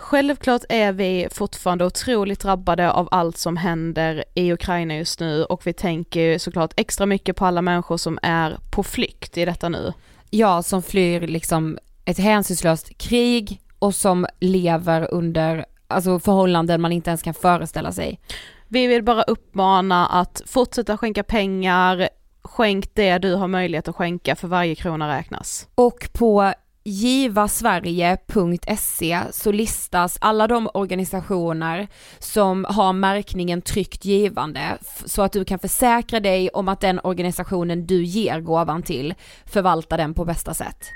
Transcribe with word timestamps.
Självklart 0.00 0.62
är 0.68 0.92
vi 0.92 1.28
fortfarande 1.30 1.84
otroligt 1.84 2.40
drabbade 2.40 2.92
av 2.92 3.08
allt 3.10 3.38
som 3.38 3.56
händer 3.56 4.24
i 4.34 4.52
Ukraina 4.52 4.96
just 4.96 5.20
nu 5.20 5.44
och 5.44 5.66
vi 5.66 5.72
tänker 5.72 6.38
såklart 6.38 6.72
extra 6.76 7.06
mycket 7.06 7.36
på 7.36 7.46
alla 7.46 7.62
människor 7.62 7.96
som 7.96 8.18
är 8.22 8.58
på 8.70 8.82
flykt 8.82 9.38
i 9.38 9.44
detta 9.44 9.68
nu. 9.68 9.92
Ja, 10.30 10.62
som 10.62 10.82
flyr 10.82 11.20
liksom 11.20 11.78
ett 12.04 12.18
hänsynslöst 12.18 12.98
krig 12.98 13.60
och 13.78 13.94
som 13.94 14.26
lever 14.40 15.14
under 15.14 15.64
alltså 15.88 16.18
förhållanden 16.18 16.80
man 16.80 16.92
inte 16.92 17.10
ens 17.10 17.22
kan 17.22 17.34
föreställa 17.34 17.92
sig. 17.92 18.20
Vi 18.68 18.86
vill 18.86 19.02
bara 19.02 19.22
uppmana 19.22 20.06
att 20.06 20.42
fortsätta 20.46 20.96
skänka 20.96 21.22
pengar, 21.22 22.08
skänk 22.42 22.94
det 22.94 23.18
du 23.18 23.34
har 23.34 23.48
möjlighet 23.48 23.88
att 23.88 23.96
skänka 23.96 24.36
för 24.36 24.48
varje 24.48 24.74
krona 24.74 25.18
räknas. 25.18 25.68
Och 25.74 26.08
på 26.12 26.52
givasverige.se 26.84 29.22
så 29.30 29.52
listas 29.52 30.18
alla 30.20 30.46
de 30.46 30.68
organisationer 30.74 31.88
som 32.18 32.66
har 32.68 32.92
märkningen 32.92 33.62
tryggt 33.62 34.04
givande 34.04 34.78
så 35.04 35.22
att 35.22 35.32
du 35.32 35.44
kan 35.44 35.58
försäkra 35.58 36.20
dig 36.20 36.48
om 36.48 36.68
att 36.68 36.80
den 36.80 37.00
organisationen 37.04 37.86
du 37.86 38.04
ger 38.04 38.40
gåvan 38.40 38.82
till 38.82 39.14
förvaltar 39.46 39.98
den 39.98 40.14
på 40.14 40.24
bästa 40.24 40.54
sätt. 40.54 40.94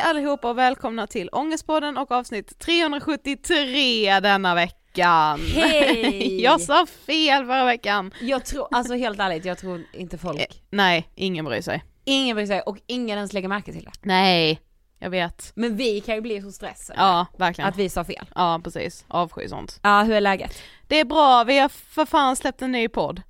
Hej 0.00 0.10
allihopa 0.10 0.50
och 0.50 0.58
välkomna 0.58 1.06
till 1.06 1.28
Ångestpodden 1.32 1.96
och 1.98 2.10
avsnitt 2.12 2.58
373 2.58 4.20
denna 4.20 4.54
veckan. 4.54 5.40
Hej! 5.54 6.42
Jag 6.42 6.60
sa 6.60 6.86
fel 7.06 7.46
förra 7.46 7.64
veckan. 7.64 8.14
Jag 8.20 8.44
tror, 8.44 8.68
alltså 8.70 8.94
helt 8.94 9.20
ärligt, 9.20 9.44
jag 9.44 9.58
tror 9.58 9.82
inte 9.92 10.18
folk, 10.18 10.40
Eh, 10.40 10.46
Nej, 10.70 11.10
ingen 11.14 11.44
bryr 11.44 11.60
sig. 11.62 11.84
ingen 12.04 12.36
bryr 12.36 12.46
sig 12.46 12.60
och 12.60 12.76
ingen 12.86 13.16
ens 13.16 13.32
lägger 13.32 13.48
märke 13.48 13.72
till 13.72 13.84
det. 13.84 13.90
Nej, 14.02 14.60
jag 14.98 15.10
vet. 15.10 15.52
Men 15.54 15.76
vi 15.76 16.00
kan 16.00 16.14
ju 16.14 16.20
bli 16.20 16.42
så 16.42 16.52
stressade 16.52 16.98
Ja, 17.00 17.26
verkligen. 17.38 17.68
att 17.68 17.76
vi 17.76 17.88
sa 17.88 18.04
fel. 18.04 18.26
Ja, 18.34 18.60
precis. 18.64 19.04
Avsky 19.08 19.48
sånt. 19.48 19.80
Ja, 19.82 20.02
hur 20.02 20.14
är 20.14 20.20
läget? 20.20 20.62
Det 20.88 21.00
är 21.00 21.04
bra, 21.04 21.44
vi 21.44 21.58
har 21.58 21.68
för 21.68 22.06
fan 22.06 22.36
släppt 22.36 22.62
en 22.62 22.72
ny 22.72 22.88
podd. 22.88 23.22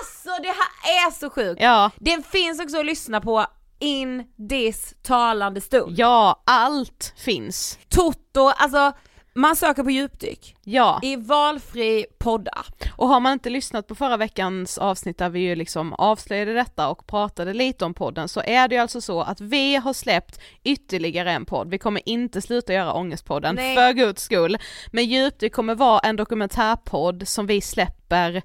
Alltså 0.00 0.42
det 0.42 0.48
här 0.48 1.06
är 1.06 1.10
så 1.10 1.30
sjukt! 1.30 1.62
Ja, 1.62 1.90
Den 1.96 2.22
finns 2.22 2.60
också 2.60 2.78
att 2.78 2.86
lyssna 2.86 3.20
på 3.20 3.46
in 3.78 4.24
this 4.48 4.94
talande 5.02 5.60
stund. 5.60 5.98
ja, 5.98 6.42
allt 6.46 7.12
finns. 7.16 7.78
Toto, 7.88 8.48
alltså 8.56 8.92
Man 9.38 9.56
söker 9.56 9.82
på 9.82 9.90
djupdyk 9.90 10.56
Ja, 10.64 11.00
i 11.02 11.16
valfri 11.16 12.06
poddapp. 12.18 12.84
och 12.96 13.08
har 13.08 13.20
man 13.20 13.32
inte 13.32 13.50
lyssnat 13.50 13.86
på 13.86 13.94
förra 13.94 14.16
veckans 14.16 14.78
avsnitt 14.78 15.18
där 15.18 15.28
vi 15.28 15.40
ju 15.40 15.54
liksom 15.54 15.92
avslöjade 15.92 16.52
detta 16.54 16.88
och 16.88 17.06
pratade 17.06 17.54
lite 17.54 17.84
om 17.84 17.94
podden 17.94 18.28
så 18.28 18.42
är 18.44 18.68
det 18.68 18.74
ju 18.74 18.80
alltså 18.80 19.00
så 19.00 19.20
att 19.22 19.40
vi 19.40 19.76
har 19.76 19.92
släppt 19.92 20.40
ytterligare 20.64 21.32
en 21.32 21.44
podd. 21.44 21.70
Vi 21.70 21.78
kommer 21.78 22.08
inte 22.08 22.42
sluta 22.42 22.72
göra 22.72 22.92
Ångestpodden, 22.94 23.54
Nej. 23.54 23.76
för 23.76 23.92
guds 23.92 24.22
skull. 24.22 24.56
Men 24.92 25.04
Djupdyk 25.04 25.52
kommer 25.52 25.74
vara 25.74 25.98
en 25.98 26.16
dokumentärpodd 26.16 27.28
som 27.28 27.46
vi 27.46 27.60
släpper 27.60 28.42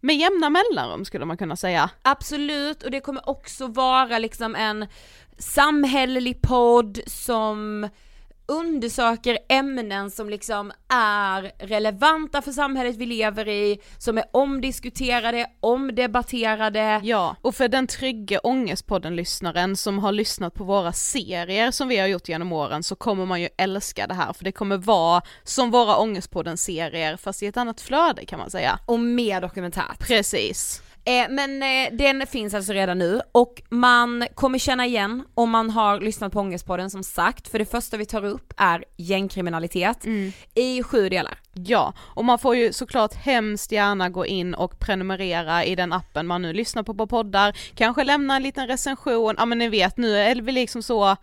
med 0.00 0.16
jämna 0.16 0.50
mellanrum 0.50 1.04
skulle 1.04 1.24
man 1.24 1.36
kunna 1.36 1.56
säga. 1.56 1.90
Absolut, 2.02 2.82
och 2.82 2.90
det 2.90 3.00
kommer 3.00 3.28
också 3.28 3.66
vara 3.66 4.18
liksom 4.18 4.54
en 4.54 4.86
samhällelig 5.38 6.42
podd 6.42 7.00
som 7.06 7.88
undersöker 8.48 9.38
ämnen 9.48 10.10
som 10.10 10.30
liksom 10.30 10.72
är 10.88 11.52
relevanta 11.58 12.42
för 12.42 12.52
samhället 12.52 12.96
vi 12.96 13.06
lever 13.06 13.48
i, 13.48 13.80
som 13.98 14.18
är 14.18 14.24
omdiskuterade, 14.32 15.46
omdebatterade. 15.60 17.00
Ja, 17.04 17.36
och 17.42 17.54
för 17.54 17.68
den 17.68 17.86
trygga 17.86 18.40
Ångestpodden-lyssnaren 18.40 19.76
som 19.76 19.98
har 19.98 20.12
lyssnat 20.12 20.54
på 20.54 20.64
våra 20.64 20.92
serier 20.92 21.70
som 21.70 21.88
vi 21.88 21.98
har 21.98 22.06
gjort 22.06 22.28
genom 22.28 22.52
åren 22.52 22.82
så 22.82 22.96
kommer 22.96 23.26
man 23.26 23.40
ju 23.40 23.48
älska 23.56 24.06
det 24.06 24.14
här 24.14 24.32
för 24.32 24.44
det 24.44 24.52
kommer 24.52 24.76
vara 24.76 25.22
som 25.42 25.70
våra 25.70 25.96
Ångestpodden-serier 25.96 27.16
fast 27.16 27.42
i 27.42 27.46
ett 27.46 27.56
annat 27.56 27.80
flöde 27.80 28.24
kan 28.26 28.38
man 28.38 28.50
säga. 28.50 28.78
Och 28.86 29.00
mer 29.00 29.40
dokumentärt. 29.40 29.98
Precis. 29.98 30.82
Eh, 31.08 31.28
men 31.28 31.62
eh, 31.62 31.92
den 31.92 32.26
finns 32.26 32.54
alltså 32.54 32.72
redan 32.72 32.98
nu 32.98 33.20
och 33.32 33.62
man 33.68 34.26
kommer 34.34 34.58
känna 34.58 34.86
igen 34.86 35.24
om 35.34 35.50
man 35.50 35.70
har 35.70 36.00
lyssnat 36.00 36.32
på 36.32 36.40
Ångestpodden 36.40 36.90
som 36.90 37.02
sagt, 37.02 37.48
för 37.48 37.58
det 37.58 37.64
första 37.64 37.96
vi 37.96 38.06
tar 38.06 38.24
upp 38.24 38.52
är 38.56 38.84
gängkriminalitet 38.96 40.04
i 40.54 40.82
sju 40.82 41.08
delar. 41.08 41.38
Ja, 41.52 41.92
och 41.98 42.24
man 42.24 42.38
får 42.38 42.56
ju 42.56 42.72
såklart 42.72 43.14
hemskt 43.14 43.72
gärna 43.72 44.08
gå 44.08 44.26
in 44.26 44.54
och 44.54 44.78
prenumerera 44.78 45.64
i 45.64 45.74
den 45.74 45.92
appen 45.92 46.26
man 46.26 46.42
nu 46.42 46.52
lyssnar 46.52 46.82
på 46.82 46.94
på 46.94 47.06
poddar, 47.06 47.56
kanske 47.74 48.04
lämna 48.04 48.36
en 48.36 48.42
liten 48.42 48.66
recension, 48.66 49.34
ja 49.38 49.46
men 49.46 49.58
ni 49.58 49.68
vet 49.68 49.96
nu 49.96 50.16
är 50.16 50.36
vi 50.36 50.52
liksom 50.52 50.82
så 50.82 51.16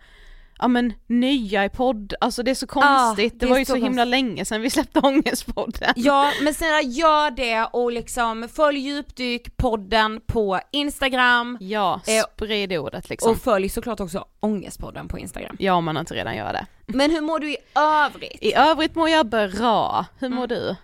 Ja 0.58 0.68
men 0.68 0.92
nya 1.06 1.64
i 1.64 1.68
podd, 1.68 2.14
alltså 2.20 2.42
det 2.42 2.50
är 2.50 2.54
så 2.54 2.66
konstigt, 2.66 3.32
det, 3.32 3.38
det 3.38 3.46
är 3.46 3.50
var 3.50 3.58
ju 3.58 3.64
så 3.64 3.72
så, 3.72 3.78
himla 3.78 4.04
länge 4.04 4.44
sedan 4.44 4.60
vi 4.60 4.70
släppte 4.70 5.00
Ångestpodden. 5.00 5.92
Ja, 5.96 6.32
men 6.42 6.54
snälla 6.54 6.82
gör 6.82 7.30
det 7.30 7.64
och 7.72 7.92
liksom 7.92 8.48
följ 8.54 8.78
djupdyk-podden 8.80 10.20
på 10.26 10.60
Instagram 10.70 11.58
Ja, 11.60 12.00
Eh, 12.06 12.22
sprid 12.34 12.72
ordet 12.72 13.08
liksom. 13.08 13.30
och 13.30 13.38
följ 13.38 13.68
såklart 13.68 14.00
också 14.00 14.24
Ångestpodden 14.40 15.08
på 15.08 15.18
Instagram. 15.18 15.56
Ja 15.58 15.74
om 15.74 15.84
man 15.84 15.96
inte 15.96 16.14
redan 16.14 16.36
gör 16.36 16.52
det. 16.52 16.66
Men 16.86 17.10
hur 17.10 17.20
mår 17.20 17.38
du 17.38 17.50
i 17.50 17.56
övrigt? 17.74 18.38
I 18.42 18.54
övrigt 18.54 18.94
mår 18.94 19.08
jag 19.08 19.26
bra, 19.26 20.04
hur 20.18 20.28
mår 20.28 20.46
du? 20.46 20.76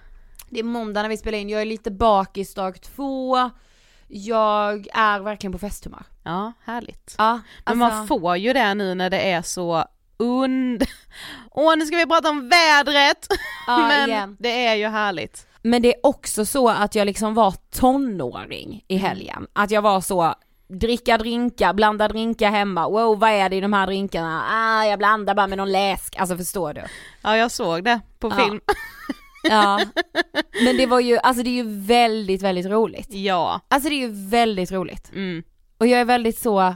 Det 0.51 0.59
är 0.59 0.65
måndag 0.65 1.03
när 1.03 1.09
vi 1.09 1.17
spelar 1.17 1.39
in, 1.39 1.49
jag 1.49 1.61
är 1.61 1.67
lite 1.67 1.91
bakis 1.91 2.55
dag 2.55 2.81
två, 2.83 3.51
jag 4.13 4.87
är 4.95 5.21
verkligen 5.21 5.53
på 5.53 5.59
festhumör. 5.59 6.03
Ja, 6.23 6.53
härligt. 6.65 7.15
Ja, 7.19 7.41
Men 7.65 7.79
man 7.79 8.07
får 8.07 8.37
ju 8.37 8.53
det 8.53 8.75
nu 8.75 8.95
när 8.95 9.11
det 9.11 9.31
är 9.33 9.43
så 9.43 9.85
und... 10.17 10.85
Åh 11.51 11.77
nu 11.77 11.87
ska 11.87 11.97
vi 11.97 12.07
prata 12.07 12.31
om 12.31 12.49
vädret! 12.49 13.27
Ja, 13.67 13.79
Men 13.79 14.09
igen. 14.09 14.37
det 14.41 14.67
är 14.67 14.75
ju 14.75 14.87
härligt. 14.89 15.47
Men 15.63 15.83
det 15.83 15.89
är 15.89 16.07
också 16.07 16.45
så 16.45 16.69
att 16.69 16.95
jag 16.95 17.07
liksom 17.07 17.35
var 17.35 17.55
tonåring 17.75 18.85
i 18.89 18.97
helgen, 18.97 19.47
att 19.53 19.71
jag 19.71 19.83
var 19.83 20.01
så 20.01 20.35
dricka 20.69 21.19
drinkar, 21.19 21.73
blanda 21.73 22.09
drinkar 22.09 22.51
hemma, 22.51 22.89
wow 22.89 23.19
vad 23.19 23.31
är 23.31 23.49
det 23.49 23.57
i 23.57 23.61
de 23.61 23.73
här 23.73 23.87
drinkarna? 23.87 24.43
Ah 24.51 24.85
jag 24.85 24.99
blandar 24.99 25.35
bara 25.35 25.47
med 25.47 25.59
någon 25.59 25.73
läsk, 25.73 26.17
alltså 26.17 26.37
förstår 26.37 26.75
du? 26.75 26.83
Ja 27.23 27.37
jag 27.37 27.51
såg 27.51 27.85
det 27.85 28.01
på 28.19 28.31
film. 28.31 28.61
Ja, 28.67 28.75
men 30.65 30.77
det 30.77 30.87
var 30.87 31.01
ju, 31.01 31.19
alltså 31.19 31.43
det 31.43 31.51
är 31.51 31.65
ju 31.65 31.81
väldigt, 31.81 32.43
väldigt 32.43 32.67
roligt. 32.67 33.09
Ja. 33.15 33.61
Alltså 33.69 33.89
det 33.89 33.95
är 33.95 34.09
ju 34.09 34.29
väldigt 34.29 34.73
roligt. 34.73 35.11
Mm. 35.13 35.43
Och 35.79 35.87
jag 35.87 36.01
är 36.01 36.05
väldigt 36.05 36.39
så, 36.39 36.75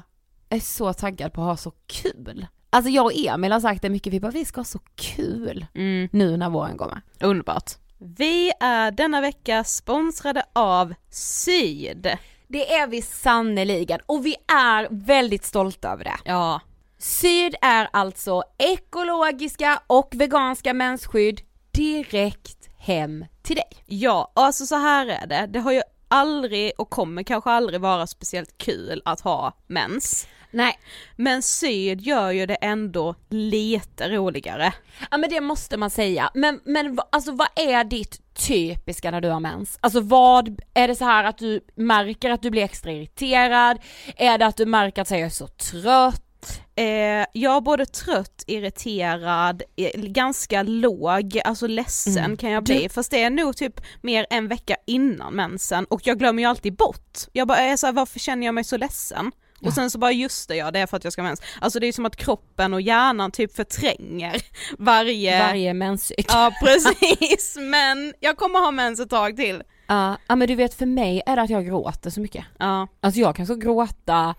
jag 0.49 0.57
är 0.57 0.61
så 0.61 0.93
taggad 0.93 1.33
på 1.33 1.41
att 1.43 1.47
ha 1.47 1.57
så 1.57 1.73
kul. 1.87 2.47
Alltså 2.71 2.91
jag 2.91 3.05
och 3.05 3.13
Emil 3.17 3.53
har 3.53 3.61
sagt 3.61 3.83
det 3.83 3.91
mycket, 3.91 4.13
vi 4.13 4.21
bara 4.21 4.31
vi 4.33 4.45
ska 4.45 4.61
ha 4.61 4.65
så 4.65 4.79
kul 4.95 5.67
Mm. 5.75 6.09
nu 6.13 6.37
när 6.37 6.51
våren 6.51 6.79
kommer. 6.79 7.03
Underbart. 7.21 7.71
Vi 7.99 8.53
är 8.61 8.91
denna 8.91 9.21
vecka 9.21 9.65
sponsrade 9.65 10.43
av 10.53 10.95
Syd. 11.11 12.09
Det 12.49 12.73
är 12.75 12.87
vi 12.87 13.03
sannoliken 13.03 14.01
och 14.07 14.27
vi 14.27 14.37
är 14.53 14.89
väldigt 14.91 15.45
stolta 15.45 15.89
över 15.93 16.05
det. 16.05 16.17
Ja. 16.25 16.61
Syd 16.99 17.55
är 17.63 17.89
alltså 17.93 18.43
ekologiska 18.59 19.81
och 19.87 20.09
veganska 20.15 20.75
mensskydd 20.75 21.41
direkt 21.77 22.69
hem 22.79 23.25
till 23.43 23.57
dig. 23.57 23.69
Ja, 23.87 24.33
alltså 24.35 24.67
så 24.67 24.77
här 24.77 25.07
är 25.07 25.27
det. 25.27 25.47
Det 25.47 25.59
har 25.59 25.73
ju 25.73 25.83
aldrig 26.09 26.73
och 26.79 26.91
kommer 26.91 27.23
kanske 27.23 27.51
aldrig 27.51 27.81
vara 27.81 28.07
speciellt 28.07 28.59
kul 28.59 29.03
att 29.05 29.21
ha 29.21 29.53
mens. 29.67 30.27
Nej, 30.51 30.79
Men 31.17 31.43
Syd 31.43 32.01
gör 32.01 32.31
ju 32.31 32.47
det 32.47 32.55
ändå 32.55 33.15
lite 33.29 34.09
roligare. 34.09 34.73
ja 35.11 35.17
men 35.17 35.31
det 35.31 35.41
måste 35.41 35.77
man 35.77 35.91
säga. 35.91 36.31
Men, 36.35 36.61
men 36.65 36.99
alltså 37.13 37.33
vad 37.33 37.49
är 37.57 37.85
ditt 37.85 38.35
typiska 38.35 39.11
när 39.11 39.21
du 39.21 39.29
har 39.29 39.41
mens? 39.41 39.79
Alltså 39.81 40.01
vad, 40.01 40.61
är 40.75 40.89
det 40.89 40.95
så 40.95 41.05
här 41.05 41.25
att 41.25 41.39
du 41.39 41.61
märker 41.75 42.31
att 42.31 42.43
du 42.43 42.51
blir 42.51 42.63
extra 42.63 42.93
irriterad? 42.93 43.79
Är 44.17 44.39
det 44.39 44.47
att 44.47 44.57
du 44.57 44.67
märker 44.67 45.03
att 45.03 45.11
här, 45.11 45.19
jag 45.19 45.27
är 45.27 45.31
så 45.31 45.47
trött? 45.47 46.23
Eh, 46.79 47.27
jag 47.33 47.57
är 47.57 47.61
både 47.61 47.87
trött, 47.87 48.45
irriterad, 48.47 49.63
ganska 49.95 50.63
låg, 50.63 51.41
alltså 51.45 51.67
ledsen 51.67 52.25
Mm. 52.25 52.37
kan 52.37 52.51
jag 52.51 52.65
bli. 52.65 52.89
Fast 52.89 53.11
det 53.11 53.23
är 53.23 53.31
nog 53.31 53.57
typ 53.57 53.81
mer 54.03 54.27
en 54.31 54.49
vecka 54.49 54.77
innan 54.87 55.35
mensen 55.35 55.85
och 55.85 56.01
jag 56.07 56.19
glömmer 56.19 56.43
ju 56.43 56.49
alltid 56.49 56.77
bort. 56.77 57.19
Jag 57.33 57.49
bara 57.49 57.59
är 57.59 57.77
så 57.77 57.87
här, 57.87 57.93
varför 57.93 58.19
känner 58.19 58.47
jag 58.47 58.55
mig 58.55 58.65
så 58.65 58.77
ledsen? 58.77 59.33
Och 59.63 59.73
sen 59.73 59.91
så 59.91 59.99
bara 59.99 60.13
just 60.13 60.49
det 60.49 60.57
ja, 60.57 60.71
det 60.71 60.79
är 60.79 60.87
för 60.87 60.97
att 60.97 61.05
jag 61.05 61.13
ska 61.13 61.23
ha 61.23 61.29
mens. 61.29 61.43
Alltså 61.61 61.81
det 61.81 61.87
är 61.87 61.93
som 61.93 62.07
att 62.07 62.17
kroppen 62.17 62.75
och 62.75 62.81
hjärnan 62.81 63.31
typ 63.31 63.57
förtränger 63.57 64.37
varje... 64.79 65.39
Varje 65.47 65.75
menscykel. 65.75 66.25
Ja 66.29 66.53
precis, 66.65 67.57
men 67.61 68.15
jag 68.21 68.37
kommer 68.37 68.59
ha 68.59 68.71
mens 68.71 69.01
ett 69.01 69.11
tag 69.11 69.37
till. 69.37 69.63
Ja, 69.87 70.17
ja 70.27 70.37
men 70.37 70.49
du 70.49 70.55
vet 70.55 70.75
för 70.75 70.87
mig 70.87 71.23
är 71.27 71.37
det 71.37 71.43
att 71.43 71.51
jag 71.51 71.67
gråter 71.67 72.11
så 72.11 72.21
mycket. 72.21 72.45
Ja, 72.59 72.89
Alltså 73.01 73.21
jag 73.21 73.37
kan 73.37 73.47
så 73.47 73.55
gråta 73.55 74.35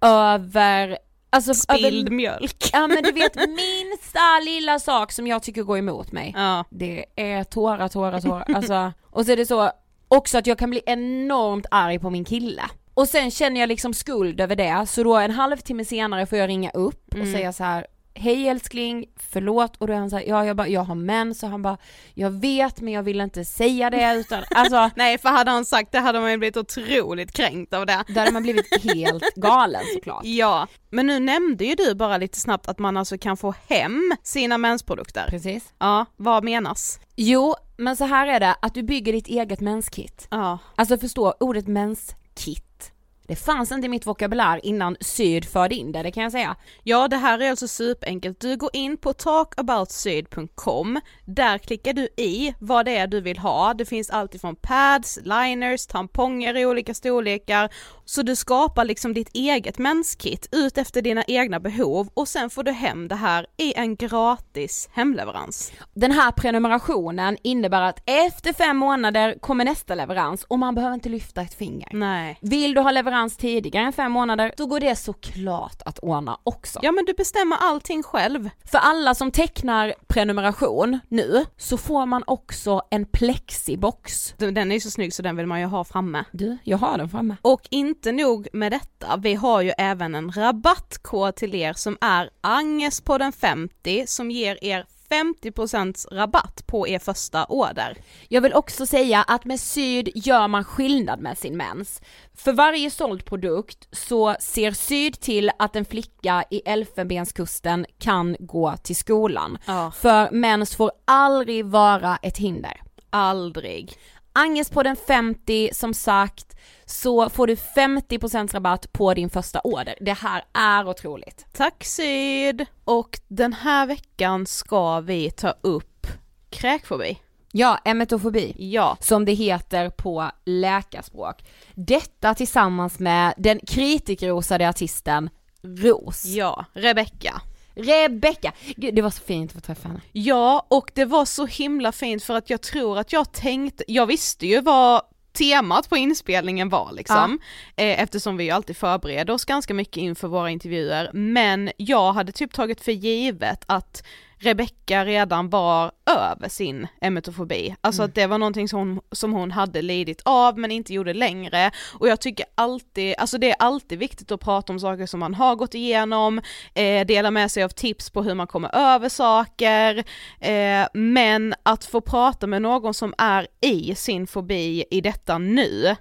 över, 0.00 0.98
alltså 1.30 1.54
spilld 1.54 2.06
över, 2.06 2.16
mjölk. 2.16 2.70
ja 2.72 2.86
men 2.86 3.02
du 3.02 3.12
vet 3.12 3.36
minsta 3.48 4.40
lilla 4.44 4.78
sak 4.78 5.12
som 5.12 5.26
jag 5.26 5.42
tycker 5.42 5.62
går 5.62 5.78
emot 5.78 6.12
mig. 6.12 6.32
Ja. 6.36 6.64
Det 6.70 7.04
är 7.16 7.44
tårar, 7.44 7.88
tårar, 7.88 8.20
tårar, 8.20 8.44
alltså 8.54 8.92
och 9.10 9.26
så 9.26 9.32
är 9.32 9.36
det 9.36 9.46
så 9.46 9.70
också 10.08 10.38
att 10.38 10.46
jag 10.46 10.58
kan 10.58 10.70
bli 10.70 10.82
enormt 10.86 11.66
arg 11.70 11.98
på 11.98 12.10
min 12.10 12.24
kille. 12.24 12.62
Och 12.94 13.08
sen 13.08 13.30
känner 13.30 13.60
jag 13.60 13.68
liksom 13.68 13.94
skuld 13.94 14.40
över 14.40 14.56
det, 14.56 14.86
så 14.86 15.02
då 15.02 15.16
en 15.16 15.30
halvtimme 15.30 15.84
senare 15.84 16.26
får 16.26 16.38
jag 16.38 16.48
ringa 16.48 16.70
upp 16.70 17.14
och 17.20 17.26
säga 17.26 17.52
så 17.52 17.64
här. 17.64 17.86
Hej 18.20 18.48
älskling, 18.48 19.06
förlåt 19.16 19.76
och 19.76 19.86
då 19.86 19.92
är 19.92 19.96
han 19.98 20.10
såhär, 20.10 20.24
ja 20.28 20.44
jag 20.44 20.56
bara, 20.56 20.68
jag 20.68 20.80
har 20.80 20.94
mens 20.94 21.42
och 21.42 21.48
han 21.48 21.62
bara, 21.62 21.78
jag 22.14 22.30
vet 22.30 22.80
men 22.80 22.92
jag 22.92 23.02
vill 23.02 23.20
inte 23.20 23.44
säga 23.44 23.90
det 23.90 24.14
utan, 24.14 24.42
alltså 24.50 24.90
Nej 24.96 25.18
för 25.18 25.28
hade 25.28 25.50
han 25.50 25.64
sagt 25.64 25.92
det 25.92 25.98
hade 25.98 26.20
man 26.20 26.30
ju 26.30 26.36
blivit 26.38 26.56
otroligt 26.56 27.32
kränkt 27.32 27.74
av 27.74 27.86
det. 27.86 28.04
Där 28.08 28.20
hade 28.20 28.32
man 28.32 28.42
blivit 28.42 28.84
helt 28.84 29.24
galen 29.36 29.82
såklart. 29.94 30.24
Ja, 30.24 30.66
men 30.90 31.06
nu 31.06 31.20
nämnde 31.20 31.64
ju 31.64 31.74
du 31.74 31.94
bara 31.94 32.16
lite 32.16 32.40
snabbt 32.40 32.68
att 32.68 32.78
man 32.78 32.96
alltså 32.96 33.18
kan 33.18 33.36
få 33.36 33.54
hem 33.68 34.12
sina 34.22 34.58
mensprodukter. 34.58 35.26
Precis. 35.28 35.72
Ja, 35.78 36.06
vad 36.16 36.44
menas? 36.44 37.00
Jo, 37.16 37.54
men 37.76 37.96
så 37.96 38.04
här 38.04 38.26
är 38.26 38.40
det, 38.40 38.54
att 38.62 38.74
du 38.74 38.82
bygger 38.82 39.12
ditt 39.12 39.28
eget 39.28 39.60
menskit. 39.60 40.26
Ja, 40.30 40.58
Alltså 40.74 40.98
förstå, 40.98 41.34
ordet 41.40 41.66
menskit. 41.68 42.92
Det 43.28 43.36
fanns 43.36 43.72
inte 43.72 43.86
i 43.86 43.88
mitt 43.88 44.06
vokabulär 44.06 44.66
innan 44.66 44.96
Syd 45.00 45.44
förde 45.44 45.74
in 45.74 45.92
det, 45.92 46.02
det 46.02 46.10
kan 46.10 46.22
jag 46.22 46.32
säga. 46.32 46.56
ja 46.82 47.08
det 47.08 47.16
här 47.16 47.38
är 47.38 47.50
alltså 47.50 47.68
superenkelt. 47.68 48.40
Du 48.40 48.56
går 48.56 48.70
in 48.72 48.96
på 48.96 49.12
talkaboutsyd.com, 49.12 51.00
där 51.24 51.58
klickar 51.58 51.92
du 51.92 52.08
i 52.16 52.54
vad 52.58 52.84
det 52.84 52.96
är 52.96 53.06
du 53.06 53.20
vill 53.20 53.38
ha. 53.38 53.74
Det 53.74 53.84
finns 53.84 54.10
allt 54.10 54.34
ifrån 54.34 54.56
pads, 54.56 55.18
liners, 55.22 55.86
tamponger 55.86 56.56
i 56.56 56.66
olika 56.66 56.94
storlekar. 56.94 57.70
Så 58.04 58.22
du 58.22 58.36
skapar 58.36 58.84
liksom 58.84 59.14
ditt 59.14 59.30
eget 59.34 59.78
menskit 59.78 60.48
ut 60.52 60.78
efter 60.78 61.02
dina 61.02 61.24
egna 61.24 61.60
behov 61.60 62.08
och 62.14 62.28
sen 62.28 62.50
får 62.50 62.62
du 62.62 62.72
hem 62.72 63.08
det 63.08 63.14
här 63.14 63.46
i 63.56 63.74
en 63.76 63.96
gratis 63.96 64.88
hemleverans. 64.92 65.72
Den 65.94 66.12
här 66.12 66.32
prenumerationen 66.32 67.36
innebär 67.42 67.82
att 67.82 68.02
efter 68.06 68.52
fem 68.52 68.76
månader 68.76 69.38
kommer 69.40 69.64
nästa 69.64 69.94
leverans 69.94 70.44
och 70.48 70.58
man 70.58 70.74
behöver 70.74 70.94
inte 70.94 71.08
lyfta 71.08 71.42
ett 71.42 71.54
finger. 71.54 71.88
Nej. 71.92 72.38
Vill 72.40 72.74
du 72.74 72.80
ha 72.80 72.90
leverans 72.90 73.17
tidigare 73.26 73.84
än 73.84 73.92
fem 73.92 74.12
månader, 74.12 74.52
då 74.56 74.66
går 74.66 74.80
det 74.80 74.96
såklart 74.96 75.82
att 75.84 75.98
ordna 75.98 76.38
också. 76.44 76.78
Ja 76.82 76.92
men 76.92 77.04
du 77.04 77.12
bestämmer 77.12 77.56
allting 77.60 78.02
själv. 78.02 78.50
För 78.64 78.78
alla 78.78 79.14
som 79.14 79.30
tecknar 79.30 79.94
prenumeration 80.06 81.00
nu, 81.08 81.44
så 81.56 81.76
får 81.76 82.06
man 82.06 82.24
också 82.26 82.82
en 82.90 83.06
plexibox. 83.06 84.34
Den 84.36 84.70
är 84.70 84.74
ju 84.74 84.80
så 84.80 84.90
snygg 84.90 85.14
så 85.14 85.22
den 85.22 85.36
vill 85.36 85.46
man 85.46 85.60
ju 85.60 85.66
ha 85.66 85.84
framme. 85.84 86.24
Du, 86.32 86.58
jag 86.64 86.78
har 86.78 86.98
den 86.98 87.08
framme. 87.08 87.36
Och 87.42 87.60
inte 87.70 88.12
nog 88.12 88.48
med 88.52 88.72
detta, 88.72 89.16
vi 89.16 89.34
har 89.34 89.62
ju 89.62 89.72
även 89.78 90.14
en 90.14 90.32
rabattkod 90.32 91.36
till 91.36 91.54
er 91.54 91.72
som 91.72 91.98
är 92.00 92.30
Anges 92.40 93.00
på 93.00 93.18
den 93.18 93.32
50 93.32 94.04
som 94.06 94.30
ger 94.30 94.64
er 94.64 94.84
50% 95.10 96.14
rabatt 96.14 96.66
på 96.66 96.88
er 96.88 96.98
första 96.98 97.44
order. 97.44 97.96
Jag 98.28 98.40
vill 98.40 98.54
också 98.54 98.86
säga 98.86 99.22
att 99.22 99.44
med 99.44 99.60
Syd 99.60 100.08
gör 100.14 100.48
man 100.48 100.64
skillnad 100.64 101.20
med 101.20 101.38
sin 101.38 101.56
mens. 101.56 102.02
För 102.34 102.52
varje 102.52 102.90
såld 102.90 103.24
produkt 103.24 103.88
så 103.92 104.36
ser 104.40 104.72
Syd 104.72 105.20
till 105.20 105.50
att 105.58 105.76
en 105.76 105.84
flicka 105.84 106.44
i 106.50 106.58
Elfenbenskusten 106.58 107.86
kan 107.98 108.36
gå 108.38 108.76
till 108.76 108.96
skolan. 108.96 109.58
Ja. 109.66 109.92
För 109.96 110.30
mens 110.30 110.76
får 110.76 110.90
aldrig 111.04 111.66
vara 111.66 112.16
ett 112.22 112.38
hinder. 112.38 112.82
Aldrig. 113.10 113.92
Angestpodden 114.38 114.96
50 114.96 115.70
som 115.72 115.94
sagt 115.94 116.56
så 116.84 117.28
får 117.28 117.46
du 117.46 117.54
50% 117.54 118.52
rabatt 118.52 118.92
på 118.92 119.14
din 119.14 119.30
första 119.30 119.60
order. 119.60 119.94
Det 120.00 120.12
här 120.12 120.44
är 120.52 120.88
otroligt. 120.88 121.46
Tack 121.52 121.84
Syd! 121.84 122.66
Och 122.84 123.20
den 123.28 123.52
här 123.52 123.86
veckan 123.86 124.46
ska 124.46 125.00
vi 125.00 125.30
ta 125.30 125.54
upp 125.60 126.06
kräkfobi. 126.50 127.18
Ja, 127.52 127.78
emetofobi. 127.84 128.54
Ja, 128.58 128.96
Som 129.00 129.24
det 129.24 129.32
heter 129.32 129.90
på 129.90 130.30
läkarspråk. 130.44 131.44
Detta 131.74 132.34
tillsammans 132.34 132.98
med 132.98 133.34
den 133.36 133.60
kritikerrosade 133.66 134.68
artisten 134.68 135.30
Ros. 135.62 136.24
ja, 136.24 136.64
Rebecca. 136.72 137.42
Rebecca! 137.78 138.52
Gud, 138.76 138.94
det 138.94 139.02
var 139.02 139.10
så 139.10 139.22
fint 139.22 139.50
att 139.50 139.54
få 139.54 139.60
träffa 139.60 139.88
henne. 139.88 140.00
Ja, 140.12 140.66
och 140.68 140.90
det 140.94 141.04
var 141.04 141.24
så 141.24 141.46
himla 141.46 141.92
fint 141.92 142.22
för 142.22 142.34
att 142.34 142.50
jag 142.50 142.60
tror 142.60 142.98
att 142.98 143.12
jag 143.12 143.32
tänkte, 143.32 143.84
jag 143.88 144.06
visste 144.06 144.46
ju 144.46 144.60
vad 144.60 145.02
temat 145.32 145.88
på 145.88 145.96
inspelningen 145.96 146.68
var 146.68 146.92
liksom, 146.92 147.38
eh, 147.76 148.02
eftersom 148.02 148.36
vi 148.36 148.44
ju 148.44 148.50
alltid 148.50 148.76
förbereder 148.76 149.34
oss 149.34 149.44
ganska 149.44 149.74
mycket 149.74 149.96
inför 149.96 150.28
våra 150.28 150.50
intervjuer, 150.50 151.10
men 151.12 151.70
jag 151.76 152.12
hade 152.12 152.32
typ 152.32 152.52
tagit 152.52 152.80
för 152.80 152.92
givet 152.92 153.64
att 153.66 154.02
Rebecca 154.40 155.04
redan 155.04 155.50
var 155.50 155.92
över 156.10 156.48
sin 156.48 156.86
emetofobi, 157.00 157.76
alltså 157.80 158.02
att 158.02 158.14
det 158.14 158.26
var 158.26 158.38
någonting 158.38 158.68
som 158.68 158.78
hon, 158.78 159.00
som 159.12 159.32
hon 159.32 159.50
hade 159.50 159.82
lidit 159.82 160.22
av 160.24 160.58
men 160.58 160.70
inte 160.70 160.94
gjorde 160.94 161.14
längre. 161.14 161.70
Och 161.98 162.08
jag 162.08 162.20
tycker 162.20 162.46
alltid, 162.54 163.14
alltså 163.18 163.38
det 163.38 163.50
är 163.50 163.56
alltid 163.58 163.98
viktigt 163.98 164.32
att 164.32 164.40
prata 164.40 164.72
om 164.72 164.80
saker 164.80 165.06
som 165.06 165.20
man 165.20 165.34
har 165.34 165.56
gått 165.56 165.74
igenom, 165.74 166.40
eh, 166.74 167.06
dela 167.06 167.30
med 167.30 167.50
sig 167.50 167.62
av 167.62 167.68
tips 167.68 168.10
på 168.10 168.22
hur 168.22 168.34
man 168.34 168.46
kommer 168.46 168.76
över 168.76 169.08
saker, 169.08 170.04
eh, 170.40 170.86
men 170.92 171.54
att 171.62 171.84
få 171.84 172.00
prata 172.00 172.46
med 172.46 172.62
någon 172.62 172.94
som 172.94 173.14
är 173.18 173.46
i 173.60 173.94
sin 173.94 174.26
fobi 174.26 174.84
i 174.90 175.00
detta 175.00 175.38
nu, 175.38 175.96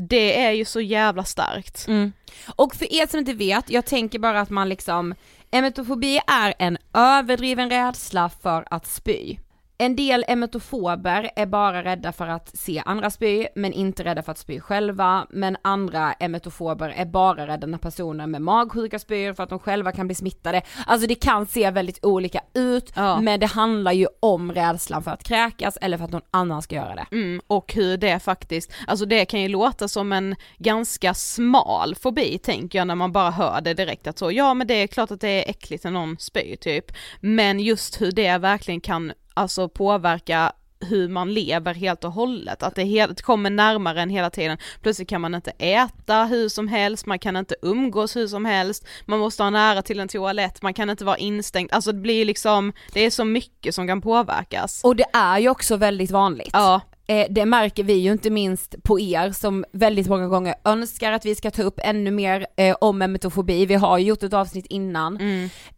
det 0.00 0.40
är 0.40 0.52
ju 0.52 0.64
så 0.64 0.80
jävla 0.80 1.24
starkt. 1.24 1.88
Mm. 1.88 2.12
Och 2.56 2.74
för 2.74 2.92
er 2.92 3.06
som 3.06 3.18
inte 3.18 3.32
vet, 3.32 3.70
jag 3.70 3.86
tänker 3.86 4.18
bara 4.18 4.40
att 4.40 4.50
man 4.50 4.68
liksom, 4.68 5.14
emetofobi 5.50 6.20
är 6.26 6.54
en 6.58 6.78
överdriven 6.94 7.70
rädsla 7.70 8.30
för 8.42 8.64
att 8.70 8.86
spy. 8.86 9.36
En 9.80 9.96
del 9.96 10.24
emetofober 10.28 11.30
är 11.36 11.46
bara 11.46 11.84
rädda 11.84 12.12
för 12.12 12.26
att 12.28 12.56
se 12.56 12.82
andra 12.86 13.10
spy, 13.10 13.46
men 13.54 13.72
inte 13.72 14.04
rädda 14.04 14.22
för 14.22 14.32
att 14.32 14.38
spy 14.38 14.60
själva, 14.60 15.26
men 15.30 15.56
andra 15.62 16.12
emetofober 16.12 16.88
är 16.96 17.04
bara 17.06 17.46
rädda 17.46 17.66
när 17.66 17.78
personer 17.78 18.26
med 18.26 18.42
magsjuka 18.42 18.98
spyr 18.98 19.32
för 19.32 19.42
att 19.42 19.48
de 19.48 19.58
själva 19.58 19.92
kan 19.92 20.06
bli 20.06 20.14
smittade. 20.14 20.62
Alltså 20.86 21.06
det 21.06 21.14
kan 21.14 21.46
se 21.46 21.70
väldigt 21.70 22.04
olika 22.04 22.40
ut, 22.54 22.92
Ja. 22.94 23.20
men 23.20 23.40
det 23.40 23.46
handlar 23.46 23.92
ju 23.92 24.06
om 24.20 24.52
rädslan 24.52 25.02
för 25.02 25.10
att 25.10 25.24
kräkas 25.24 25.78
eller 25.80 25.98
för 25.98 26.04
att 26.04 26.10
någon 26.12 26.22
annan 26.30 26.62
ska 26.62 26.74
göra 26.74 26.94
det. 26.94 27.06
Mm, 27.12 27.40
och 27.46 27.72
hur 27.74 27.96
det 27.96 28.18
faktiskt, 28.18 28.72
alltså 28.86 29.06
det 29.06 29.24
kan 29.24 29.40
ju 29.40 29.48
låta 29.48 29.88
som 29.88 30.12
en 30.12 30.36
ganska 30.58 31.14
smal 31.14 31.94
fobi 31.94 32.38
tänker 32.38 32.78
jag 32.78 32.86
när 32.86 32.94
man 32.94 33.12
bara 33.12 33.30
hör 33.30 33.60
det 33.60 33.74
direkt 33.74 34.06
att 34.06 34.18
så, 34.18 34.32
ja 34.32 34.54
men 34.54 34.66
det 34.66 34.74
är 34.82 34.86
klart 34.86 35.10
att 35.10 35.20
det 35.20 35.44
är 35.46 35.50
äckligt 35.50 35.84
när 35.84 35.90
någon 35.90 36.16
spyr 36.18 36.56
typ, 36.56 36.84
men 37.20 37.60
just 37.60 38.00
hur 38.00 38.12
det 38.12 38.38
verkligen 38.38 38.80
kan 38.80 39.12
alltså 39.38 39.68
påverka 39.68 40.52
hur 40.80 41.08
man 41.08 41.34
lever 41.34 41.74
helt 41.74 42.04
och 42.04 42.12
hållet, 42.12 42.62
att 42.62 42.74
det 42.74 42.84
helt, 42.84 43.22
kommer 43.22 43.50
närmare 43.50 44.02
en 44.02 44.10
hela 44.10 44.30
tiden. 44.30 44.58
Plötsligt 44.82 45.08
kan 45.08 45.20
man 45.20 45.34
inte 45.34 45.50
äta 45.50 46.24
hur 46.24 46.48
som 46.48 46.68
helst, 46.68 47.06
man 47.06 47.18
kan 47.18 47.36
inte 47.36 47.54
umgås 47.62 48.16
hur 48.16 48.26
som 48.26 48.44
helst, 48.44 48.86
man 49.06 49.18
måste 49.18 49.42
ha 49.42 49.50
nära 49.50 49.82
till 49.82 50.00
en 50.00 50.08
toalett, 50.08 50.62
man 50.62 50.74
kan 50.74 50.90
inte 50.90 51.04
vara 51.04 51.16
instängd, 51.16 51.72
alltså 51.72 51.92
det 51.92 52.00
blir 52.00 52.24
liksom, 52.24 52.72
det 52.92 53.00
är 53.00 53.10
så 53.10 53.24
mycket 53.24 53.74
som 53.74 53.86
kan 53.86 54.00
påverkas. 54.00 54.80
Och 54.84 54.96
det 54.96 55.06
är 55.12 55.38
ju 55.38 55.48
också 55.48 55.76
väldigt 55.76 56.10
vanligt. 56.10 56.50
Ja, 56.52 56.80
Eh, 57.08 57.26
det 57.30 57.46
märker 57.46 57.84
vi 57.84 57.92
ju 57.92 58.12
inte 58.12 58.30
minst 58.30 58.82
på 58.82 59.00
er 59.00 59.30
som 59.30 59.64
väldigt 59.72 60.08
många 60.08 60.26
gånger 60.28 60.54
önskar 60.64 61.12
att 61.12 61.24
vi 61.24 61.34
ska 61.34 61.50
ta 61.50 61.62
upp 61.62 61.80
ännu 61.82 62.10
mer 62.10 62.46
eh, 62.56 62.76
om 62.80 63.02
emetofobi. 63.02 63.66
Vi 63.66 63.74
har 63.74 63.98
ju 63.98 64.04
gjort 64.06 64.22
ett 64.22 64.32
avsnitt 64.32 64.66
innan. 64.66 65.16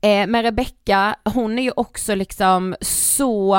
Eh, 0.01 0.27
men 0.27 0.43
Rebecca, 0.43 1.15
hon 1.25 1.59
är 1.59 1.63
ju 1.63 1.73
också 1.77 2.15
liksom 2.15 2.77
så, 2.81 3.55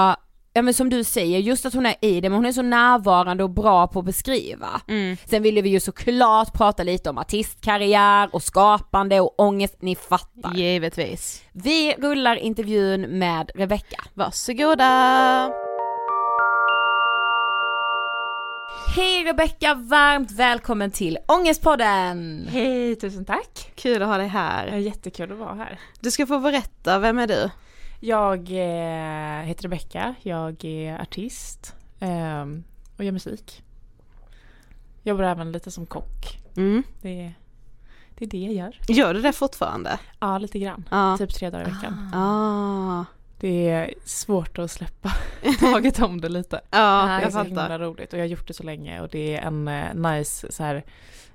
ja 0.53 0.61
men 0.61 0.73
som 0.73 0.89
du 0.89 1.03
säger, 1.03 1.39
just 1.39 1.65
att 1.65 1.73
hon 1.73 1.85
är 1.85 1.95
i 2.01 2.21
det, 2.21 2.29
men 2.29 2.35
hon 2.35 2.45
är 2.45 2.51
så 2.51 2.61
närvarande 2.61 3.43
och 3.43 3.49
bra 3.49 3.87
på 3.87 3.99
att 3.99 4.05
beskriva. 4.05 4.81
Sen 5.25 5.43
ville 5.43 5.61
vi 5.61 5.69
ju 5.69 5.79
såklart 5.79 6.53
prata 6.53 6.83
lite 6.83 7.09
om 7.09 7.17
artistkarriär 7.17 8.29
och 8.35 8.43
skapande 8.43 9.19
och 9.19 9.39
ångest, 9.39 9.75
ni 9.79 9.95
fattar. 9.95 10.53
givetvis. 10.55 11.41
Vi 11.53 11.93
rullar 11.97 12.35
intervjun 12.35 13.01
med 13.01 13.51
Rebecca. 13.55 14.03
Varsågoda! 14.13 15.70
Hej 18.95 19.23
Rebecca, 19.23 19.73
varmt 19.73 20.31
välkommen 20.31 20.91
till 20.91 21.17
Ångestpodden! 21.27 22.47
Hej, 22.49 22.95
tusen 22.95 23.25
tack! 23.25 23.71
Kul 23.75 24.01
att 24.01 24.07
ha 24.07 24.17
dig 24.17 24.25
Det 24.29 24.37
är 24.37 24.71
här. 24.71 24.77
jättekul 24.77 25.31
att 25.31 25.37
vara 25.37 25.53
här. 25.53 25.79
Du 25.99 26.11
ska 26.11 26.25
få 26.27 26.39
berätta, 26.39 26.99
vem 26.99 27.19
är 27.19 27.27
du? 27.27 27.49
Jag 27.99 28.39
eh, 28.39 29.43
heter 29.45 29.63
Rebecka, 29.63 30.15
jag 30.21 30.65
är 30.65 31.01
artist 31.01 31.75
ehm, 31.99 32.63
och 32.97 33.03
gör 33.03 33.11
musik. 33.11 33.63
Jobbar 35.03 35.23
även 35.23 35.51
lite 35.51 35.71
som 35.71 35.85
kock. 35.85 36.39
Mm. 36.57 36.83
Det 37.01 37.21
är, 37.21 37.33
det 38.17 38.25
är 38.25 38.29
det 38.29 38.37
jag 38.37 38.53
gör. 38.53 38.77
Gör 38.87 39.13
du 39.13 39.21
det 39.21 39.33
fortfarande? 39.33 39.99
Ja, 40.19 40.37
lite 40.37 40.59
grann. 40.59 40.87
Ja. 40.91 41.17
Typ 41.17 41.33
tre 41.33 41.49
dagar 41.49 41.67
i 41.67 41.71
veckan. 41.71 42.11
Ah. 42.15 43.05
Det 43.41 43.69
är 43.69 43.93
svårt 44.05 44.57
att 44.59 44.71
släppa 44.71 45.11
taget 45.59 45.99
om 45.99 46.21
det 46.21 46.29
lite. 46.29 46.61
Ja, 46.71 46.77
det 47.05 47.11
är 47.11 47.21
jag 47.21 47.33
så 47.33 47.43
himla 47.43 47.79
roligt 47.79 48.13
och 48.13 48.19
jag 48.19 48.23
har 48.23 48.27
gjort 48.29 48.47
det 48.47 48.53
så 48.53 48.63
länge 48.63 49.01
och 49.01 49.09
det 49.09 49.35
är 49.37 49.41
en 49.41 49.67
eh, 49.67 49.93
nice 49.93 50.51
så 50.51 50.63
här, 50.63 50.83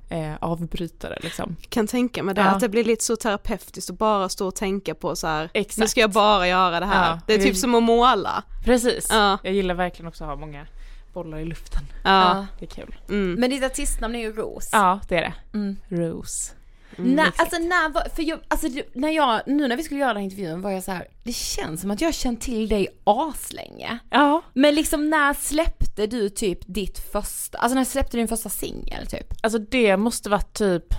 eh, 0.08 0.34
avbrytare 0.40 1.18
liksom. 1.22 1.56
Kan 1.68 1.86
tänka 1.86 2.22
mig 2.22 2.34
det, 2.34 2.40
Ja. 2.40 2.46
att 2.48 2.60
det 2.60 2.68
blir 2.68 2.84
lite 2.84 3.04
så 3.04 3.16
terapeutiskt 3.16 3.90
att 3.90 3.98
bara 3.98 4.28
stå 4.28 4.46
och 4.46 4.54
tänka 4.54 4.94
på 4.94 5.16
så 5.16 5.26
här. 5.26 5.50
Exakt. 5.54 5.78
nu 5.78 5.88
ska 5.88 6.00
jag 6.00 6.10
bara 6.10 6.48
göra 6.48 6.80
det 6.80 6.86
här. 6.86 7.10
Ja. 7.10 7.20
Det 7.26 7.34
är 7.34 7.38
typ 7.38 7.56
som 7.56 7.74
att 7.74 7.82
måla. 7.82 8.42
Precis. 8.64 9.08
Ja. 9.10 9.38
Jag 9.42 9.54
gillar 9.54 9.74
verkligen 9.74 10.08
också 10.08 10.24
att 10.24 10.30
ha 10.30 10.36
många 10.36 10.66
bollar 11.12 11.38
i 11.38 11.44
luften. 11.44 11.82
Ja. 12.04 12.46
Det 12.58 12.64
är 12.64 12.70
kul. 12.70 12.96
Mm. 13.08 13.34
Men 13.40 13.50
ditt 13.50 13.64
artistnamn 13.64 14.14
är 14.14 14.20
ju 14.20 14.32
Ros. 14.32 14.68
Ja, 14.72 15.00
det 15.08 15.16
är 15.16 15.22
det. 15.22 15.34
Mm. 15.58 15.76
Rose. 15.88 16.52
När, 16.96 17.32
alltså 17.36 17.58
när, 17.58 17.88
var- 17.92 18.08
för 18.14 18.22
jag, 18.22 18.38
alltså 18.48 18.66
när 18.92 19.08
jag, 19.10 19.40
nu 19.46 19.68
när 19.68 19.76
vi 19.76 19.82
skulle 19.82 20.00
göra 20.00 20.08
den 20.12 20.16
här 20.16 20.24
intervjun 20.24 20.62
var 20.62 20.70
jag 20.70 20.82
så 20.82 20.92
här. 20.92 21.08
det 21.24 21.32
känns 21.32 21.80
som 21.80 21.90
att 21.90 22.00
jag 22.00 22.08
har 22.08 22.12
känt 22.12 22.40
till 22.40 22.68
dig 22.68 22.88
aslänge. 23.04 23.98
Ja. 24.10 24.42
Men 24.52 24.74
liksom 24.74 25.10
när 25.10 25.34
släppte 25.34 26.06
du 26.06 26.28
typ 26.28 26.58
ditt 26.66 26.98
första, 27.12 27.58
alltså 27.58 27.74
när 27.74 27.84
släppte 27.84 28.16
du 28.16 28.20
din 28.20 28.28
första 28.28 28.48
singel 28.48 29.06
typ? 29.06 29.34
Alltså 29.42 29.58
det 29.58 29.96
måste 29.96 30.30
varit 30.30 30.52
typ 30.58 30.94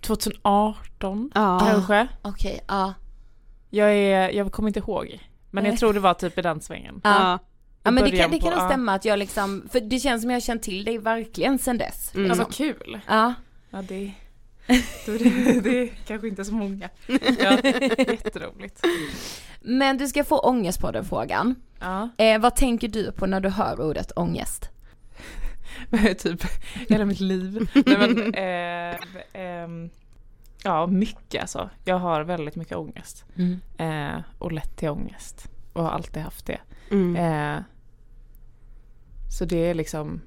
2018 0.00 1.30
Ja. 1.34 1.60
kanske. 1.66 2.08
Okej, 2.22 2.60
ja. 2.68 2.94
Jag, 3.70 3.92
är, 3.94 4.30
jag 4.30 4.52
kommer 4.52 4.68
inte 4.68 4.78
ihåg. 4.80 5.20
Men 5.50 5.64
jag 5.64 5.78
tror 5.78 5.92
det 5.92 6.00
var 6.00 6.14
typ 6.14 6.38
i 6.38 6.42
den 6.42 6.60
svängen. 6.60 7.00
Ja. 7.04 7.38
Ja 7.84 7.90
men 7.90 8.04
det 8.04 8.10
kan, 8.16 8.30
det 8.30 8.38
på- 8.40 8.46
kan 8.50 8.58
nog 8.58 8.68
stämma 8.70 8.94
att 8.94 9.04
jag 9.04 9.18
liksom, 9.18 9.68
för 9.72 9.80
det 9.80 9.98
känns 9.98 10.22
som 10.22 10.30
jag 10.30 10.36
har 10.36 10.40
känt 10.40 10.62
till 10.62 10.84
dig 10.84 10.98
verkligen 10.98 11.58
sen 11.58 11.78
dess. 11.78 12.14
Mm. 12.14 12.26
Ja, 12.28 12.34
vad 12.34 12.54
kul. 12.54 13.00
Ja. 13.08 13.34
Ja, 13.70 13.82
det, 13.88 14.12
det, 15.06 15.18
det, 15.18 15.60
det 15.60 15.82
är 15.82 15.88
kanske 16.06 16.28
inte 16.28 16.44
så 16.44 16.54
många. 16.54 16.88
Ja, 17.38 17.58
jätteroligt. 17.98 18.80
Men 19.60 19.98
du 19.98 20.08
ska 20.08 20.24
få 20.24 20.38
ångest 20.38 20.80
på 20.80 20.90
den 20.90 21.04
frågan. 21.04 21.54
Ja, 21.80 22.08
Eh, 22.18 22.40
vad 22.40 22.56
tänker 22.56 22.88
du 22.88 23.12
på 23.12 23.26
när 23.26 23.40
du 23.40 23.48
hör 23.48 23.80
ordet 23.80 24.12
ångest? 24.16 24.68
typ 26.18 26.42
hela 26.88 27.04
mitt 27.04 27.20
liv. 27.20 27.70
Nej, 27.86 27.98
men, 27.98 28.34
eh, 28.34 28.98
ehm, 29.32 29.90
ja, 30.64 30.86
mycket 30.86 31.40
alltså. 31.40 31.70
Jag 31.84 31.98
har 31.98 32.22
väldigt 32.24 32.56
mycket 32.56 32.76
ångest. 32.76 33.24
Eh, 33.76 34.20
och 34.38 34.52
lätt 34.52 34.76
till 34.76 34.88
ångest. 34.88 35.48
Och 35.72 35.82
har 35.82 35.90
alltid 35.90 36.22
haft 36.22 36.46
det. 36.46 36.58
Mm. 36.90 37.16
Eh, 37.16 37.62
så 39.38 39.44
det 39.44 39.56
är 39.70 39.74
liksom, 39.74 40.20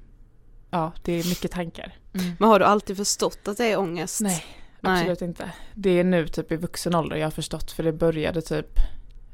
ja 0.76 0.92
det 1.02 1.12
är 1.12 1.28
mycket 1.28 1.50
tankar. 1.50 1.94
Men 2.38 2.48
har 2.48 2.58
du 2.58 2.64
alltid 2.64 2.96
förstått 2.96 3.48
att 3.48 3.56
det 3.56 3.64
är 3.64 3.78
ångest? 3.78 4.20
Nej, 4.20 4.44
Nej. 4.80 4.92
absolut 4.92 5.22
inte. 5.22 5.52
Det 5.74 5.90
är 5.90 6.04
nu 6.04 6.28
typ 6.28 6.52
i 6.52 6.56
vuxen 6.56 6.94
ålder 6.94 7.16
jag 7.16 7.26
har 7.26 7.30
förstått 7.30 7.72
för 7.72 7.82
det 7.82 7.92
började 7.92 8.42
typ 8.42 8.78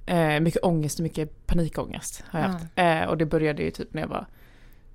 eh, 0.06 0.40
mycket 0.40 0.64
ångest 0.64 0.99
och 0.99 1.02
mycket 1.02 1.46
panikångest 1.46 2.25
har 2.30 2.40
jag 2.40 2.49
haft. 2.49 2.64
Eh, 2.75 3.02
och 3.02 3.18
det 3.18 3.26
började 3.26 3.62
ju 3.62 3.70
typ 3.70 3.94
när 3.94 4.02
jag 4.02 4.08
var 4.08 4.26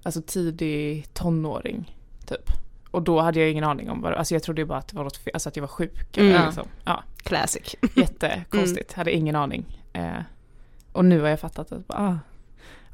alltså 0.03 0.21
tidig 0.21 1.13
tonåring 1.13 1.97
typ. 2.25 2.51
Och 2.91 3.01
då 3.01 3.19
hade 3.19 3.39
jag 3.39 3.51
ingen 3.51 3.63
aning 3.63 3.89
om 3.89 4.01
vad 4.01 4.11
det 4.11 4.17
alltså 4.17 4.35
jag 4.35 4.43
trodde 4.43 4.61
ju 4.61 4.65
bara 4.65 4.79
att 4.79 4.87
det 4.87 4.95
var 4.97 5.03
något 5.03 5.17
fel, 5.17 5.33
alltså 5.33 5.49
att 5.49 5.55
jag 5.55 5.61
var 5.61 5.67
sjuk. 5.67 6.17
Mm. 6.17 6.35
Eller 6.35 6.45
liksom. 6.45 6.67
Ja, 6.83 7.03
Classic. 7.17 7.75
jättekonstigt, 7.95 8.93
hade 8.93 9.11
ingen 9.11 9.35
aning. 9.35 9.81
Eh, 9.93 10.19
och 10.91 11.05
nu 11.05 11.21
har 11.21 11.27
jag 11.29 11.39
fattat 11.39 11.71
att, 11.71 11.83
ah, 11.87 12.17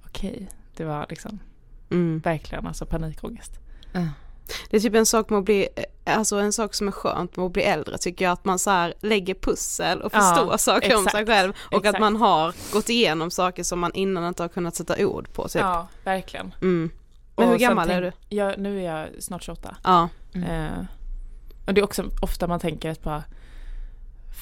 okej, 0.05 0.49
det 0.75 0.83
var 0.83 1.05
liksom 1.09 1.39
Mm. 1.93 2.19
verkligen 2.19 2.67
alltså 2.67 2.85
panikångest. 2.85 3.59
Det 4.69 4.77
är 4.77 4.81
typ 4.81 4.95
en 4.95 5.05
sak 5.05 5.29
med 5.29 5.39
att 5.39 5.45
bli, 5.45 5.67
eh, 6.05 6.17
alltså 6.17 6.39
en 6.39 6.53
sak 6.53 6.73
som 6.73 6.87
är 6.87 6.91
skönt 6.91 7.35
med 7.35 7.45
att 7.45 7.51
bli 7.53 7.63
äldre 7.63 7.97
tycker 7.97 8.25
jag 8.25 8.31
att 8.31 8.45
man 8.45 8.59
så 8.59 8.69
här 8.69 8.93
lägger 8.99 9.33
pussel 9.33 10.01
och 10.01 10.11
Ja, 10.13 10.19
förstår 10.19 10.57
saker 10.57 10.95
om 10.97 11.03
sig 11.03 11.09
exakt, 11.21 11.27
själv 11.27 11.53
och 11.71 11.77
exakt. 11.77 11.95
att 11.95 12.01
man 12.01 12.15
har 12.15 12.55
gått 12.73 12.89
igenom 12.89 13.31
saker 13.31 13.63
som 13.63 13.79
man 13.79 13.91
innan 13.93 14.27
inte 14.27 14.43
har 14.43 14.47
kunnat 14.47 14.75
sätta 14.75 15.05
ord 15.05 15.33
på 15.33 15.47
typ. 15.47 15.61
Ja, 15.61 15.87
verkligen. 16.03 16.53
Mm. 16.61 16.91
Men 17.35 17.49
hur 17.49 17.57
gammal 17.57 17.89
är 17.89 18.01
du? 18.01 18.11
Jag, 18.29 18.59
nu 18.59 18.79
är 18.85 18.97
jag 18.97 19.07
snart 19.23 19.43
28. 19.43 19.75
Ja. 19.83 20.09
Eh, 20.33 20.85
och 21.65 21.73
det 21.73 21.81
är 21.81 21.83
också 21.83 22.05
ofta 22.21 22.47
man 22.47 22.59
tänker 22.59 22.89
att 22.89 23.03
bara, 23.03 23.23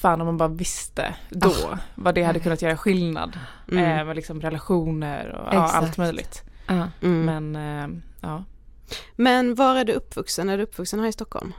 fan 0.02 0.20
om 0.20 0.26
man 0.26 0.36
bara 0.36 0.48
visste 0.48 1.14
då 1.30 1.54
vad 1.94 2.14
det 2.14 2.22
hade 2.22 2.40
kunnat 2.40 2.62
göra 2.62 2.76
skillnad. 2.76 3.38
Mm. 3.70 3.98
Eh, 3.98 4.04
med 4.06 4.16
liksom 4.16 4.40
relationer 4.40 5.28
och 5.28 5.54
ja, 5.54 5.64
Exakt. 5.64 5.82
allt 5.82 5.96
möjligt. 5.96 6.42
Mm. 7.02 7.24
Men 7.24 7.56
eh, 7.56 8.00
ja, 8.20 8.44
Men 9.16 9.54
var 9.54 9.76
är 9.76 9.84
du 9.84 9.92
uppvuxen? 9.92 10.48
Är 10.48 10.56
du 10.56 10.62
uppvuxen 10.62 11.00
här 11.00 11.06
i 11.06 11.12
Stockholm? 11.12 11.52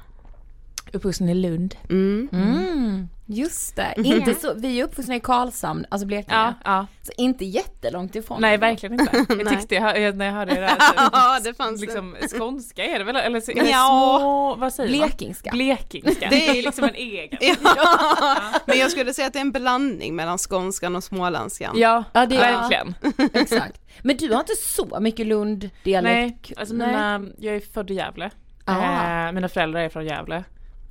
Uppvuxen 0.94 1.30
i 1.30 1.34
Lund. 1.36 1.76
Mm. 1.90 2.30
Mm, 2.34 3.08
just 3.26 3.76
det. 3.76 3.94
Inte 3.98 4.34
så, 4.36 4.54
vi 4.54 4.80
är 4.80 4.84
uppvuxna 4.84 5.16
i 5.16 5.20
Karlshamn, 5.20 5.86
alltså 5.90 6.08
Blekinge. 6.08 6.36
Ja, 6.38 6.54
ja. 6.66 6.88
Så 7.02 7.12
inte 7.18 7.46
jättelångt 7.46 8.16
ifrån. 8.16 8.42
Nej 8.42 8.58
verkligen 8.58 9.00
inte. 9.00 9.26
Jag 9.40 9.50
tyckte 9.50 9.76
jag, 9.76 10.16
när 10.18 10.26
jag 10.26 10.34
hörde 10.34 10.54
det 10.56 10.62
där, 10.62 10.76
Ja, 11.12 11.38
så, 11.42 11.50
det 11.50 11.54
fanns 11.54 11.80
det. 11.80 11.86
liksom, 11.86 12.16
skånska 12.38 12.86
är 12.86 13.00
det 13.00 13.06
väl? 13.06 13.16
Eller 13.16 13.64
det 13.64 13.70
Ja. 13.70 13.88
små, 14.20 14.56
vad 14.56 14.74
säger 14.74 15.00
man? 15.00 15.08
Blekingska. 15.08 15.50
Blekingska. 15.52 16.28
Det 16.30 16.36
Det 16.36 16.50
är- 16.60 16.64
liksom 16.64 16.84
en 16.84 16.96
egen. 16.96 17.38
Ja. 17.76 18.00
Men 18.66 18.78
jag 18.80 18.92
skulle 18.92 19.14
säga 19.14 19.28
att 19.28 19.34
det 19.34 19.40
är 19.40 19.42
en 19.42 19.52
blandning 19.52 20.16
mellan 20.16 20.38
skånskan 20.38 20.96
och 20.96 21.04
småländskan. 21.04 21.74
Ja, 21.78 22.04
Ja, 22.14 22.26
det 22.26 22.36
är- 22.36 22.40
verkligen. 22.40 22.96
Exakt. 23.34 23.82
Men 24.02 24.18
du 24.18 24.34
har 24.34 24.40
inte 24.40 24.56
så 24.56 25.00
mycket 25.00 25.28
Lund-dialekt? 25.28 26.50
Nej, 26.50 26.54
alltså 26.58 26.76
mina, 26.76 27.26
jag 27.38 27.56
är 27.56 27.60
född 27.60 27.92
i 27.92 27.94
Gävle. 27.94 28.30
Ah. 28.66 29.26
Eh, 29.28 29.32
mina 29.32 29.50
föräldrar 29.50 29.82
är 29.82 29.90
från 29.90 30.06
Gävle 30.06 30.44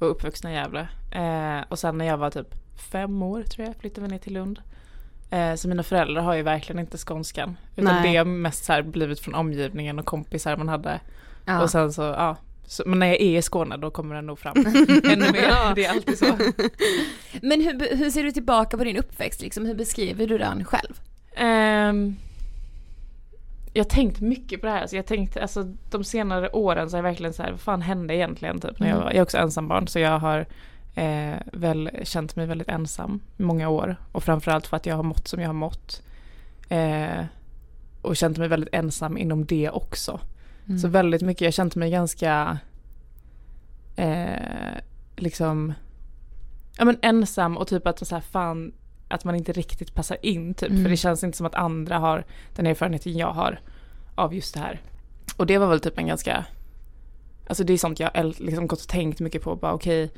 och 0.02 0.10
uppvuxna 0.10 0.52
i 0.52 0.54
Gävle. 0.54 0.88
Eh, 1.10 1.64
och 1.68 1.78
sen 1.78 1.98
när 1.98 2.04
jag 2.04 2.16
var 2.16 2.30
typ 2.30 2.54
fem 2.90 3.22
år 3.22 3.42
tror 3.42 3.66
jag 3.66 3.76
flyttade 3.76 4.06
vi 4.06 4.12
ner 4.12 4.18
till 4.18 4.32
Lund. 4.32 4.60
Eh, 5.30 5.54
så 5.54 5.68
mina 5.68 5.82
föräldrar 5.82 6.22
har 6.22 6.34
ju 6.34 6.42
verkligen 6.42 6.78
inte 6.78 6.98
skånskan. 6.98 7.56
Utan 7.76 7.94
Nej. 7.94 8.12
det 8.12 8.18
har 8.18 8.24
mest 8.24 8.64
så 8.64 8.72
här 8.72 8.82
blivit 8.82 9.20
från 9.20 9.34
omgivningen 9.34 9.98
och 9.98 10.04
kompisar 10.04 10.56
man 10.56 10.68
hade. 10.68 11.00
Ja. 11.44 11.62
Och 11.62 11.70
sen 11.70 11.92
så, 11.92 12.02
ja. 12.02 12.36
Så, 12.66 12.82
men 12.86 12.98
när 12.98 13.06
jag 13.06 13.20
är 13.20 13.38
i 13.38 13.42
Skåne 13.42 13.76
då 13.76 13.90
kommer 13.90 14.14
den 14.14 14.26
nog 14.26 14.38
fram 14.38 14.56
ännu 15.04 15.32
mer. 15.32 15.74
Det 15.74 15.84
är 15.84 15.90
alltid 15.90 16.18
så. 16.18 16.36
Men 17.42 17.60
hur, 17.60 17.96
hur 17.96 18.10
ser 18.10 18.22
du 18.22 18.32
tillbaka 18.32 18.78
på 18.78 18.84
din 18.84 18.96
uppväxt 18.96 19.42
liksom? 19.42 19.66
Hur 19.66 19.74
beskriver 19.74 20.26
du 20.26 20.38
den 20.38 20.64
själv? 20.64 21.00
Ehm, 21.36 22.16
jag 23.72 23.84
har 23.84 23.88
tänkt 23.88 24.20
mycket 24.20 24.60
på 24.60 24.66
det 24.66 24.72
här. 24.72 24.86
Så 24.86 24.96
jag 24.96 25.06
tänkte, 25.06 25.42
alltså 25.42 25.62
de 25.90 26.04
senare 26.04 26.50
åren 26.50 26.90
så 26.90 26.96
har 26.96 26.98
jag 26.98 27.10
verkligen 27.10 27.32
så 27.32 27.42
här, 27.42 27.50
vad 27.50 27.60
fan 27.60 27.82
hände 27.82 28.14
egentligen 28.14 28.60
typ 28.60 28.78
när 28.78 28.88
jag 28.88 28.96
var, 28.96 29.04
jag 29.04 29.14
är 29.14 29.22
också 29.22 29.38
ensambarn 29.38 29.88
så 29.88 29.98
jag 29.98 30.18
har 30.18 30.46
eh, 30.94 31.36
väl 31.52 31.90
känt 32.02 32.36
mig 32.36 32.46
väldigt 32.46 32.68
ensam 32.68 33.20
i 33.38 33.42
många 33.42 33.68
år. 33.68 33.96
Och 34.12 34.24
framförallt 34.24 34.66
för 34.66 34.76
att 34.76 34.86
jag 34.86 34.96
har 34.96 35.02
mått 35.02 35.28
som 35.28 35.40
jag 35.40 35.48
har 35.48 35.54
mått. 35.54 36.02
Eh, 36.68 37.24
och 38.02 38.16
känt 38.16 38.38
mig 38.38 38.48
väldigt 38.48 38.74
ensam 38.74 39.18
inom 39.18 39.46
det 39.46 39.70
också. 39.70 40.20
Så 40.80 40.88
väldigt 40.88 41.22
mycket, 41.22 41.40
jag 41.40 41.46
har 41.46 41.52
känt 41.52 41.76
mig 41.76 41.90
ganska 41.90 42.58
eh, 43.96 44.78
liksom 45.16 45.72
ja 46.78 46.84
men 46.84 46.98
ensam 47.02 47.56
och 47.56 47.68
typ 47.68 47.86
att 47.86 48.06
så 48.06 48.14
här, 48.14 48.22
fan 48.22 48.72
att 49.12 49.24
man 49.24 49.34
inte 49.34 49.52
riktigt 49.52 49.94
passar 49.94 50.16
in 50.22 50.54
typ. 50.54 50.68
För 50.82 50.88
det 50.88 50.96
känns 50.96 51.24
inte 51.24 51.36
som 51.36 51.46
att 51.46 51.54
andra 51.54 51.98
har 51.98 52.24
den 52.54 52.66
erfarenheten 52.66 53.16
jag 53.18 53.32
har 53.32 53.60
av 54.14 54.34
just 54.34 54.54
det 54.54 54.60
här. 54.60 54.80
Och 55.36 55.46
det 55.46 55.58
var 55.58 55.66
väl 55.66 55.80
typ 55.80 55.98
en 55.98 56.06
ganska, 56.06 56.44
alltså 57.46 57.64
det 57.64 57.72
är 57.72 57.78
sånt 57.78 58.00
jag 58.00 58.10
liksom 58.38 58.66
gått 58.66 58.80
och 58.80 58.88
tänkt 58.88 59.20
mycket 59.20 59.42
på. 59.42 59.56
Bara 59.56 59.72
okej, 59.72 60.10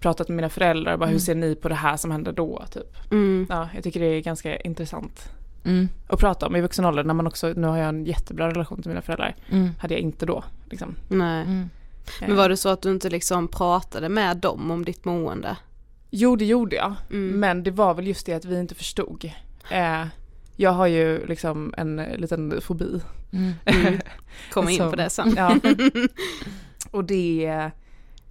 pratat 0.00 0.28
med 0.28 0.36
mina 0.36 0.48
föräldrar, 0.48 0.96
bara 0.96 1.08
hur 1.08 1.18
ser 1.18 1.34
ni 1.34 1.54
på 1.54 1.68
det 1.68 1.74
här 1.74 1.96
som 1.96 2.10
hände 2.10 2.32
då 2.32 2.64
typ. 2.72 3.12
Mm. 3.12 3.46
Ja, 3.50 3.68
jag 3.74 3.84
tycker 3.84 4.00
det 4.00 4.06
är 4.06 4.20
ganska 4.20 4.56
intressant 4.56 5.28
Mm. 5.64 5.88
att 6.08 6.20
prata 6.20 6.46
om 6.46 6.56
i 6.56 6.60
vuxen 6.60 6.84
ålder 6.84 7.04
när 7.04 7.14
man 7.14 7.26
också, 7.26 7.52
nu 7.56 7.66
har 7.66 7.78
jag 7.78 7.88
en 7.88 8.04
jättebra 8.04 8.50
relation 8.50 8.82
till 8.82 8.88
mina 8.88 9.02
föräldrar. 9.02 9.36
Mm. 9.50 9.70
Hade 9.78 9.94
jag 9.94 10.00
inte 10.00 10.26
då 10.26 10.44
liksom. 10.70 10.96
Nej. 11.08 11.42
Mm. 11.42 11.70
Men 12.20 12.36
var 12.36 12.48
det 12.48 12.56
så 12.56 12.68
att 12.68 12.82
du 12.82 12.90
inte 12.90 13.10
liksom 13.10 13.48
pratade 13.48 14.08
med 14.08 14.36
dem 14.36 14.70
om 14.70 14.84
ditt 14.84 15.04
mående? 15.04 15.56
Jo 16.14 16.36
det 16.36 16.44
gjorde 16.44 16.76
jag. 16.76 16.94
Mm. 17.10 17.40
Men 17.40 17.62
det 17.62 17.70
var 17.70 17.94
väl 17.94 18.06
just 18.06 18.26
det 18.26 18.34
att 18.34 18.44
vi 18.44 18.60
inte 18.60 18.74
förstod. 18.74 19.30
Eh, 19.70 20.04
jag 20.56 20.70
har 20.70 20.86
ju 20.86 21.26
liksom 21.26 21.74
en 21.76 21.96
liten 21.96 22.60
fobi. 22.60 23.00
Mm. 23.32 23.52
Mm. 23.64 23.98
Komma 24.52 24.70
in 24.70 24.78
på 24.78 24.96
det 24.96 25.10
sen. 25.10 25.34
Ja. 25.36 25.56
Och 26.90 27.04
det 27.04 27.70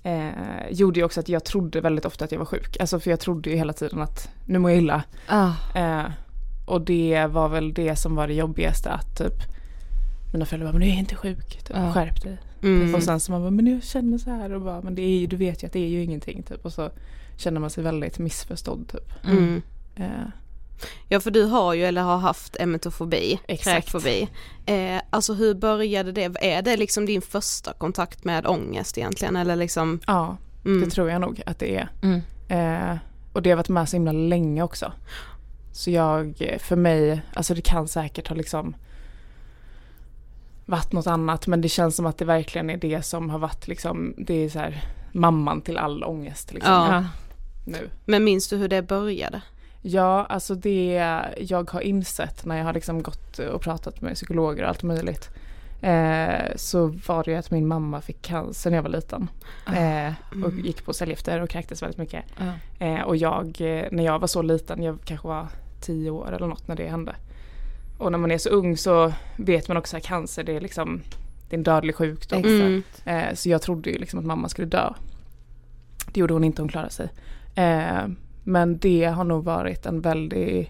eh, 0.04 0.30
gjorde 0.72 1.00
ju 1.00 1.06
också 1.06 1.20
att 1.20 1.30
jag 1.30 1.44
trodde 1.46 1.82
väldigt 1.82 2.06
ofta 2.06 2.26
att 2.26 2.32
jag 2.32 2.40
var 2.40 2.46
sjuk. 2.46 2.78
Alltså 2.80 3.00
för 3.00 3.10
jag 3.10 3.20
trodde 3.20 3.50
ju 3.50 3.56
hela 3.56 3.74
tiden 3.74 4.02
att 4.02 4.30
nu 4.46 4.60
mår 4.60 4.72
jag 4.72 4.78
illa. 4.78 5.04
Ah. 5.28 5.52
Eh, 5.76 6.12
och 6.66 6.82
det 6.82 7.26
var 7.30 7.50
väl 7.50 7.74
det 7.74 7.96
som 7.96 8.16
var 8.16 8.28
det 8.28 8.34
jobbigaste 8.34 8.90
att 8.92 9.18
typ 9.18 9.34
mina 10.34 10.46
föräldrar 10.46 10.68
bara, 10.68 10.80
men 10.80 10.88
du 10.88 10.94
är 10.94 11.00
inte 11.00 11.16
sjuk, 11.16 11.64
typ, 11.64 11.76
Ja. 11.78 11.94
skärp 11.94 12.24
dig. 12.24 12.38
Mm. 12.64 12.96
Och 12.96 13.04
sen 13.04 13.20
så 13.20 13.32
man 13.32 13.42
bara, 13.42 13.52
men 13.52 13.68
jag 13.68 13.84
känner 13.84 14.18
så 14.18 14.30
här 14.30 14.54
och 14.54 14.62
bara, 14.62 14.82
men 14.82 14.96
det 14.96 15.02
är 15.02 15.20
ju, 15.20 15.28
du 15.28 15.36
vet 15.36 15.64
ju 15.64 15.68
att 15.68 15.74
det 15.74 15.80
är 15.80 15.88
ju 15.90 16.04
ingenting 16.04 16.44
typ. 16.44 16.66
Och 16.66 16.74
så 16.74 16.92
känner 17.42 17.60
man 17.60 17.70
sig 17.70 17.84
väldigt 17.84 18.20
missförstådd 18.20 18.88
typ. 18.88 19.26
Mm. 19.26 19.62
Eh, 19.96 20.06
Ja 21.08 21.20
för 21.20 21.32
du 21.32 21.44
har 21.44 21.74
ju 21.74 21.84
eller 21.86 22.02
har 22.02 22.18
haft 22.18 22.56
emetofobi, 22.60 23.40
kräkfobi. 23.60 24.30
Eh, 24.66 25.02
alltså 25.10 25.34
hur 25.34 25.54
började 25.54 26.12
det? 26.12 26.36
Är 26.42 26.62
det 26.62 26.78
liksom 26.78 27.06
din 27.06 27.22
första 27.22 27.74
kontakt 27.74 28.24
med 28.24 28.48
ångest 28.48 28.98
egentligen 28.98 29.36
eller 29.36 29.56
liksom? 29.56 30.00
ja, 30.08 30.38
Mm. 30.66 30.82
det 30.82 30.90
tror 30.90 31.10
jag 31.10 31.22
nog 31.22 31.42
att 31.46 31.60
det 31.60 31.76
är. 31.76 31.90
Mm. 32.04 32.22
Eh, 32.50 32.98
och 33.34 33.42
det 33.42 33.50
har 33.50 33.58
varit 33.58 33.70
med 33.70 33.90
så 33.90 33.96
himla 33.96 34.12
länge 34.12 34.64
också. 34.64 34.92
Så 35.72 35.92
jag, 35.92 36.58
för 36.60 36.76
mig, 36.76 37.22
alltså 37.34 37.54
det 37.54 37.62
kan 37.62 37.88
säkert 37.88 38.28
ha 38.28 38.36
liksom 38.36 38.76
varit 40.66 40.92
något 40.92 41.08
annat 41.08 41.48
men 41.48 41.62
det 41.62 41.70
känns 41.70 41.96
som 41.96 42.06
att 42.06 42.18
det 42.18 42.26
verkligen 42.26 42.70
är 42.70 42.78
det 42.78 43.02
som 43.06 43.30
har 43.30 43.40
varit 43.40 43.68
liksom, 43.68 44.14
det 44.18 44.34
är 44.34 44.50
så 44.50 44.60
här 44.60 44.84
mamman 45.12 45.62
till 45.62 45.78
all 45.78 46.04
ångest 46.04 46.54
liksom 46.54 46.74
Ja. 46.74 47.06
Nu. 47.66 47.90
Men 48.06 48.24
minns 48.24 48.48
du 48.48 48.58
hur 48.58 48.68
det 48.68 48.82
började? 48.82 49.42
Ja, 49.82 50.26
alltså 50.30 50.56
det 50.56 50.94
jag 51.38 51.72
har 51.72 51.82
insett 51.82 52.46
när 52.46 52.58
jag 52.58 52.66
har 52.66 52.74
liksom 52.74 53.04
gått 53.04 53.40
och 53.40 53.62
pratat 53.62 54.02
med 54.02 54.16
psykologer 54.16 54.64
och 54.64 54.70
allt 54.70 54.84
möjligt. 54.84 55.30
Eh, 55.82 56.56
så 56.56 56.88
var 57.08 57.24
det 57.24 57.32
ju 57.32 57.38
att 57.38 57.52
min 57.52 57.68
mamma 57.68 58.02
fick 58.02 58.22
cancer 58.22 58.70
när 58.70 58.78
jag 58.78 58.84
var 58.84 58.90
liten. 58.90 59.30
Eh, 59.68 60.44
och 60.46 60.54
gick 60.54 60.86
på 60.86 60.94
cellgifter 60.94 61.42
och 61.42 61.50
kräktes 61.50 61.82
väldigt 61.82 61.98
mycket. 61.98 62.26
Eh, 62.80 63.02
och 63.02 63.18
jag, 63.18 63.46
eh, 63.46 63.86
när 63.92 64.04
jag 64.04 64.20
var 64.20 64.28
så 64.28 64.42
liten, 64.42 64.84
jag 64.84 64.98
kanske 65.06 65.28
var 65.28 65.48
tio 65.82 66.10
år 66.12 66.34
eller 66.34 66.48
något 66.48 66.68
när 66.68 66.76
det 66.76 66.88
hände. 66.88 67.16
Och 67.98 68.12
när 68.12 68.18
man 68.18 68.32
är 68.32 68.38
så 68.38 68.50
ung 68.50 68.78
så 68.78 69.14
vet 69.38 69.68
man 69.68 69.78
också 69.78 69.98
att 69.98 70.04
cancer 70.04 70.44
det 70.44 70.56
är 70.56 70.62
liksom, 70.62 71.02
det 71.50 71.56
är 71.56 71.58
en 71.58 71.64
dödlig 71.64 71.96
sjukdom. 71.96 72.44
Mm. 72.44 72.84
Så 73.36 73.50
jag 73.50 73.62
trodde 73.62 73.90
ju 73.90 73.98
liksom 73.98 74.20
att 74.20 74.26
mamma 74.26 74.50
skulle 74.50 74.68
dö. 74.68 74.94
Det 76.14 76.20
gjorde 76.20 76.34
hon 76.34 76.44
inte, 76.44 76.62
hon 76.62 76.70
klarade 76.70 76.92
sig. 76.92 77.10
Eh, 77.56 78.08
men 78.44 78.78
det 78.78 79.06
har 79.06 79.24
nog 79.24 79.44
varit 79.44 79.86
en 79.86 80.02
väldigt 80.02 80.70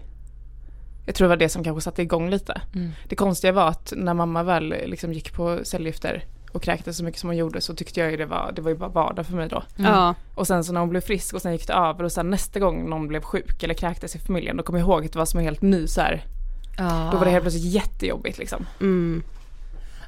jag 1.06 1.14
tror 1.14 1.24
det 1.24 1.28
var 1.28 1.36
det 1.36 1.48
som 1.48 1.64
kanske 1.64 1.80
satte 1.80 2.02
igång 2.02 2.30
lite. 2.30 2.60
Mm. 2.74 2.90
Det 3.08 3.16
konstiga 3.16 3.52
var 3.52 3.68
att 3.68 3.92
när 3.96 4.14
mamma 4.14 4.42
väl 4.42 4.74
liksom 4.86 5.12
gick 5.12 5.32
på 5.32 5.60
cellgifter 5.62 6.24
och 6.52 6.62
kräktes 6.62 6.96
så 6.96 7.04
mycket 7.04 7.20
som 7.20 7.28
hon 7.28 7.36
gjorde 7.36 7.60
så 7.60 7.74
tyckte 7.74 8.00
jag 8.00 8.10
ju 8.10 8.16
det 8.16 8.26
var, 8.26 8.52
det 8.56 8.62
var 8.62 8.70
ju 8.70 8.76
bara 8.76 8.88
vardag 8.88 9.26
för 9.26 9.36
mig 9.36 9.48
då. 9.48 9.62
Ja. 9.76 10.14
Och 10.34 10.46
sen 10.46 10.64
så 10.64 10.72
när 10.72 10.80
hon 10.80 10.88
blev 10.88 11.00
frisk 11.00 11.34
och 11.34 11.42
sen 11.42 11.52
gick 11.52 11.66
det 11.66 11.72
över 11.72 12.04
och 12.04 12.12
sen 12.12 12.30
nästa 12.30 12.60
gång 12.60 12.90
någon 12.90 13.08
blev 13.08 13.20
sjuk 13.22 13.62
eller 13.62 13.74
kräktes 13.74 14.16
i 14.16 14.18
familjen 14.18 14.56
då 14.56 14.62
kommer 14.62 14.78
jag 14.78 14.88
ihåg 14.88 15.04
att 15.04 15.12
det 15.12 15.18
var 15.18 15.26
som 15.26 15.38
en 15.38 15.44
helt 15.44 15.62
ny 15.62 15.86
så 15.86 16.00
här. 16.00 16.24
Då 17.12 17.18
var 17.18 17.24
det 17.24 17.30
helt 17.30 17.42
plötsligt 17.42 17.74
jättejobbigt 17.74 18.38
liksom. 18.38 18.66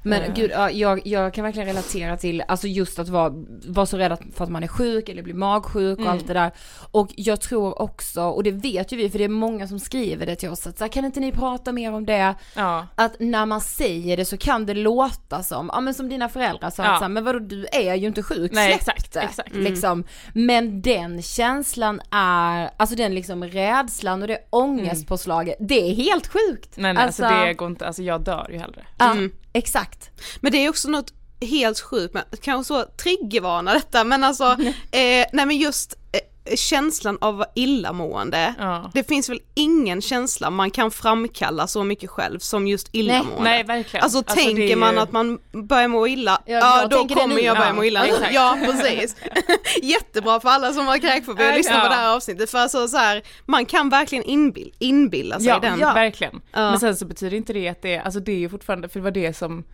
Mm. 0.05 0.19
Men 0.21 0.31
Eh. 0.31 0.35
gud, 0.35 0.51
ja, 0.55 0.71
jag, 0.71 1.07
jag 1.07 1.35
kan 1.35 1.45
verkligen 1.45 1.69
relatera 1.69 2.17
till, 2.17 2.43
alltså 2.49 2.67
just 2.67 2.99
att 2.99 3.09
vara, 3.09 3.33
vara 3.67 3.87
så 3.87 3.97
rädd 3.99 4.12
att- 4.12 4.23
för 4.35 4.45
att 4.45 4.51
man 4.51 4.62
är 4.62 4.69
sjuk 4.69 5.09
eller 5.09 5.23
blir 5.23 5.35
magsjuk 5.35 5.99
och 5.99 6.05
Mm. 6.05 6.12
allt 6.12 6.27
det 6.27 6.35
där. 6.35 6.51
Och 6.90 7.09
jag 7.17 7.40
tror 7.40 7.83
också, 7.83 8.23
och 8.23 8.43
det 8.43 8.51
vet 8.51 8.93
ju 8.93 8.97
vi 8.97 9.11
för 9.11 9.19
det 9.19 9.25
är 9.25 9.29
många 9.29 9.69
som 9.69 9.81
skriver 9.81 10.27
det 10.27 10.37
till 10.37 10.49
oss 10.49 10.67
att 10.67 10.79
så 10.79 10.85
här, 10.85 10.88
kan 10.93 11.05
inte 11.05 11.21
ni 11.21 11.33
prata 11.33 11.73
mer 11.73 11.93
om 11.93 12.07
det? 12.07 12.35
Ja. 12.57 12.87
Att 12.95 13.17
när 13.21 13.47
man 13.47 13.61
säger 13.61 14.17
det 14.17 14.25
så 14.25 14.37
kan 14.37 14.67
det 14.67 14.75
låta 14.75 15.43
som, 15.43 15.71
ja 15.73 15.81
men 15.81 15.95
som 15.95 16.09
dina 16.09 16.29
föräldrar 16.29 16.71
sa, 16.71 16.83
Ja. 16.85 16.90
att 16.93 16.99
så 16.99 17.05
här, 17.05 17.09
men 17.09 17.25
vadå 17.25 17.38
du 17.38 17.67
är 17.73 17.95
ju 17.95 18.07
inte 18.07 18.23
sjuk, 18.23 18.53
Nej, 18.55 18.73
exakt, 18.73 19.12
det. 19.12 19.21
exakt. 19.21 19.55
Liksom. 19.55 20.05
Men 20.35 20.83
den 20.83 21.23
känslan 21.23 22.01
är, 22.11 22.71
alltså 22.77 22.97
den 22.97 23.14
liksom 23.14 23.45
rädslan 23.45 24.23
och 24.23 24.29
det 24.29 24.38
ångestpåslaget, 24.51 25.57
det 25.61 25.90
är 25.90 25.95
helt 25.95 26.27
sjukt. 26.27 26.77
Nej 26.77 26.93
nej 26.95 27.05
alltså, 27.05 27.23
det 27.23 27.55
går 27.55 27.69
inte, 27.69 27.87
alltså 27.87 28.03
jag 28.03 28.21
dör 28.25 28.49
ju 28.53 28.59
hellre. 28.59 28.83
Mm. 28.99 29.33
Exakt. 29.55 30.11
Men 30.40 30.53
det 30.53 30.59
är 30.59 30.69
också 30.69 30.88
något 30.88 31.12
helt 31.40 31.81
sjukt 31.81 32.17
kanske 32.43 32.75
så 32.75 32.85
triggervarna 32.85 33.75
detta 33.75 34.05
men 34.05 34.25
alltså, 34.25 34.45
eh, 34.90 35.27
nej 35.33 35.47
men 35.47 35.57
just 35.57 35.95
eh, 36.12 36.21
känslan 36.57 37.18
av 37.20 37.44
illamående. 37.54 38.54
Ja. 38.59 38.90
Det 38.94 39.04
finns 39.09 39.28
väl 39.28 39.40
ingen 39.54 40.02
känsla 40.02 40.50
man 40.50 40.70
kan 40.70 40.90
framkalla 40.90 41.66
så 41.66 41.85
mycket 41.85 42.11
själv 42.11 42.38
som 42.38 42.66
just 42.66 42.88
illamående. 42.92 43.42
Nej 43.42 43.64
verkligen. 43.64 44.04
Alltså, 44.04 44.18
är 44.18 44.22
tänker 44.22 44.62
ju- 44.62 44.76
man 44.76 44.98
att 44.98 45.12
man 45.12 45.38
börjar 45.52 45.88
må 45.88 46.07
illa, 46.09 46.42
Ja, 46.46 46.59
ja, 46.59 46.87
då 46.90 47.09
kommer 47.09 47.38
jag 47.38 47.57
börja 47.57 47.68
Ja, 47.68 47.74
må 47.74 47.85
illa. 47.85 48.04
exakt. 48.07 48.35
Ja 48.35 48.59
precis. 48.64 49.16
Jättebra 49.83 50.40
för 50.40 50.48
alla 50.48 50.72
som 50.72 50.87
har 50.87 50.98
kräkfobi 50.98 51.44
att 51.48 51.57
lyssna 51.57 51.80
på 51.80 51.87
Ja. 51.87 51.88
det 51.88 51.94
här 51.94 52.14
avsnittet 52.16 52.50
för 52.50 52.59
alltså 52.59 52.88
så 52.88 52.96
här, 52.96 53.22
man 53.46 53.66
kan 53.66 53.88
verkligen 53.88 54.24
inbill, 54.24 54.72
inbilla 54.78 55.38
sig 55.38 55.48
Ja, 55.48 55.59
den. 55.59 55.78
ja, 55.80 55.92
verkligen. 55.94 56.40
Ja. 56.52 56.70
Men 56.70 56.80
sen 56.80 56.96
så 56.96 57.07
betyder 57.07 57.37
inte 57.37 57.52
det 57.52 57.68
att 57.68 57.83
det, 57.83 57.98
alltså 57.98 58.20
det 58.20 58.33
är 58.33 58.37
ju 58.38 58.48
fortfarande, 58.48 58.88
för 58.88 58.98
det 59.00 59.04
var 59.04 59.11
det 59.11 59.37
som 59.37 59.64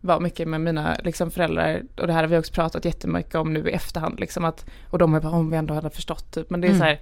var 0.00 0.20
mycket 0.20 0.48
med 0.48 0.60
mina 0.60 0.96
liksom, 1.04 1.30
föräldrar, 1.30 1.82
och 1.96 2.06
det 2.06 2.12
här 2.12 2.20
har 2.20 2.28
vi 2.28 2.38
också 2.38 2.52
pratat 2.52 2.84
jättemycket 2.84 3.34
om 3.34 3.52
nu 3.52 3.68
i 3.68 3.72
efterhand, 3.72 4.20
liksom 4.20 4.44
att, 4.44 4.66
och 4.90 4.98
de 4.98 5.12
har 5.12 5.20
bara, 5.20 5.32
om 5.32 5.50
vi 5.50 5.56
ändå 5.56 5.74
hade 5.74 5.90
förstått 5.90 6.32
typ, 6.32 6.50
men 6.50 6.60
det 6.60 6.68
är 6.68 6.74
så 6.74 6.84
här, 6.84 7.00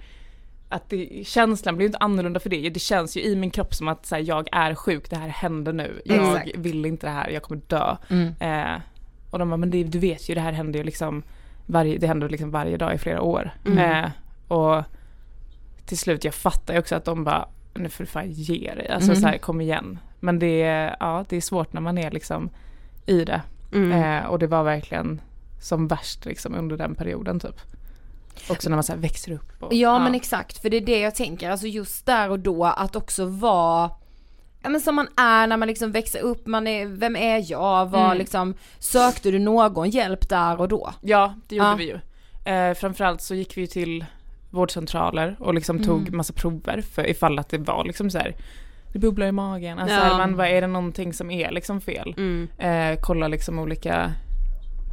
att 0.68 0.90
det, 0.90 1.26
känslan 1.26 1.76
blir 1.76 1.84
ju 1.84 1.88
inte 1.88 1.98
annorlunda 1.98 2.40
för 2.40 2.50
det, 2.50 2.70
det 2.70 2.80
känns 2.80 3.16
ju 3.16 3.22
i 3.22 3.36
min 3.36 3.50
kropp 3.50 3.74
som 3.74 3.88
att 3.88 4.06
så 4.06 4.14
här, 4.14 4.22
jag 4.22 4.48
är 4.52 4.74
sjuk, 4.74 5.10
det 5.10 5.16
här 5.16 5.28
händer 5.28 5.72
nu, 5.72 6.02
jag 6.04 6.38
Exakt. 6.38 6.56
vill 6.56 6.86
inte 6.86 7.06
det 7.06 7.10
här, 7.10 7.30
jag 7.30 7.42
kommer 7.42 7.60
dö. 7.66 7.96
Mm. 8.10 8.34
Eh, 8.40 8.80
och 9.30 9.38
de 9.38 9.50
bara, 9.50 9.56
men 9.56 9.70
det, 9.70 9.84
du 9.84 9.98
vet 9.98 10.28
ju, 10.30 10.34
det 10.34 10.40
här 10.40 10.52
händer 10.52 10.78
ju 10.78 10.84
liksom, 10.84 11.22
varje, 11.66 11.98
det 11.98 12.06
händer 12.06 12.28
liksom 12.28 12.50
varje 12.50 12.76
dag 12.76 12.94
i 12.94 12.98
flera 12.98 13.22
år. 13.22 13.50
Mm. 13.66 14.04
Eh, 14.04 14.10
och 14.48 14.82
till 15.86 15.98
slut, 15.98 16.24
jag 16.24 16.34
fattar 16.34 16.74
ju 16.74 16.80
också 16.80 16.94
att 16.96 17.04
de 17.04 17.24
bara, 17.24 17.48
nu 17.74 17.88
får 17.88 18.04
du 18.04 18.10
fan 18.10 18.30
ge 18.30 18.74
dig, 18.74 18.88
alltså 18.88 19.10
Mm. 19.10 19.22
så 19.22 19.28
här, 19.28 19.38
kom 19.38 19.60
igen. 19.60 19.98
Men 20.20 20.38
det, 20.38 20.58
ja, 21.00 21.24
det 21.28 21.36
är 21.36 21.40
svårt 21.40 21.72
när 21.72 21.80
man 21.80 21.98
är 21.98 22.10
liksom 22.10 22.50
i 23.08 23.24
det. 23.24 23.42
Mm. 23.72 23.92
Eh, 24.22 24.26
och 24.26 24.38
det 24.38 24.46
var 24.46 24.62
verkligen 24.64 25.20
som 25.60 25.88
värst 25.88 26.24
liksom 26.24 26.54
under 26.54 26.76
den 26.76 26.94
perioden 26.94 27.40
typ. 27.40 27.60
Också 28.50 28.68
när 28.68 28.76
man 28.76 28.84
så 28.84 28.96
växer 28.96 29.32
upp. 29.32 29.52
Och, 29.62 29.74
Ja 29.74 29.98
men 29.98 30.14
exakt, 30.14 30.62
för 30.62 30.70
det 30.70 30.76
är 30.76 30.80
det 30.86 31.00
jag 31.00 31.14
tänker, 31.14 31.50
alltså 31.50 31.66
just 31.66 32.06
där 32.06 32.30
och 32.30 32.38
då 32.38 32.64
att 32.64 32.96
också 32.96 33.24
vara 33.26 33.90
Ja 34.62 34.68
men 34.68 34.80
som 34.80 34.94
man 34.94 35.08
är 35.16 35.46
när 35.46 35.56
man 35.56 35.68
liksom 35.68 35.92
växer 35.92 36.20
upp, 36.20 36.46
man 36.46 36.66
är, 36.66 36.86
vem 36.86 37.16
är 37.16 37.50
jag, 37.50 37.86
vad 37.86 38.04
Mm. 38.04 38.18
liksom, 38.18 38.54
sökte 38.78 39.30
du 39.30 39.38
någon 39.38 39.90
hjälp 39.90 40.28
där 40.28 40.60
och 40.60 40.68
då? 40.68 40.92
Ja, 41.00 41.34
det 41.48 41.56
gjorde 41.56 41.68
Ja. 41.68 41.74
vi 41.76 41.84
ju. 41.84 41.98
Eh, 42.52 42.74
framförallt 42.74 43.20
så 43.22 43.34
gick 43.34 43.56
vi 43.56 43.60
ju 43.60 43.66
till 43.66 44.04
vårdcentraler 44.50 45.36
och 45.40 45.54
liksom 45.54 45.78
tog 45.84 46.00
Mm. 46.00 46.16
massa 46.16 46.32
prover 46.32 46.80
för 46.94 47.06
ifall 47.10 47.38
att 47.38 47.48
det 47.48 47.58
var 47.58 47.84
liksom 47.84 48.10
så 48.10 48.18
här 48.18 48.34
det 48.92 48.98
bubblar 48.98 49.26
i 49.26 49.32
magen, 49.32 49.78
alltså 49.78 49.96
Ja. 49.96 50.18
man, 50.18 50.36
vad 50.36 50.46
är 50.46 50.60
det 50.60 50.66
någonting 50.66 51.12
som 51.12 51.30
är 51.30 51.50
liksom 51.50 51.80
fel? 51.80 52.14
Mm. 52.16 52.48
Eh, 52.58 52.98
kolla 53.02 53.28
liksom 53.28 53.58
olika 53.58 54.12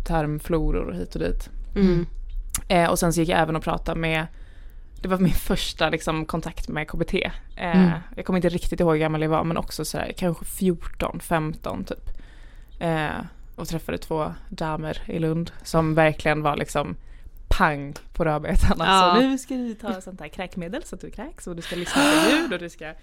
tarmfloror 0.05 0.91
hit 0.93 1.15
och 1.15 1.21
dit. 1.21 1.49
Mm. 1.75 2.05
Eh, 2.67 2.89
och 2.89 2.99
sen 2.99 3.13
så 3.13 3.19
gick 3.19 3.29
jag 3.29 3.39
även 3.39 3.55
och 3.55 3.63
pratade 3.63 3.99
med, 3.99 4.25
det 5.01 5.07
var 5.07 5.17
min 5.17 5.33
första 5.47 5.89
liksom, 5.89 6.25
kontakt 6.25 6.67
med 6.67 6.87
KBT. 6.87 7.13
Eh, 7.13 7.31
Mm. 7.57 7.89
Jag 8.15 8.25
kommer 8.25 8.37
inte 8.37 8.49
riktigt 8.49 8.79
ihåg 8.79 8.91
hur 8.93 8.99
gammal 8.99 9.21
jag 9.21 9.29
var 9.29 9.43
men 9.43 9.57
också 9.57 9.85
så 9.85 9.97
här, 9.97 10.13
kanske 10.17 10.45
14, 10.45 11.19
15 11.19 11.83
typ. 11.83 12.09
Eh, 12.79 13.07
och 13.55 13.67
träffade 13.67 13.97
två 13.97 14.33
damer 14.49 14.97
i 15.05 15.19
Lund 15.19 15.51
som 15.63 15.95
verkligen 15.95 16.41
var 16.41 16.55
liksom 16.55 16.95
pang 17.57 17.93
på 18.13 18.25
rödbetan. 18.25 18.75
Ja. 18.79 18.85
Alltså 18.85 19.21
nu 19.21 19.37
ska 19.37 19.53
du 19.53 19.73
ta 19.73 20.01
sånt 20.01 20.19
här 20.19 20.27
kräkmedel 20.27 20.83
så 20.83 20.95
att 20.95 21.01
du 21.01 21.11
kräks 21.11 21.47
och 21.47 21.55
du 21.55 21.61
ska 21.61 21.75
lyssna 21.75 22.01
på 22.01 22.31
ljud 22.31 22.53
och 22.53 22.59
du 22.59 22.69
ska... 22.69 22.89
Och 22.89 22.95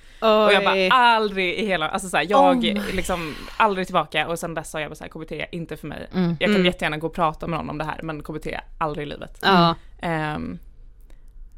jag 0.53 0.59
Oj. 0.59 0.89
bara 0.89 0.99
aldrig 0.99 1.55
i 1.59 1.67
hela, 1.67 1.89
alltså 1.89 2.09
så 2.09 2.17
här, 2.17 2.27
jag 2.31 2.57
Oh 2.57 2.95
liksom 2.95 3.35
aldrig 3.57 3.87
tillbaka 3.87 4.29
och 4.29 4.39
sen 4.39 4.55
dess 4.55 4.71
sa 4.71 4.81
jag 4.81 4.91
bara 4.91 4.95
så 4.95 5.05
här, 5.05 5.09
KBT 5.11 5.33
inte 5.55 5.77
för 5.77 5.87
mig. 5.87 6.07
Mm. 6.15 6.29
Jag 6.41 6.49
kan 6.49 6.55
Mm. 6.55 6.67
jättegärna 6.67 6.97
gå 6.97 7.07
och 7.07 7.15
prata 7.15 7.47
med 7.47 7.59
någon 7.59 7.71
om 7.71 7.79
det 7.79 7.85
här 7.85 8.01
men 8.03 8.23
KBT 8.23 8.47
aldrig 8.79 9.07
i 9.07 9.11
livet. 9.11 9.39
Ja. 9.43 9.75
Ehm, 10.03 10.59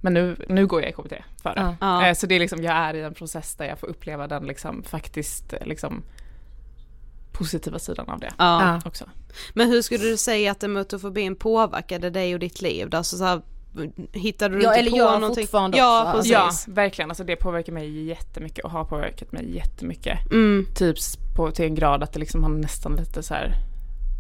men 0.01 0.15
nu, 0.15 0.37
nu 0.49 0.67
går 0.67 0.81
jag 0.83 0.91
i 0.91 0.93
KBT 0.93 1.13
för 1.43 1.55
det. 1.55 2.09
Eh, 2.09 2.15
så 2.15 2.27
det 2.27 2.35
är 2.35 2.41
liksom, 2.41 2.63
jag 2.63 2.75
är 2.77 2.95
i 2.95 3.01
en 3.03 3.15
process 3.15 3.55
där 3.55 3.65
jag 3.65 3.79
får 3.79 3.87
uppleva 3.87 4.27
den 4.27 4.47
liksom 4.47 4.83
faktiskt 4.83 5.55
liksom 5.65 6.03
positiva 7.35 7.79
sidan 7.79 8.09
av 8.09 8.20
det 8.20 8.31
Ja. 8.38 8.81
också. 8.85 9.05
Men 9.55 9.68
hur 9.70 9.83
skulle 9.83 10.05
du 10.05 10.16
säga 10.16 10.51
att 10.51 10.62
emotofobin 10.62 11.37
påverkade 11.37 12.11
dig 12.11 12.35
och 12.35 12.40
ditt 12.40 12.62
liv? 12.62 12.94
Alltså 12.94 13.16
så 13.16 13.25
här, 13.25 13.40
hittade 14.12 14.57
du 14.57 14.62
Ja, 14.62 14.68
inte 14.70 14.81
eller 14.81 14.90
på 14.90 14.97
gör 14.97 15.18
någonting? 15.20 15.44
fortfarande 15.44 15.79
ja, 15.79 16.03
också, 16.03 16.16
precis. 16.16 16.33
Ja, 16.33 16.51
verkligen. 16.75 17.11
Alltså 17.11 17.25
det 17.25 17.37
påverkar 17.37 17.73
mig 17.73 18.05
jättemycket 18.05 18.64
och 18.64 18.70
har 18.70 18.85
påverkat 18.85 19.33
mig 19.33 19.57
jättemycket. 19.57 20.18
Mm. 20.31 20.66
Typ 20.75 20.97
på, 21.37 21.51
till 21.51 21.64
en 21.64 21.75
grad 21.75 22.03
att 22.03 22.12
det 22.12 22.18
liksom 22.18 22.42
har 22.42 22.51
nästan 22.51 22.97
lite 22.97 23.23
så 23.23 23.35
här 23.35 23.55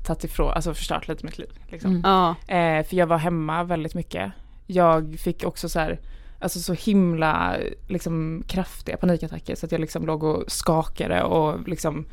tagit 0.06 0.24
ifrån, 0.24 0.50
alltså 0.52 0.74
förstört 0.74 1.08
lite 1.08 1.24
mitt 1.26 1.38
liv. 1.38 1.50
Liksom. 1.68 1.90
Mm. 1.90 2.02
Ja. 2.04 2.30
Eh, 2.54 2.86
för 2.86 2.96
jag 2.96 3.06
var 3.06 3.18
hemma 3.18 3.64
väldigt 3.64 3.94
mycket. 3.94 4.32
Jag 4.66 5.16
fick 5.18 5.44
också 5.44 5.68
så 5.68 5.78
här, 5.78 6.00
alltså 6.40 6.58
så 6.60 6.72
himla 6.72 7.56
liksom 7.88 8.44
kraftiga 8.48 8.96
panikattacker 8.96 9.54
så 9.54 9.66
att 9.66 9.72
jag 9.72 9.80
liksom 9.80 10.06
låg 10.06 10.22
och 10.22 10.44
skakade 10.52 11.22
och 11.22 11.68
liksom, 11.68 12.06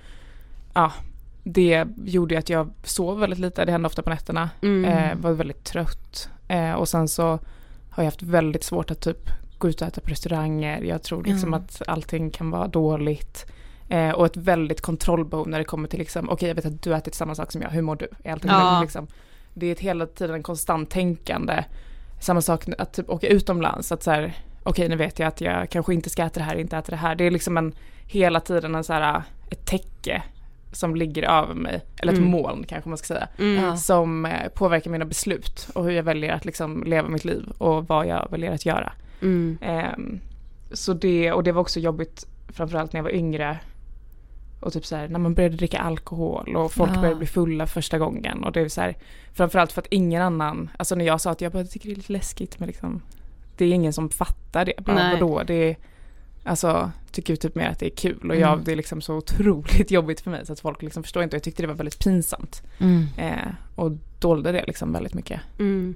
ja, 0.73 0.91
det 1.43 1.85
gjorde 2.05 2.37
att 2.37 2.49
jag 2.49 2.69
sov 2.83 3.19
väldigt 3.19 3.39
lite, 3.39 3.65
det 3.65 3.71
hände 3.71 3.87
ofta 3.87 4.01
på 4.01 4.09
nätterna. 4.09 4.49
Mm. 4.61 4.85
Eh, 4.85 5.15
var 5.17 5.31
väldigt 5.31 5.63
trött. 5.63 6.29
Eh, 6.47 6.71
och 6.73 6.89
sen 6.89 7.07
så 7.07 7.23
har 7.89 8.03
jag 8.03 8.05
haft 8.05 8.21
väldigt 8.21 8.63
svårt 8.63 8.91
att 8.91 9.01
typ 9.01 9.29
gå 9.57 9.69
ut 9.69 9.81
och 9.81 9.87
äta 9.87 10.01
på 10.01 10.09
restauranger. 10.09 10.81
Jag 10.81 11.03
tror 11.03 11.23
liksom 11.23 11.49
Mm. 11.49 11.53
att 11.59 11.81
allting 11.87 12.29
kan 12.31 12.51
vara 12.51 12.67
dåligt. 12.67 13.45
Eh, 13.89 14.09
och 14.11 14.25
ett 14.25 14.37
väldigt 14.37 14.81
kontrollbehov 14.81 15.47
när 15.49 15.57
det 15.59 15.65
kommer 15.65 15.87
till 15.87 15.99
liksom, 15.99 16.29
okej 16.29 16.47
jag 16.47 16.55
vet 16.55 16.65
att 16.65 16.81
du 16.83 16.91
har 16.91 16.97
ätit 16.97 17.15
samma 17.15 17.35
sak 17.35 17.51
som 17.51 17.61
jag, 17.61 17.69
hur 17.69 17.81
mår 17.81 17.95
du? 17.95 18.07
Är 18.23 18.31
allting 18.31 18.51
Ja. 18.51 18.79
liksom, 18.81 19.07
det 19.53 19.65
är 19.67 19.71
ett 19.71 19.79
hela 19.79 20.05
tiden 20.05 20.35
en 20.35 20.43
konstant 20.43 20.89
tänkande. 20.89 21.63
Samma 22.21 22.41
sak 22.41 22.65
att 22.77 22.93
typ 22.93 23.09
åka 23.09 23.27
utomlands, 23.27 23.91
att 23.91 24.03
så 24.03 24.11
här, 24.11 24.33
okej 24.63 24.89
nu 24.89 24.95
vet 24.95 25.19
jag 25.19 25.27
att 25.27 25.41
jag 25.41 25.69
kanske 25.69 25.93
inte 25.93 26.09
ska 26.09 26.23
äta 26.23 26.39
det 26.39 26.45
här, 26.45 26.55
inte 26.55 26.77
äta 26.77 26.91
det 26.91 26.97
här. 26.97 27.15
Det 27.15 27.23
är 27.23 27.31
liksom 27.31 27.57
en, 27.57 27.73
hela 28.05 28.39
tiden 28.39 28.75
en 28.75 28.83
så 28.83 28.93
här, 28.93 29.23
ett 29.49 29.65
täcke 29.65 30.23
som 30.71 30.95
ligger 30.95 31.23
över 31.23 31.53
mig, 31.53 31.81
eller 32.01 32.13
ett 32.13 32.19
Mm. 32.19 32.31
moln 32.31 32.63
kanske 32.67 32.89
man 32.89 32.97
ska 32.97 33.07
säga 33.07 33.27
Mm. 33.39 33.77
Som 33.77 34.25
eh, 34.25 34.47
påverkar 34.55 34.91
mina 34.91 35.05
beslut 35.05 35.67
och 35.73 35.83
hur 35.83 35.91
jag 35.91 36.03
väljer 36.03 36.33
att 36.33 36.45
liksom 36.45 36.83
leva 36.83 37.07
mitt 37.09 37.25
liv 37.25 37.49
och 37.57 37.87
vad 37.87 38.07
jag 38.07 38.27
väljer 38.31 38.51
att 38.51 38.65
göra. 38.65 38.93
Mm. 39.21 39.57
Ehm, 39.61 40.19
så 40.71 40.93
det, 40.93 41.31
och 41.31 41.43
det 41.43 41.51
var 41.51 41.61
också 41.61 41.79
jobbigt 41.79 42.25
framförallt 42.47 42.93
när 42.93 42.97
jag 42.97 43.03
var 43.03 43.11
yngre 43.15 43.57
och 44.59 44.73
typ 44.73 44.85
så 44.85 44.95
här 44.95 45.07
när 45.07 45.19
man 45.19 45.33
började 45.33 45.55
dricka 45.55 45.79
alkohol 45.79 46.55
och 46.55 46.71
folk 46.71 46.91
Ja. 46.95 46.99
började 46.99 47.15
bli 47.17 47.27
fulla 47.27 47.67
första 47.67 47.97
gången 47.99 48.43
och 48.43 48.51
det 48.51 48.61
är 48.61 48.69
så 48.69 48.81
här 48.81 48.95
framförallt 49.33 49.71
för 49.71 49.81
att 49.81 49.87
ingen 49.91 50.21
annan, 50.21 50.69
alltså 50.77 50.95
när 50.95 51.05
jag 51.05 51.21
sa 51.21 51.31
att 51.31 51.41
jag 51.41 51.51
bara 51.51 51.63
tycker 51.63 51.89
det 51.89 51.93
är 51.93 51.95
lite 51.95 52.13
läskigt 52.13 52.59
men 52.59 52.67
liksom 52.67 53.01
det 53.57 53.65
är 53.65 53.73
ingen 53.73 53.93
som 53.93 54.09
fattar 54.09 54.65
det. 54.65 54.73
Bara, 54.85 54.95
Nej. 54.95 55.13
vadå? 55.19 55.43
Det 55.47 55.53
är, 55.69 55.77
alltså 56.43 56.91
tycker 57.11 57.35
typ 57.35 57.55
mer 57.55 57.69
att 57.69 57.79
det 57.79 57.85
är 57.85 57.95
kul 57.95 58.29
och 58.29 58.35
jag, 58.35 58.53
Mm. 58.53 58.63
det 58.65 58.71
är 58.71 58.75
liksom 58.75 59.01
så 59.01 59.15
otroligt 59.15 59.91
jobbigt 59.97 60.21
för 60.21 60.31
mig 60.31 60.45
så 60.45 60.53
att 60.53 60.59
folk 60.59 60.81
liksom 60.81 61.03
förstår 61.03 61.23
inte 61.23 61.35
och 61.35 61.37
jag 61.37 61.43
tyckte 61.43 61.63
det 61.63 61.67
var 61.67 61.75
väldigt 61.75 61.99
pinsamt. 61.99 62.61
Mm. 62.79 63.07
Eh, 63.17 63.47
och 63.75 63.91
dolde 64.19 64.51
det 64.51 64.63
liksom 64.67 64.93
väldigt 64.93 65.13
mycket 65.13 65.41
Mm. 65.59 65.95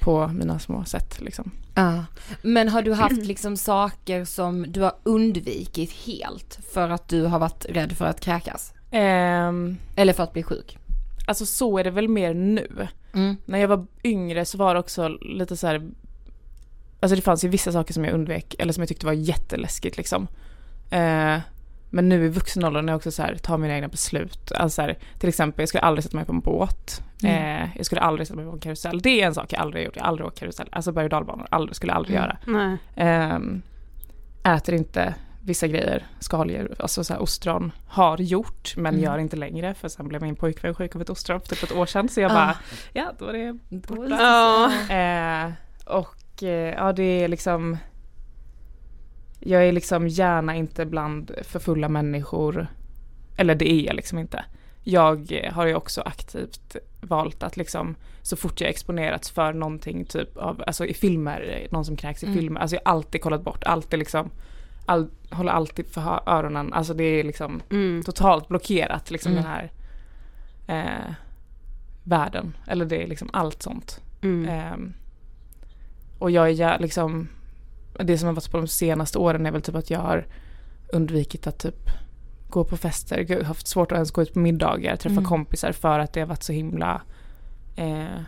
på 0.00 0.28
mina 0.28 0.58
små 0.58 0.84
sätt 0.84 1.20
liksom. 1.20 1.50
Ja. 1.74 2.04
Men 2.42 2.68
har 2.68 2.82
du 2.82 2.92
haft 2.92 3.24
liksom 3.26 3.56
saker 3.56 4.24
som 4.24 4.64
du 4.72 4.80
har 4.80 4.92
undvikit 5.02 5.92
helt 5.92 6.58
för 6.72 6.88
att 6.90 7.08
du 7.08 7.22
har 7.24 7.38
varit 7.38 7.66
rädd 7.68 7.92
för 7.92 8.04
att 8.06 8.20
kräkas? 8.20 8.72
Ehm, 8.90 9.76
Eller 9.96 10.12
för 10.12 10.22
att 10.22 10.32
bli 10.32 10.42
sjuk? 10.42 10.76
alltså 11.26 11.46
så 11.46 11.78
är 11.78 11.84
det 11.84 11.90
väl 11.90 12.08
mer 12.08 12.34
nu. 12.34 12.88
Mm. 13.14 13.36
När 13.44 13.58
jag 13.58 13.68
var 13.68 13.86
yngre 14.04 14.44
så 14.44 14.58
var 14.58 14.74
det 14.74 14.80
också 14.80 15.08
lite 15.08 15.56
så 15.56 15.66
här. 15.66 15.90
Alltså 17.00 17.16
det 17.16 17.22
fanns 17.22 17.44
ju 17.44 17.48
vissa 17.48 17.72
saker 17.72 17.94
som 17.94 18.04
jag 18.04 18.14
undvek 18.14 18.54
eller 18.58 18.72
som 18.72 18.80
jag 18.82 18.88
tyckte 18.88 19.06
var 19.06 19.12
jätteläskigt 19.12 19.96
liksom. 19.96 20.28
Eh, 20.90 21.38
men 21.92 22.08
nu 22.08 22.24
i 22.24 22.28
vuxen 22.28 22.64
ålder 22.64 22.82
när 22.82 22.92
jag 22.92 22.96
också 22.98 23.10
så 23.10 23.22
här, 23.22 23.34
tar 23.34 23.58
mina 23.58 23.74
egna 23.74 23.88
beslut. 23.88 24.52
Alltså 24.52 24.74
så 24.76 24.82
här, 24.82 24.98
till 25.18 25.28
exempel 25.28 25.62
jag 25.62 25.68
skulle 25.68 25.82
aldrig 25.82 26.04
sätta 26.04 26.16
mig 26.16 26.24
på 26.26 26.32
en 26.32 26.40
båt. 26.40 27.02
Mm. 27.22 27.62
Eh, 27.62 27.68
jag 27.76 27.86
skulle 27.86 28.00
aldrig 28.00 28.26
sätta 28.28 28.36
mig 28.36 28.46
på 28.46 28.52
en 28.52 28.58
karusell. 28.60 29.00
Det 29.00 29.22
är 29.22 29.26
en 29.26 29.34
sak 29.34 29.52
jag 29.52 29.60
aldrig 29.60 29.82
har 29.82 29.84
gjort. 29.86 29.96
Jag 29.96 30.02
har 30.02 30.08
aldrig 30.08 30.26
åkt 30.26 30.38
karusell. 30.38 30.68
Alltså 30.72 30.92
berg 30.92 31.04
och 31.04 31.10
dalbanor. 31.10 31.46
Aldrig, 31.50 31.76
skulle 31.76 31.92
aldrig 31.92 32.16
Mm. 32.16 32.30
göra. 32.46 32.78
Ehm, 32.96 33.62
äter 34.44 34.74
inte 34.74 35.14
vissa 35.42 35.66
grejer, 35.66 36.06
skaldjur, 36.18 36.74
alltså 36.78 37.04
så 37.04 37.12
här 37.14 37.22
ostron, 37.22 37.72
har 37.88 38.18
gjort 38.20 38.74
men 38.76 38.94
Mm. 38.94 39.04
gör 39.04 39.18
inte 39.18 39.36
längre 39.36 39.74
för 39.74 39.88
sen 39.88 40.08
blev 40.08 40.22
min 40.22 40.36
pojkvän 40.36 40.74
sjuk 40.74 40.94
av 40.96 41.02
ett 41.02 41.10
ostron 41.10 41.40
för 41.40 41.48
typ 41.48 41.62
ett 41.62 41.72
år 41.76 41.86
sedan 41.86 42.08
så 42.08 42.20
jag 42.20 42.30
Ah. 42.30 42.34
bara, 42.34 42.56
ja 42.92 43.12
då 43.18 43.26
är 43.26 43.32
det 43.32 43.52
borta. 43.86 44.02
det- 44.02 44.16
Ja. 44.22 45.44
Eh, 45.46 45.52
och 45.96 46.06
eh, 46.06 46.06
ja 46.42 46.92
det 46.92 47.02
är 47.24 47.28
liksom, 47.28 47.76
jag 49.40 49.68
är 49.68 49.72
liksom 49.72 50.08
gärna 50.08 50.56
inte 50.56 50.86
bland 50.86 51.30
för 51.42 51.58
fulla 51.58 51.88
människor, 51.88 52.66
eller 53.36 53.54
det 53.54 53.70
är 53.72 53.86
jag 53.86 53.96
liksom 53.96 54.18
inte. 54.18 54.44
Jag 54.82 55.32
eh, 55.32 55.52
har 55.52 55.66
ju 55.66 55.74
också 55.74 56.00
aktivt 56.00 56.76
valt 57.00 57.42
att 57.42 57.56
liksom 57.56 57.94
så 58.22 58.36
fort 58.36 58.60
jag 58.60 58.70
exponerats 58.70 59.30
för 59.30 59.52
någonting 59.52 60.04
typ 60.04 60.36
av, 60.36 60.62
alltså 60.66 60.86
i 60.86 60.94
filmer, 60.94 61.40
eh, 61.64 61.72
någon 61.72 61.84
som 61.84 61.96
kräks 61.96 62.22
i 62.22 62.26
Mm. 62.26 62.38
filmer, 62.38 62.60
alltså 62.60 62.76
jag 62.76 62.82
har 62.84 62.92
alltid 62.92 63.22
kollat 63.22 63.42
bort, 63.44 63.64
alltid 63.64 63.98
liksom, 63.98 64.30
all, 64.86 65.10
håller 65.30 65.52
alltid 65.52 65.86
för 65.86 66.20
öronen, 66.26 66.72
alltså 66.72 66.94
det 66.94 67.04
är 67.04 67.24
liksom 67.24 67.62
Mm. 67.70 68.02
totalt 68.02 68.48
blockerat 68.48 69.10
liksom 69.10 69.32
Mm. 69.32 69.44
den 69.44 69.52
här 69.52 69.70
eh, 70.66 71.14
världen, 72.04 72.56
eller 72.66 72.84
det 72.84 73.02
är 73.02 73.06
liksom 73.06 73.30
allt 73.32 73.62
sånt. 73.62 74.00
Mm. 74.22 74.92
Och 76.20 76.30
jag 76.30 76.50
är 76.50 76.78
liksom, 76.78 77.28
det 77.98 78.18
som 78.18 78.26
har 78.26 78.34
varit 78.34 78.50
på 78.50 78.56
de 78.56 78.66
senaste 78.68 79.18
åren 79.18 79.46
är 79.46 79.50
väl 79.50 79.62
typ 79.62 79.74
att 79.74 79.90
jag 79.90 80.00
har 80.00 80.26
undvikit 80.92 81.46
att 81.46 81.58
typ 81.58 81.90
gå 82.48 82.64
på 82.64 82.76
fester, 82.76 83.26
Jag 83.28 83.36
har 83.36 83.44
haft 83.44 83.66
svårt 83.66 83.92
att 83.92 83.96
ens 83.96 84.10
gå 84.10 84.22
ut 84.22 84.32
på 84.32 84.38
middagar, 84.38 84.96
träffa 84.96 85.12
Mm. 85.12 85.24
kompisar 85.24 85.72
för 85.72 85.98
att 85.98 86.12
det 86.12 86.20
har 86.20 86.26
varit 86.26 86.42
så 86.42 86.52
himla 86.52 87.02
eh, 87.76 88.20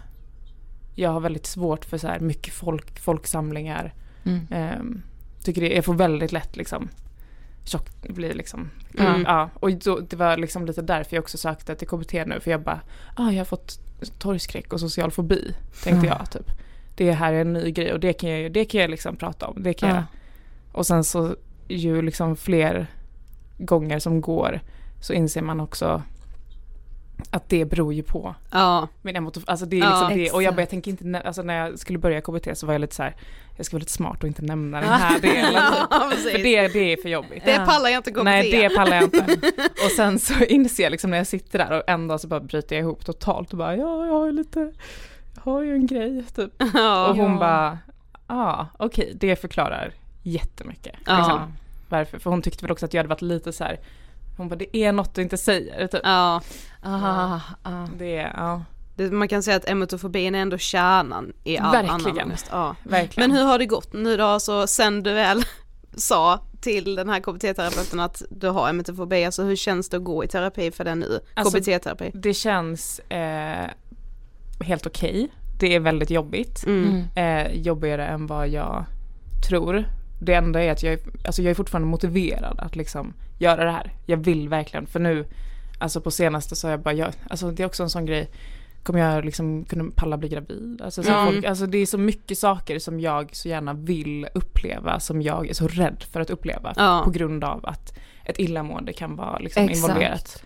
jag 0.94 1.10
har 1.10 1.20
väldigt 1.20 1.46
svårt 1.46 1.84
för 1.84 1.98
så 1.98 2.06
här 2.08 2.20
mycket 2.20 2.54
folk, 2.54 3.00
folksamlingar. 3.00 3.94
Mm. 4.24 4.46
Ehm, 4.50 5.02
tycker 5.44 5.60
det, 5.60 5.74
jag 5.74 5.84
får 5.84 5.94
väldigt 5.94 6.32
lätt 6.32 6.56
liksom 6.56 6.88
tjock, 7.64 7.88
blir 8.08 8.34
liksom. 8.34 8.70
Mm. 8.98 9.22
Ja, 9.26 9.50
och 9.54 9.72
då, 9.72 10.00
det 10.00 10.16
var 10.16 10.36
liksom 10.36 10.66
lite 10.66 10.82
därför 10.82 11.16
jag 11.16 11.22
också 11.22 11.38
sökte 11.38 11.74
till 11.74 11.88
KBT 11.88 12.12
nu 12.26 12.40
för 12.40 12.50
jag 12.50 12.62
bara, 12.62 12.80
ah, 13.16 13.30
jag 13.30 13.38
har 13.40 13.44
fått 13.44 13.78
torgskräck 14.18 14.72
och 14.72 14.80
social 14.80 15.10
fobi, 15.10 15.54
tänkte 15.82 16.06
Ja. 16.06 16.16
jag 16.18 16.30
typ. 16.30 16.50
Det 16.94 17.12
här 17.12 17.32
är 17.32 17.40
en 17.40 17.52
ny 17.52 17.70
grej 17.70 17.92
och 17.92 18.00
det 18.00 18.12
kan 18.12 18.30
jag, 18.30 18.52
det 18.52 18.64
kan 18.64 18.80
jag 18.80 18.90
liksom 18.90 19.16
prata 19.16 19.46
om. 19.46 19.62
Det 19.62 19.74
kan 19.74 19.88
Ja. 19.88 19.94
jag. 19.94 20.04
Och 20.72 20.86
sen 20.86 21.04
så 21.04 21.36
ju 21.68 22.02
liksom 22.02 22.36
fler 22.36 22.86
gånger 23.58 23.98
som 23.98 24.20
går 24.20 24.60
så 25.00 25.12
inser 25.12 25.42
man 25.42 25.60
också 25.60 26.02
att 27.30 27.48
det 27.48 27.64
beror 27.64 27.94
ju 27.94 28.02
på 28.02 28.34
Ja, 28.50 28.88
min 29.02 29.16
emoto- 29.16 29.42
alltså 29.46 29.66
det 29.66 29.76
är 29.76 29.80
Ja, 29.80 29.90
liksom 30.00 30.18
det. 30.18 30.30
Och 30.30 30.42
jag, 30.42 30.60
jag 30.60 30.68
tänker 30.70 30.90
inte, 30.90 31.20
alltså 31.20 31.42
när 31.42 31.54
jag 31.66 31.78
skulle 31.78 31.98
börja 31.98 32.20
KBT 32.20 32.48
så 32.58 32.66
var 32.66 32.74
jag 32.74 32.80
lite 32.80 32.94
så 32.94 33.02
här, 33.02 33.16
jag 33.56 33.66
ska 33.66 33.76
vara 33.76 33.80
lite 33.80 33.92
smart 33.92 34.22
och 34.22 34.26
inte 34.28 34.42
nämna 34.42 34.80
den 34.80 34.88
här 34.90 35.18
delen. 35.18 35.44
typ. 35.44 35.54
ja. 35.90 36.12
För 36.32 36.38
det, 36.42 36.68
det 36.68 36.92
är 36.92 36.96
för 37.02 37.08
jobbigt. 37.08 37.44
det 37.44 37.56
pallar 37.66 37.90
jag 37.90 37.98
inte 37.98 38.10
gå 38.10 38.22
Nej 38.22 38.50
det 38.50 38.76
pallar 38.76 38.94
jag 38.94 39.04
inte. 39.04 39.24
Och 39.84 39.90
sen 39.96 40.18
så 40.18 40.44
inser 40.44 40.82
jag 40.82 40.90
liksom 40.90 41.10
när 41.10 41.16
jag 41.18 41.26
sitter 41.26 41.58
där 41.58 41.78
och 41.78 41.82
en 41.90 42.08
dag 42.08 42.20
så 42.20 42.28
bara 42.28 42.40
bryter 42.40 42.76
jag 42.76 42.82
ihop 42.82 43.04
totalt 43.04 43.52
och 43.52 43.58
bara 43.58 43.76
ja 43.76 44.06
jag 44.06 44.12
har 44.12 44.26
ju 44.26 44.32
lite, 44.32 44.72
har 45.36 45.62
ju 45.62 45.74
en 45.74 45.86
grej 45.86 46.24
typ. 46.34 46.50
Ja. 46.74 47.08
Och 47.08 47.16
hon 47.16 47.38
bara, 47.38 47.78
ja 48.12 48.34
ah, 48.36 48.66
okej 48.78 49.12
det 49.20 49.36
förklarar 49.36 49.92
jättemycket. 50.22 50.94
Ja. 51.06 51.16
Liksom, 51.18 51.52
varför, 51.88 52.18
för 52.18 52.30
hon 52.30 52.42
tyckte 52.42 52.64
väl 52.64 52.72
också 52.72 52.86
att 52.86 52.94
jag 52.94 52.98
hade 52.98 53.08
varit 53.08 53.22
lite 53.22 53.52
så 53.52 53.64
här, 53.64 53.80
hon 54.36 54.48
bara 54.48 54.56
det 54.56 54.76
är 54.76 54.92
något 54.92 55.14
du 55.14 55.22
inte 55.22 55.36
säger 55.36 55.86
typ. 55.86 56.00
Ja, 56.04 56.40
Ah, 56.84 57.40
ah. 57.62 57.86
Det 57.98 58.16
är, 58.16 58.32
ja 58.36 58.62
det, 58.96 59.10
man 59.10 59.28
kan 59.28 59.42
säga 59.42 59.56
att 59.56 59.68
emotofobin 59.68 60.34
är 60.34 60.38
ändå 60.42 60.58
kärnan 60.58 61.32
i 61.44 61.58
all 61.58 61.72
Verkligen. 61.72 61.94
annan 61.94 62.26
ångest. 62.26 62.46
Ja. 62.50 62.76
verkligen. 62.82 63.30
Men 63.30 63.38
hur 63.38 63.44
har 63.46 63.58
det 63.58 63.66
gått 63.66 63.92
nu 63.92 64.16
då, 64.16 64.40
så 64.40 64.66
sen 64.66 65.02
du 65.02 65.12
väl 65.12 65.44
sa 65.96 66.40
till 66.60 66.94
den 66.94 67.08
här 67.08 67.20
KBT-terapeuten 67.20 68.00
att 68.00 68.22
du 68.30 68.48
har 68.48 68.68
emetofobi, 68.68 69.24
alltså 69.24 69.42
hur 69.42 69.56
känns 69.56 69.88
det 69.88 69.96
att 69.96 70.04
gå 70.04 70.24
i 70.24 70.28
terapi 70.28 70.70
för 70.70 70.84
den 70.84 70.98
nu? 71.00 71.20
Alltså, 71.34 71.58
KBT-terapi? 71.58 72.10
Det 72.14 72.34
känns 72.34 72.98
eh, 72.98 73.70
helt 74.62 74.86
okej. 74.86 75.28
Det 75.58 75.74
är 75.74 75.80
väldigt 75.80 76.10
jobbigt. 76.10 76.64
Mm. 76.66 77.02
Eh, 77.14 77.52
jobbigare 77.52 78.06
än 78.06 78.26
vad 78.26 78.48
jag 78.48 78.84
tror. 79.48 79.84
Det 80.20 80.34
enda 80.34 80.62
är 80.62 80.72
att 80.72 80.82
jag 80.82 80.92
är, 80.92 80.98
alltså 81.26 81.42
jag 81.42 81.50
är 81.50 81.54
fortfarande 81.54 81.88
motiverad 81.88 82.60
att 82.60 82.76
liksom 82.76 83.12
göra 83.38 83.64
det 83.64 83.70
här. 83.70 83.92
Jag 84.06 84.16
vill 84.16 84.48
verkligen, 84.48 84.86
för 84.86 85.00
nu, 85.00 85.26
alltså 85.78 86.00
på 86.00 86.10
senaste 86.10 86.56
så 86.56 86.66
har 86.66 86.70
jag 86.70 86.80
bara, 86.80 86.94
jag, 86.94 87.12
alltså 87.30 87.50
det 87.50 87.62
är 87.62 87.66
också 87.66 87.82
en 87.82 87.90
sån 87.90 88.06
grej, 88.06 88.30
kommer 88.82 89.00
jag 89.00 89.24
liksom 89.24 89.64
kunna 89.64 89.84
palla 89.96 90.16
bli 90.16 90.28
gravid? 90.28 90.80
Alltså, 90.84 91.02
så 91.02 91.10
Ja. 91.10 91.26
folk, 91.26 91.44
alltså 91.44 91.66
det 91.66 91.78
är 91.78 91.86
så 91.86 91.98
mycket 91.98 92.38
saker 92.38 92.78
som 92.78 93.00
jag 93.00 93.36
så 93.36 93.48
gärna 93.48 93.74
vill 93.74 94.26
uppleva 94.34 95.00
som 95.00 95.22
jag 95.22 95.50
är 95.50 95.54
så 95.54 95.68
rädd 95.68 96.04
för 96.12 96.20
att 96.20 96.30
uppleva. 96.30 96.72
Ja. 96.76 97.02
På 97.04 97.10
grund 97.10 97.44
av 97.44 97.66
att 97.66 97.98
ett 98.24 98.38
illamående 98.38 98.92
kan 98.92 99.16
vara 99.16 99.38
liksom 99.38 99.64
Exakt. 99.64 99.76
involverat. 99.88 100.42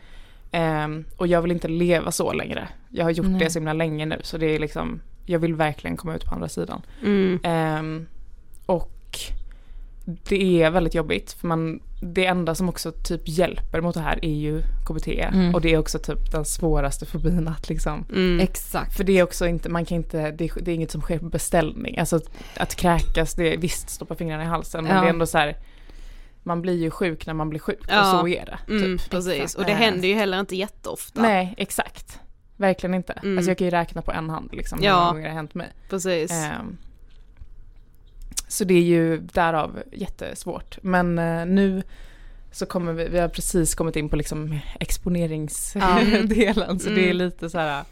Ehm, 0.53 1.05
och 1.17 1.27
jag 1.27 1.43
vill 1.43 1.51
inte 1.53 1.69
leva 1.69 2.11
så 2.11 2.33
längre. 2.33 2.69
Jag 2.91 3.05
har 3.05 3.11
gjort 3.11 3.27
Nej. 3.27 3.39
det 3.39 3.51
så 3.51 3.59
himla 3.59 3.73
länge 3.73 4.07
nu 4.07 4.21
så 4.23 4.39
det 4.39 4.47
är 4.55 4.59
liksom, 4.59 5.01
jag 5.27 5.39
vill 5.39 5.55
verkligen 5.55 5.97
komma 5.97 6.15
ut 6.17 6.25
på 6.25 6.35
andra 6.35 6.49
sidan. 6.49 6.83
Mm. 7.03 7.39
Ehm, 7.43 8.07
och 8.67 8.93
det 10.29 10.63
är 10.63 10.71
väldigt 10.71 10.95
jobbigt 10.95 11.33
för 11.33 11.47
man, 11.49 11.81
det 12.03 12.27
enda 12.27 12.55
som 12.55 12.69
också 12.69 12.93
typ 12.93 13.21
hjälper 13.25 13.81
mot 13.81 13.95
det 13.95 14.01
här 14.01 14.19
är 14.25 14.35
ju 14.35 14.63
KBT. 14.87 15.09
Mm. 15.09 15.55
Och 15.55 15.61
det 15.61 15.73
är 15.75 15.79
också 15.79 15.99
typ 15.99 16.33
den 16.33 16.45
svåraste 16.45 17.07
fobin 17.07 17.49
att 17.49 17.69
liksom 17.69 18.05
Mm. 18.13 18.41
Exakt. 18.41 18.97
för 18.97 19.05
det 19.05 19.19
är 19.19 19.23
också 19.23 19.47
inte, 19.47 19.69
man 19.69 19.85
kan 19.85 19.97
inte, 19.97 20.31
det 20.31 20.45
är, 20.45 20.63
det 20.63 20.71
är 20.71 20.75
inget 20.75 20.91
som 20.91 21.01
sker 21.01 21.19
på 21.19 21.29
beställning. 21.29 21.99
Alltså 21.99 22.21
att 22.57 22.75
kräkas, 22.75 23.35
det 23.35 23.55
är 23.55 23.59
visst 23.59 23.91
stoppa 23.91 24.15
fingrarna 24.15 24.43
i 24.43 24.47
halsen 24.47 24.85
men 24.85 24.95
Ja. 24.97 25.01
det 25.01 25.07
är 25.07 25.11
ändå 25.11 25.27
så 25.27 25.39
här. 25.39 25.57
Man 26.47 26.63
blir 26.63 26.75
ju 26.77 26.91
sjuk 26.91 27.27
när 27.27 27.35
man 27.35 27.49
blir 27.51 27.61
sjuk 27.61 27.79
Ja. 27.89 28.01
och 28.01 28.07
så 28.21 28.29
är 28.29 28.47
det. 28.47 28.59
Mm, 28.73 28.99
Typ. 28.99 29.11
precis, 29.11 29.55
och 29.55 29.65
det 29.65 29.73
händer 29.75 30.09
ju 30.09 30.15
heller 30.15 30.41
inte 30.41 30.57
jätteofta. 30.57 31.23
Nej, 31.23 31.55
exakt. 31.59 32.21
Verkligen 32.57 32.95
inte. 32.95 33.13
Mm. 33.13 33.39
Alltså 33.39 33.51
jag 33.51 33.59
kan 33.59 33.65
ju 33.65 33.71
räkna 33.71 34.03
på 34.03 34.13
en 34.13 34.31
hand 34.31 34.49
liksom 34.53 34.79
hur 34.79 34.87
Ja. 34.87 34.97
många 34.99 35.09
gånger 35.09 35.23
det 35.23 35.29
har 35.29 35.35
hänt 35.37 35.55
mig. 35.55 35.69
Precis. 35.91 36.31
Ehm, 36.33 36.77
så 38.49 38.65
det 38.65 38.75
är 38.75 38.83
ju 38.83 39.17
därav 39.19 39.83
jättesvårt. 39.93 40.79
Men 40.83 41.19
eh, 41.19 41.47
nu 41.47 41.83
så 42.53 42.67
kommer 42.67 42.93
vi, 42.93 43.09
vi 43.09 43.19
har 43.19 43.29
precis 43.29 43.75
kommit 43.75 43.97
in 43.97 44.09
på 44.09 44.17
liksom 44.17 44.59
exponeringsdelen. 44.81 46.79
så 46.81 46.89
det 46.91 47.01
är 47.01 47.05
Mm. 47.05 47.17
lite 47.17 47.51
så 47.51 47.59
här, 47.59 47.85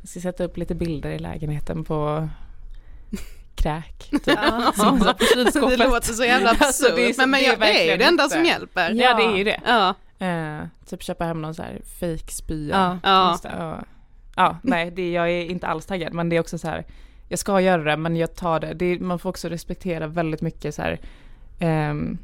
jag 0.00 0.08
ska 0.08 0.20
sätta 0.20 0.44
upp 0.44 0.56
lite 0.56 0.74
bilder 0.74 1.10
i 1.10 1.18
lägenheten 1.18 1.84
på 1.84 2.28
kräk. 3.56 4.10
Typ. 4.10 4.22
Som 4.74 4.98
på 4.98 5.12
kylskåpet. 5.34 5.78
det 5.78 5.84
låter 5.86 6.12
så 6.12 6.24
jävla 6.24 6.50
absurt, 6.50 6.66
Alltså, 6.66 6.96
det 6.96 7.08
är 7.08 7.12
så- 7.12 7.20
men, 7.20 7.30
men 7.30 7.40
det 7.40 7.46
är 7.46 7.50
jag, 7.50 7.60
det 7.60 7.88
är 7.88 7.92
ju 7.92 7.96
det 7.98 8.04
enda 8.04 8.28
som 8.28 8.44
hjälper. 8.44 8.90
Ja 8.90 9.14
det 9.16 9.22
är 9.24 9.36
ju 9.36 9.44
det. 9.44 9.60
Ja, 9.66 9.94
Eh, 10.26 10.58
typ 10.86 11.02
köpa 11.02 11.24
hem 11.24 11.42
någon 11.42 11.54
så 11.54 11.62
här 11.62 11.80
fake 12.00 12.32
spya. 12.32 12.98
Ja. 13.02 13.10
Ja. 13.10 13.38
Det, 13.42 13.48
Ja, 13.58 13.84
ja 14.36 14.56
nej 14.62 14.90
det, 14.90 15.10
jag 15.12 15.30
är 15.30 15.44
inte 15.44 15.66
alls 15.66 15.86
taggad 15.86 16.12
men 16.12 16.28
det 16.28 16.36
är 16.36 16.40
också 16.40 16.58
så 16.58 16.68
här. 16.68 16.84
Jag 17.28 17.38
ska 17.38 17.60
göra 17.60 17.82
det 17.82 17.96
men 17.96 18.16
jag 18.16 18.34
tar 18.34 18.60
det. 18.60 18.74
det 18.74 19.00
man 19.00 19.18
får 19.18 19.30
också 19.30 19.48
respektera 19.48 20.06
väldigt 20.06 20.40
mycket 20.40 20.74
så 20.74 20.82
här. 20.82 21.00
ehm, 21.60 22.18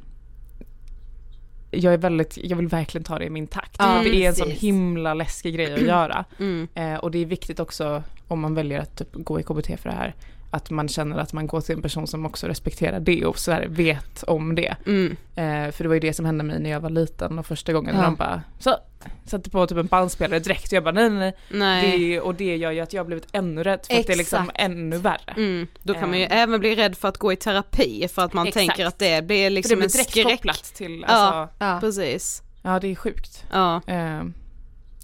jag 1.70 1.94
är 1.94 1.98
väldigt, 1.98 2.38
jag 2.42 2.56
vill 2.56 2.68
verkligen 2.68 3.04
ta 3.04 3.18
det 3.18 3.24
i 3.24 3.30
min 3.30 3.46
takt. 3.46 3.76
Ja, 3.78 4.00
det 4.04 4.16
är 4.24 4.28
en 4.28 4.34
sån 4.34 4.50
himla 4.50 5.14
läskig 5.14 5.54
grej 5.54 5.74
att 5.74 5.80
göra. 5.96 6.24
mm. 6.38 6.68
Eh, 6.74 6.94
och 6.94 7.10
det 7.10 7.18
är 7.18 7.26
viktigt 7.26 7.60
också 7.60 8.02
om 8.28 8.40
man 8.40 8.54
väljer 8.54 8.80
att 8.80 8.96
typ 8.98 9.08
gå 9.12 9.40
i 9.40 9.42
KBT 9.42 9.66
för 9.80 9.88
det 9.88 9.94
här. 9.96 10.14
Att 10.50 10.70
man 10.70 10.88
känner 10.88 11.18
att 11.18 11.32
man 11.32 11.46
går 11.46 11.60
till 11.60 11.74
en 11.74 11.82
person 11.82 12.06
som 12.06 12.26
också 12.26 12.46
respekterar 12.46 13.00
det 13.00 13.24
och 13.26 13.38
så 13.38 13.52
här, 13.52 13.66
vet 13.68 14.22
om 14.22 14.54
det. 14.54 14.76
Mm. 14.86 15.16
Eh, 15.34 15.72
för 15.72 15.84
det 15.84 15.88
var 15.88 15.94
ju 15.94 16.00
det 16.00 16.12
som 16.12 16.24
hände 16.24 16.44
mig 16.44 16.58
när 16.60 16.70
jag 16.70 16.80
var 16.80 16.90
liten 16.90 17.38
och 17.38 17.46
första 17.46 17.72
gången 17.72 17.96
Ja. 17.96 18.02
de 18.02 18.14
bara 18.14 18.42
så 18.58 18.76
satte 19.24 19.50
på 19.50 19.66
typ 19.66 19.78
en 19.78 19.86
bandspelare 19.86 20.38
direkt 20.40 20.66
och 20.66 20.72
jag 20.72 20.84
bara 20.84 20.92
nej 20.94 21.10
nej 21.10 21.34
nej. 21.50 21.98
Det, 21.98 22.20
och 22.20 22.34
det 22.34 22.56
gör 22.56 22.70
ju 22.70 22.80
att 22.80 22.92
jag 22.92 23.00
har 23.00 23.06
blivit 23.06 23.26
ännu 23.32 23.62
rädd 23.62 23.80
för 23.86 24.00
att 24.00 24.06
det 24.06 24.12
är 24.12 24.16
liksom 24.16 24.42
Exakt. 24.42 24.60
ännu 24.60 24.98
värre. 24.98 25.32
Mm. 25.36 25.66
Då 25.82 25.94
kan 25.94 26.08
man 26.10 26.18
ju 26.18 26.24
Ehm. 26.24 26.30
även 26.32 26.60
bli 26.60 26.74
rädd 26.76 26.96
för 26.96 27.08
att 27.08 27.18
gå 27.18 27.32
i 27.32 27.36
terapi 27.36 28.08
för 28.08 28.22
att 28.22 28.32
man 28.32 28.46
Exakt. 28.46 28.66
tänker 28.66 28.86
att 28.86 28.98
det 28.98 29.26
blir 29.26 29.36
För 29.38 29.44
det 29.44 29.50
liksom 29.50 29.76
blir 29.76 29.84
en 29.84 29.90
skräck. 29.90 30.26
kopplat 30.26 30.62
till, 30.74 31.04
alltså, 31.04 31.16
ja. 31.38 31.48
Ja. 31.58 31.80
Precis. 31.80 32.42
det 32.62 32.68
är 32.88 32.94
sjukt. 32.94 33.44
Ja. 33.52 33.80
Eh, 33.86 34.22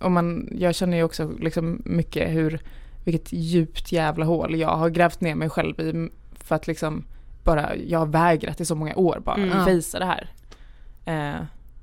och 0.00 0.10
man, 0.10 0.48
jag 0.58 0.74
känner 0.74 0.96
ju 0.96 1.02
också 1.02 1.32
liksom 1.40 1.82
mycket 1.84 2.30
hur, 2.30 2.60
vilket 3.04 3.32
djupt 3.32 3.92
jävla 3.92 4.24
hål 4.24 4.54
jag 4.56 4.76
har 4.76 4.88
grävt 4.88 5.20
ner 5.20 5.34
mig 5.34 5.50
själv 5.50 5.80
i 5.80 6.10
för 6.40 6.54
att 6.54 6.66
liksom 6.66 7.04
bara, 7.44 7.76
jag 7.76 7.98
har 7.98 8.06
vägrat 8.06 8.60
i 8.60 8.64
så 8.64 8.74
många 8.74 8.96
år 8.96 9.20
bara 9.24 9.36
Mm. 9.36 9.64
fejsa 9.64 9.98
det 9.98 10.04
här. 10.04 10.30
Eh, 11.04 11.40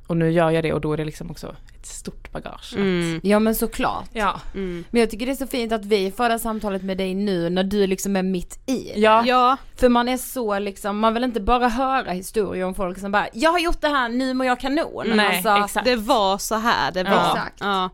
och 0.07 0.17
nu 0.17 0.31
gör 0.31 0.49
jag 0.51 0.63
det 0.63 0.73
och 0.73 0.81
då 0.81 0.93
är 0.93 0.97
det 0.97 1.05
liksom 1.05 1.31
också 1.31 1.55
ett 1.79 1.85
stort 1.85 2.31
bagage. 2.31 2.73
Mm. 2.77 3.19
Ja 3.23 3.39
men 3.39 3.55
såklart. 3.55 4.09
Ja. 4.13 4.41
Mm. 4.53 4.83
Men 4.91 4.99
jag 4.99 5.09
tycker 5.09 5.25
det 5.25 5.31
är 5.31 5.35
så 5.35 5.47
fint 5.47 5.71
att 5.71 5.85
vi 5.85 6.11
får 6.11 6.23
det 6.23 6.29
här 6.29 6.37
samtalet 6.37 6.83
med 6.83 6.97
dig 6.97 7.13
nu 7.13 7.49
när 7.49 7.63
du 7.63 7.87
liksom 7.87 8.15
är 8.15 8.23
mitt 8.23 8.59
i. 8.69 8.91
Ja. 8.95 9.23
Ja, 9.25 9.57
För 9.75 9.89
man 9.89 10.09
är 10.09 10.17
så 10.17 10.59
liksom, 10.59 10.99
man 10.99 11.13
vill 11.13 11.23
inte 11.23 11.41
bara 11.41 11.67
höra 11.67 12.11
historier 12.11 12.65
om 12.65 12.75
folk 12.75 12.99
som 12.99 13.11
bara 13.11 13.27
Jag 13.33 13.51
har 13.51 13.59
gjort 13.59 13.81
det 13.81 13.87
här, 13.87 14.09
nu 14.09 14.33
mår 14.33 14.45
jag 14.47 14.59
kanon. 14.59 15.03
Nej, 15.15 15.35
alltså, 15.35 15.65
exakt. 15.65 15.85
det 15.85 15.95
var 15.95 16.37
så 16.37 16.55
här 16.55 16.91
det 16.91 17.03
var. 17.03 17.11
Ja. 17.11 17.31
Exakt. 17.35 17.57
Ja. 17.59 17.89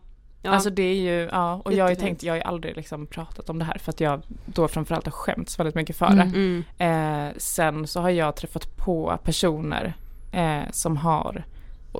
Ja. 0.48 0.54
Alltså 0.54 0.70
det 0.70 0.84
är 0.84 0.96
ju, 0.96 1.30
ja, 1.32 1.62
och 1.66 1.74
jag 1.74 1.86
har 1.86 1.90
ju 1.90 1.96
tänkt, 1.96 2.24
jag 2.24 2.34
har 2.34 2.38
ju 2.38 2.44
aldrig 2.44 2.76
liksom 2.76 3.08
pratat 3.08 3.50
om 3.50 3.60
det 3.60 3.66
här 3.66 3.78
för 3.78 3.92
att 3.92 4.00
jag 4.00 4.22
då 4.46 4.68
framförallt 4.68 5.06
har 5.06 5.12
skämts 5.12 5.60
väldigt 5.60 5.76
mycket 5.76 5.98
för 5.98 6.06
Mm. 6.06 6.18
det. 6.32 6.38
mm. 6.40 7.28
Eh, 7.30 7.34
sen 7.38 7.88
så 7.88 8.02
har 8.02 8.10
jag 8.10 8.36
träffat 8.36 8.78
på 8.78 9.18
personer 9.24 9.94
eh, 10.32 10.62
som 10.72 10.98
har 10.98 11.46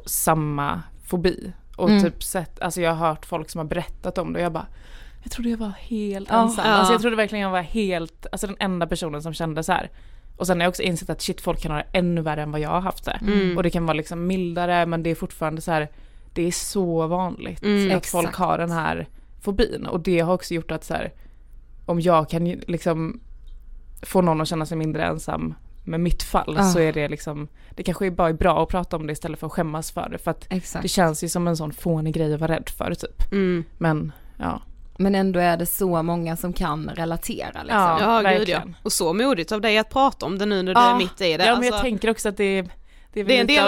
samma 0.06 0.82
fobi. 1.06 1.54
Och 1.76 1.90
Mm. 1.90 2.04
typ 2.04 2.24
sett, 2.24 2.62
alltså 2.62 2.82
jag 2.82 2.94
har 2.96 3.08
hört 3.08 3.26
folk 3.26 3.50
som 3.50 3.60
har 3.60 3.66
berättat 3.66 4.18
om 4.18 4.34
det 4.34 4.40
och 4.40 4.46
jag 4.46 4.52
bara 4.52 4.68
jag 5.24 5.32
trodde 5.32 5.50
jag 5.50 5.58
var 5.58 5.74
helt 5.80 6.32
ensam. 6.32 6.66
Ja. 6.68 6.72
Alltså 6.72 6.94
jag 6.94 7.02
trodde 7.02 7.16
verkligen 7.16 7.44
jag 7.44 7.50
var 7.52 7.62
helt, 7.62 8.26
alltså 8.32 8.48
den 8.48 8.56
enda 8.60 8.88
personen 8.88 9.22
som 9.24 9.34
kände 9.34 9.64
så 9.64 9.72
här. 9.72 9.90
Och 10.38 10.48
sen 10.48 10.58
har 10.60 10.64
jag 10.64 10.70
också 10.70 10.84
insett 10.84 11.10
att 11.10 11.22
shit 11.22 11.42
folk 11.42 11.62
kan 11.62 11.72
ha 11.72 11.78
det 11.78 11.86
ännu 12.00 12.22
värre 12.22 12.42
än 12.42 12.52
vad 12.52 12.62
jag 12.62 12.70
har 12.70 12.82
haft 12.82 13.06
det. 13.06 13.20
Mm. 13.22 13.58
Och 13.58 13.64
det 13.64 13.70
kan 13.70 13.86
vara 13.86 13.94
liksom 13.98 14.28
mildare 14.28 14.86
men 14.86 15.04
det 15.04 15.10
är 15.10 15.16
fortfarande 15.16 15.62
så 15.62 15.72
här, 15.72 15.88
det 16.38 16.48
är 16.48 16.52
så 16.52 17.08
vanligt 17.08 17.64
Mm, 17.64 17.98
att 17.98 18.06
folk 18.06 18.26
exakt. 18.28 18.38
har 18.40 18.58
den 18.58 18.72
här 18.72 19.08
fobin. 19.42 19.86
Och 19.86 20.00
det 20.00 20.20
har 20.20 20.34
också 20.34 20.54
gjort 20.54 20.72
att 20.72 20.84
så 20.84 20.94
här, 20.94 21.14
om 21.86 22.00
jag 22.02 22.30
kan 22.30 22.46
liksom 22.48 23.20
få 24.02 24.22
någon 24.22 24.42
att 24.42 24.48
känna 24.48 24.66
sig 24.66 24.78
mindre 24.78 25.04
ensam 25.06 25.54
med 25.84 26.00
mitt 26.00 26.24
fall 26.24 26.58
Ah. 26.60 26.64
så 26.64 26.80
är 26.80 26.94
det 26.94 27.08
liksom, 27.08 27.48
det 27.70 27.84
kanske 27.84 28.06
är 28.06 28.12
bara 28.12 28.30
är 28.30 28.34
bra 28.34 28.64
att 28.64 28.70
prata 28.70 28.96
om 28.96 29.08
det 29.08 29.14
istället 29.14 29.40
för 29.40 29.48
att 29.48 29.54
skämmas 29.54 29.92
för 29.92 30.10
det. 30.10 30.18
För 30.18 30.32
att 30.32 30.48
Exakt. 30.50 30.82
det 30.84 30.88
känns 30.88 31.24
ju 31.24 31.30
som 31.30 31.48
en 31.48 31.58
sån 31.58 31.72
fånig 31.74 32.14
grej 32.14 32.34
att 32.34 32.40
vara 32.40 32.56
rädd 32.56 32.70
för 32.70 32.94
typ. 32.94 33.32
Mm. 33.32 33.64
Men 33.78 34.12
ja, 34.40 34.62
Men 34.98 35.16
ändå 35.16 35.40
är 35.40 35.58
det 35.58 35.66
så 35.66 36.04
många 36.04 36.36
som 36.38 36.54
kan 36.54 36.90
relatera 36.96 37.64
liksom. 37.64 37.80
Ja, 38.00 38.22
Ja, 38.24 38.38
gud 38.38 38.50
ja. 38.50 38.62
Och 38.84 38.92
så 38.92 39.14
modigt 39.14 39.52
av 39.52 39.62
dig 39.62 39.78
att 39.78 39.90
prata 39.90 40.26
om 40.26 40.38
det 40.38 40.46
nu 40.46 40.64
när 40.64 40.74
du 40.74 40.80
Ja, 40.82 40.94
är 40.94 40.98
mitt 40.98 41.22
i 41.22 41.38
det. 41.38 41.46
Ja 41.46 41.54
men 41.56 41.64
jag 41.64 41.74
Alltså, 41.74 41.82
tänker 41.84 42.10
också 42.10 42.30
att 42.30 42.38
det 42.38 42.44
är, 42.44 42.64
det 43.14 43.20
är, 43.20 43.26
Det 43.26 43.38
är 43.38 43.42
en 43.42 43.48
del 43.48 43.68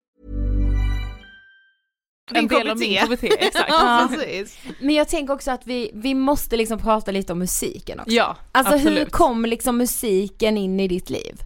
En 2.35 2.47
del 2.47 2.69
av 2.69 2.77
min 2.77 2.97
KBT. 2.97 3.23
Exakt. 3.39 3.65
ja, 3.69 4.07
precis. 4.11 4.57
Men 4.79 4.95
jag 4.95 5.07
tänker 5.09 5.33
också 5.33 5.51
att 5.51 5.67
vi, 5.67 5.91
vi 5.93 6.13
måste 6.13 6.57
liksom 6.57 6.79
prata 6.79 7.11
lite 7.11 7.33
om 7.33 7.39
musiken 7.39 7.99
också. 7.99 8.11
Ja, 8.11 8.37
Alltså 8.51 8.73
hur 8.77 8.79
absolut. 8.91 9.11
kom 9.11 9.45
liksom 9.45 9.77
musiken 9.77 10.57
in 10.57 10.79
i 10.79 10.87
ditt 10.87 11.09
liv? 11.09 11.41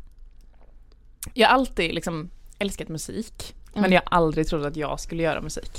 Jag 1.34 1.48
har 1.48 1.54
alltid 1.56 1.93
liksom 1.95 2.30
älskat 2.60 2.88
musik, 2.89 3.56
Mm. 3.71 3.82
men 3.82 3.91
jag 3.91 4.02
har 4.06 4.17
aldrig 4.17 4.48
trott 4.48 4.65
att 4.65 4.76
jag 4.76 5.00
skulle 5.00 5.24
göra 5.24 5.41
musik. 5.41 5.71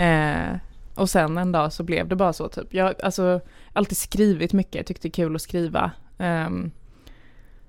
Eh, 0.00 0.56
och 0.94 1.10
sen 1.10 1.38
en 1.38 1.52
dag 1.52 1.72
så 1.72 1.82
blev 1.82 2.08
det 2.08 2.16
bara 2.16 2.32
så 2.32 2.48
typ. 2.48 2.74
Jag 2.74 2.84
har 2.84 2.94
alltså, 3.02 3.40
alltid 3.72 3.96
skrivit 3.96 4.52
mycket, 4.52 4.74
jag 4.74 4.86
tyckte 4.86 5.08
det 5.08 5.10
är 5.10 5.24
kul 5.24 5.36
att 5.36 5.42
skriva. 5.42 5.90
Ehm, 6.18 6.70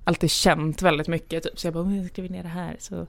alltid 0.03 0.31
känt 0.31 0.81
väldigt 0.81 1.07
mycket 1.07 1.43
typ, 1.43 1.59
så 1.59 1.67
jag 1.67 1.73
bara, 1.73 1.83
"Åh, 1.83 1.97
jag 1.97 2.05
skriver 2.07 2.29
ner 2.29 2.43
det 2.43 2.49
här. 2.49 2.75
Så. 2.79 3.07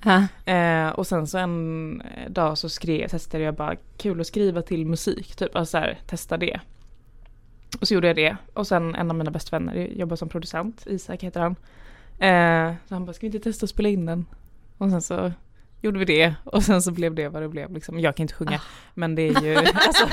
Eh, 0.53 0.89
och 0.89 1.07
sen 1.07 1.27
så 1.27 1.39
en 1.39 2.03
dag 2.29 2.59
så 2.59 2.69
skrev, 2.69 3.09
testade 3.09 3.45
jag 3.45 3.55
bara, 3.55 3.77
kul 3.97 4.21
att 4.21 4.27
skriva 4.27 4.63
till 4.63 4.87
musik, 4.87 5.37
typ, 5.37 5.57
alltså 5.57 5.71
så 5.71 5.79
här, 5.79 5.99
testa 6.07 6.37
det. 6.37 6.61
Och 7.81 7.89
så 7.89 7.95
gjorde 7.95 8.07
jag 8.07 8.17
det. 8.17 8.37
Och 8.55 8.67
sen 8.67 8.95
en 8.95 9.11
av 9.11 9.17
mina 9.17 9.31
bästa 9.31 9.59
vänner 9.59 9.75
jobbar 9.77 10.17
som 10.17 10.29
producent, 10.29 10.83
Isak 10.87 11.23
heter 11.23 11.41
han. 11.41 11.57
Eh, 12.19 12.75
så 12.89 12.95
han 12.95 13.05
bara, 13.07 13.13
ska 13.13 13.21
vi 13.21 13.27
inte 13.37 13.51
testa 13.51 13.65
att 13.65 13.71
spela 13.71 13.89
in 13.89 14.07
den? 14.07 14.27
Och 14.79 14.91
sen 14.91 15.03
så 15.03 15.33
gjorde 15.81 15.99
vi 15.99 16.05
det 16.05 16.35
och 16.45 16.63
sen 16.63 16.83
så 16.83 16.91
blev 16.93 17.15
det 17.15 17.29
vad 17.29 17.43
det 17.43 17.49
blev 17.49 17.73
liksom. 17.73 18.01
Jag 18.01 18.17
kan 18.17 18.25
inte 18.25 18.35
sjunga 18.35 18.61
men 18.95 19.15
det 19.15 19.23
är 19.23 19.43
ju, 19.43 19.57
alltså, 19.75 20.07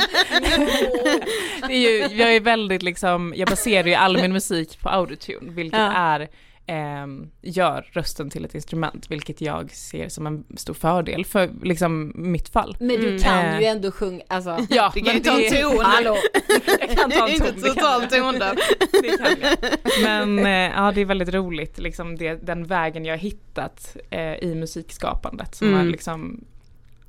det 1.68 1.74
är 1.74 2.10
ju, 2.10 2.15
jag 2.15 2.36
är 2.36 2.39
väldigt 2.39 2.84
liksom, 2.84 3.34
jag 3.38 3.48
baserar 3.50 3.88
ju 3.88 3.94
all 3.94 4.22
min 4.22 4.34
musik 4.34 4.80
på 4.82 4.89
autotune 4.89 5.52
vilket 5.52 5.80
Ja. 5.80 5.92
är 5.94 6.28
ehm, 6.70 7.30
gör 7.42 7.90
rösten 7.92 8.30
till 8.30 8.46
ett 8.46 8.56
instrument, 8.56 9.12
vilket 9.12 9.42
jag 9.42 9.72
ser 9.72 10.10
som 10.10 10.28
en 10.28 10.44
stor 10.58 10.74
fördel 10.74 11.26
för 11.26 11.50
liksom 11.64 12.12
mitt 12.16 12.50
fall. 12.50 12.78
Men 12.80 12.88
du 12.88 13.08
Mm. 13.08 13.20
kan 13.20 13.46
Eh. 13.46 13.60
ju 13.60 13.66
ändå 13.66 13.92
sjunga, 13.92 14.24
alltså. 14.28 14.58
Ja, 14.70 14.92
Det 14.94 15.02
kan 15.02 15.14
ju 15.14 15.20
ta 15.20 15.40
en 15.42 15.62
ton. 15.62 15.86
Hallå. 15.86 16.18
Jag 16.80 16.98
kan 16.98 17.12
ta 17.12 17.28
en 17.28 17.34
Inte 17.34 17.46
ton, 17.52 17.56
det 17.62 17.68
kan 17.68 17.76
totalt 17.76 18.12
jag. 18.12 18.22
tondöv. 18.22 18.56
det 18.92 19.18
kan 19.18 19.36
jag. 19.42 19.58
Men 20.04 20.40
eh, 20.40 20.78
ja, 20.80 20.92
det 20.96 21.02
är 21.02 21.06
väldigt 21.06 21.34
roligt, 21.34 21.80
liksom 21.80 22.16
det, 22.18 22.36
den 22.48 22.66
vägen 22.66 23.06
jag 23.06 23.14
har 23.14 23.20
hittat 23.20 23.98
eh, 24.10 24.34
i 24.34 24.56
musikskapandet 24.56 25.56
som 25.56 25.68
Mm. 25.68 25.80
har 25.80 25.86
liksom 25.86 26.44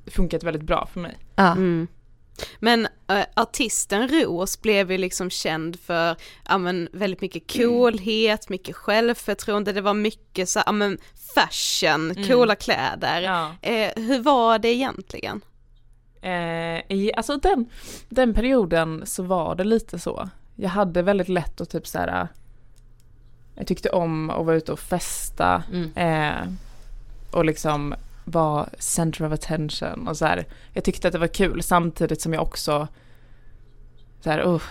funkat 0.07 0.43
väldigt 0.43 0.63
bra 0.63 0.87
för 0.93 0.99
mig. 0.99 1.17
Ja. 1.35 1.51
Mm. 1.51 1.87
Men 2.59 2.87
äh, 3.07 3.23
artisten 3.35 4.07
Ros 4.07 4.61
blev 4.61 4.91
ju 4.91 4.97
liksom 4.97 5.29
känd 5.29 5.79
för 5.79 6.15
ja, 6.49 6.57
men, 6.57 6.89
väldigt 6.93 7.21
mycket 7.21 7.53
coolhet, 7.57 8.49
mycket 8.49 8.75
självförtroende, 8.75 9.73
det 9.73 9.81
var 9.81 9.93
mycket 9.93 10.49
så 10.49 10.61
ja, 10.65 10.71
men, 10.71 10.97
fashion, 11.35 12.11
Mm. 12.11 12.27
coola 12.27 12.55
kläder. 12.55 13.21
Ja. 13.21 13.51
Eh, 13.61 13.91
hur 13.95 14.19
var 14.19 14.59
det 14.59 14.67
egentligen? 14.67 15.41
Eh, 16.21 16.77
i, 16.91 17.11
alltså 17.17 17.37
den, 17.37 17.69
den 18.09 18.33
perioden 18.33 19.03
så 19.05 19.23
var 19.23 19.55
det 19.55 19.63
lite 19.63 19.99
så. 19.99 20.29
Jag 20.55 20.69
hade 20.69 21.01
väldigt 21.01 21.29
lätt 21.29 21.61
att 21.61 21.69
typ 21.69 21.87
så 21.87 21.97
här. 21.97 22.27
Jag 23.55 23.67
tyckte 23.67 23.89
om 23.89 24.29
att 24.29 24.45
vara 24.45 24.55
ute 24.55 24.71
och 24.71 24.79
festa. 24.79 25.63
Mm. 25.73 25.91
Eh, 25.95 26.47
och 27.31 27.45
liksom 27.45 27.95
vara 28.25 28.69
center 28.77 29.25
of 29.25 29.33
attention 29.33 30.07
och 30.07 30.17
så 30.17 30.25
här. 30.25 30.45
Jag 30.73 30.83
tyckte 30.83 31.07
att 31.07 31.11
det 31.11 31.19
var 31.19 31.27
kul 31.27 31.63
samtidigt 31.63 32.21
som 32.21 32.33
jag 32.33 32.43
också 32.43 32.87
så 34.19 34.29
här, 34.29 34.47
uh, 34.47 34.61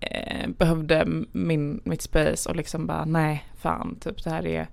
eh, 0.00 0.48
behövde 0.48 1.06
min, 1.32 1.80
mitt 1.84 2.02
space 2.02 2.48
och 2.48 2.56
liksom 2.56 2.86
bara 2.86 3.04
nej, 3.04 3.44
fan, 3.56 3.96
typ 4.00 4.24
det 4.24 4.30
här 4.30 4.46
är 4.46 4.68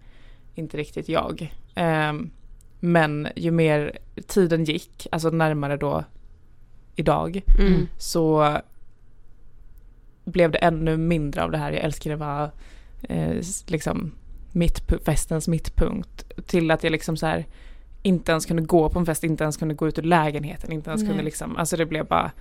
inte 0.56 0.78
riktigt 0.78 1.10
jag. 1.10 1.54
Ehm, 1.76 2.32
men 2.80 3.28
ju 3.36 3.52
mer 3.52 3.97
tiden 4.28 4.63
gick, 4.63 5.08
alltså 5.12 5.30
närmare 5.30 5.78
då 5.78 6.04
idag, 6.95 7.41
Mm. 7.60 7.88
så 7.97 8.58
blev 10.26 10.52
det 10.52 10.58
ännu 10.58 10.97
mindre 10.97 11.43
av 11.43 11.52
det 11.52 11.58
här. 11.58 11.71
Jag 11.71 11.84
älskade 11.84 12.15
att 12.15 12.19
vara 12.19 12.52
eh, 13.02 13.43
liksom 13.67 14.12
mitt, 14.52 14.82
festens 15.06 15.47
mittpunkt. 15.47 16.47
Till 16.47 16.71
att 16.71 16.84
jag 16.84 16.91
liksom 16.91 17.17
så 17.17 17.26
här 17.26 17.45
inte 18.02 18.32
ens 18.32 18.46
kunde 18.46 18.62
gå 18.62 18.90
på 18.90 19.00
en 19.00 19.06
fest, 19.06 19.24
inte 19.24 19.44
ens 19.44 19.58
kunde 19.58 19.74
gå 19.74 19.88
ut 19.88 20.00
ur 20.00 20.04
lägenheten, 20.04 20.72
inte 20.72 20.90
ens 20.90 21.02
Nej. 21.02 21.10
kunde 21.10 21.24
liksom, 21.24 21.58
alltså 21.58 21.78
det 21.78 21.86
blev 21.86 22.06
bara, 22.06 22.32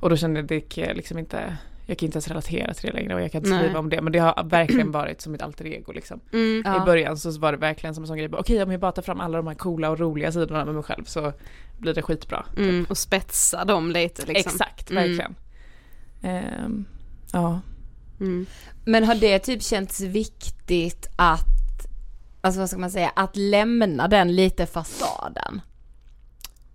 och 0.00 0.10
då 0.10 0.16
kände 0.16 0.40
jag 0.40 0.46
det 0.48 0.60
kan 0.60 0.84
jag 0.84 0.96
liksom 0.96 1.18
inte, 1.18 1.56
jag 1.86 1.98
kan 1.98 2.06
inte 2.06 2.16
ens 2.16 2.28
relatera 2.28 2.74
till 2.74 2.86
det 2.86 2.92
längre 2.92 3.14
och 3.14 3.20
jag 3.20 3.32
kan 3.32 3.38
inte 3.38 3.50
Nej. 3.50 3.58
skriva 3.64 3.78
om 3.78 3.88
det. 3.88 4.00
Men 4.02 4.12
det 4.12 4.18
har 4.18 4.44
verkligen 4.44 4.92
varit 4.92 5.20
som 5.20 5.32
mitt 5.32 5.42
alter 5.42 5.66
ego 5.66 5.92
liksom. 5.92 6.20
Mm. 6.32 6.62
Ja. 6.64 6.82
I 6.82 6.84
början 6.84 7.16
så 7.16 7.38
var 7.38 7.52
det 7.52 7.58
verkligen 7.58 7.94
som 7.94 8.04
en 8.04 8.08
sån 8.08 8.16
grej, 8.16 8.28
okej 8.32 8.62
om 8.62 8.70
jag 8.70 8.80
bara 8.80 8.92
tar 8.92 9.02
fram 9.02 9.20
alla 9.20 9.36
de 9.36 9.46
här 9.46 9.54
coola 9.54 9.90
och 9.90 9.98
roliga 10.00 10.32
sidorna 10.32 10.64
med 10.64 10.74
mig 10.74 10.82
själv 10.82 11.04
så 11.04 11.32
blir 11.78 11.94
det 11.94 12.02
skitbra. 12.02 12.46
typ. 12.50 12.58
Mm. 12.58 12.86
Och 12.88 12.98
spetsa 12.98 13.64
dem 13.64 13.90
lite 13.90 14.26
liksom. 14.26 14.52
Exakt, 14.52 14.90
Mm. 14.90 15.02
verkligen. 15.02 15.34
Ehm, 16.22 16.84
ja. 17.32 17.60
Mm. 18.20 18.46
Men 18.84 19.04
har 19.04 19.14
det 19.14 19.38
typ 19.38 19.62
känts 19.62 20.00
viktigt 20.00 21.06
att, 21.16 21.46
alltså 22.46 22.60
vad 22.60 22.68
ska 22.68 22.78
man 22.78 22.90
säga, 22.90 23.12
att 23.16 23.36
lämna 23.36 24.08
den 24.08 24.36
lite 24.36 24.66
fasaden? 24.66 25.60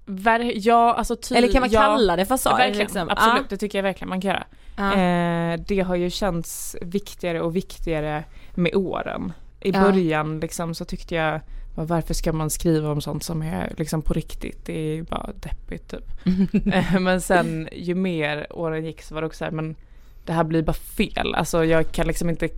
Ver- 0.06 0.52
ja, 0.56 0.94
alltså 0.94 1.16
ty- 1.16 1.36
Eller 1.36 1.52
kan 1.52 1.62
man 1.62 1.70
ja, 1.70 1.82
kalla 1.82 2.16
det 2.16 2.26
fasad? 2.26 2.58
Verkligen, 2.58 2.78
liksom? 2.80 3.10
absolut, 3.10 3.38
Ja. 3.42 3.46
det 3.50 3.58
tycker 3.58 3.78
jag 3.78 3.84
verkligen 3.84 4.10
man 4.10 4.22
kan 4.22 4.32
göra. 4.32 4.44
Ja. 4.78 4.94
Eh, 4.94 5.60
det 5.68 5.80
har 5.80 5.96
ju 5.96 6.10
känts 6.10 6.76
viktigare 6.82 7.42
och 7.42 7.56
viktigare 7.56 8.24
med 8.56 8.76
åren. 8.76 9.34
I 9.62 9.72
Ja. 9.72 9.82
början 9.82 10.40
liksom 10.40 10.76
så 10.76 10.86
tyckte 10.86 11.16
jag, 11.16 11.42
"Va, 11.76 11.84
varför 11.84 12.14
ska 12.14 12.34
man 12.34 12.50
skriva 12.50 12.92
om 12.92 13.02
sånt 13.02 13.24
som 13.24 13.42
är 13.42 13.74
liksom 13.78 14.02
på 14.02 14.14
riktigt? 14.14 14.66
Det 14.66 14.74
är 14.80 14.96
ju 14.96 15.04
bara 15.04 15.30
deppigt 15.36 15.90
typ. 15.92 16.12
Eh, 16.74 17.00
men 17.00 17.22
sen 17.22 17.70
ju 17.72 17.96
mer 17.96 18.48
åren 18.50 18.86
gick 18.86 19.02
så 19.02 19.14
var 19.16 19.22
det 19.22 19.28
också 19.28 19.38
så 19.38 19.44
här, 19.46 19.52
men 19.52 19.76
det 20.26 20.34
här 20.34 20.44
blir 20.44 20.64
bara 20.64 20.74
fel. 20.74 21.36
Alltså 21.36 21.66
jag 21.66 21.92
kan 21.92 22.08
liksom 22.08 22.30
inte 22.30 22.50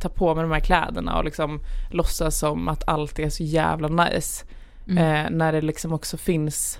ta 0.00 0.08
på 0.08 0.34
mig 0.34 0.42
de 0.42 0.52
här 0.52 0.60
kläderna 0.60 1.18
och 1.18 1.24
liksom 1.24 1.60
låtsas 1.90 2.38
som 2.38 2.68
att 2.68 2.88
allt 2.88 3.18
är 3.18 3.30
så 3.30 3.42
jävla 3.42 3.88
nice. 3.88 4.44
Mm. 4.88 4.98
Eh, 4.98 5.30
när 5.30 5.52
det 5.52 5.60
liksom 5.60 5.92
också 5.92 6.16
finns, 6.16 6.78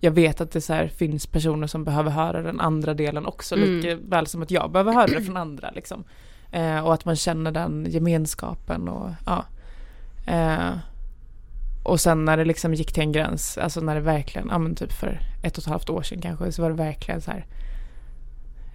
jag 0.00 0.10
vet 0.10 0.40
att 0.40 0.50
det 0.50 0.60
så 0.60 0.72
här, 0.72 0.88
finns 0.88 1.26
personer 1.26 1.66
som 1.66 1.84
behöver 1.84 2.10
höra 2.10 2.42
den 2.42 2.60
andra 2.60 2.94
delen 2.94 3.26
också, 3.26 3.54
Mm. 3.54 3.76
lika 3.76 3.94
väl 3.94 4.26
som 4.26 4.42
att 4.42 4.50
jag 4.50 4.70
behöver 4.70 4.92
höra 4.92 5.06
det 5.06 5.22
från 5.22 5.36
andra 5.36 5.70
liksom. 5.70 6.04
Eh, 6.52 6.78
och 6.86 6.94
att 6.94 7.04
man 7.04 7.16
känner 7.16 7.50
den 7.52 7.86
gemenskapen 7.88 8.88
och 8.88 9.10
ja. 9.26 9.44
Eh, 10.26 10.78
och 11.82 12.00
sen 12.00 12.24
när 12.24 12.36
det 12.36 12.44
liksom 12.44 12.74
gick 12.74 12.92
till 12.92 13.02
en 13.02 13.12
gräns, 13.12 13.58
alltså 13.58 13.80
när 13.80 13.94
det 13.94 14.00
verkligen, 14.00 14.48
ja 14.50 14.58
men 14.58 14.74
typ 14.74 14.92
för 14.92 15.20
ett 15.42 15.58
och 15.58 15.62
ett 15.64 15.70
halvt 15.70 15.90
år 15.90 16.02
sedan 16.02 16.20
kanske, 16.20 16.52
så 16.52 16.62
var 16.62 16.70
det 16.70 16.76
verkligen 16.76 17.20
så 17.20 17.30
här. 17.30 17.46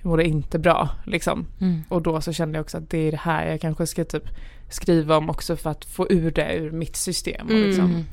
Jag 0.02 0.10
mådde 0.10 0.24
inte 0.28 0.60
bra 0.60 0.90
liksom. 1.06 1.48
Mm. 1.62 1.84
Och 1.90 2.02
då 2.02 2.22
så 2.22 2.34
kände 2.34 2.58
jag 2.58 2.64
också 2.64 2.78
att 2.78 2.90
det 2.90 2.98
är 2.98 3.12
det 3.12 3.18
här 3.18 3.46
jag 3.48 3.62
kanske 3.62 3.88
ska 3.88 4.04
typ 4.06 4.24
skriva 4.70 5.18
om 5.18 5.30
också 5.30 5.56
för 5.56 5.70
att 5.70 5.86
få 5.86 6.08
ur 6.10 6.32
det 6.32 6.56
ur 6.56 6.72
mitt 6.72 6.96
system 6.96 7.46
och 7.48 7.52
Mm. 7.54 7.68
liksom 7.68 8.06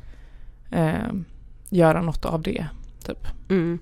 eh, 0.71 1.13
göra 1.69 2.03
något 2.03 2.25
av 2.25 2.43
det. 2.43 2.67
Typ. 3.05 3.27
Mm. 3.51 3.79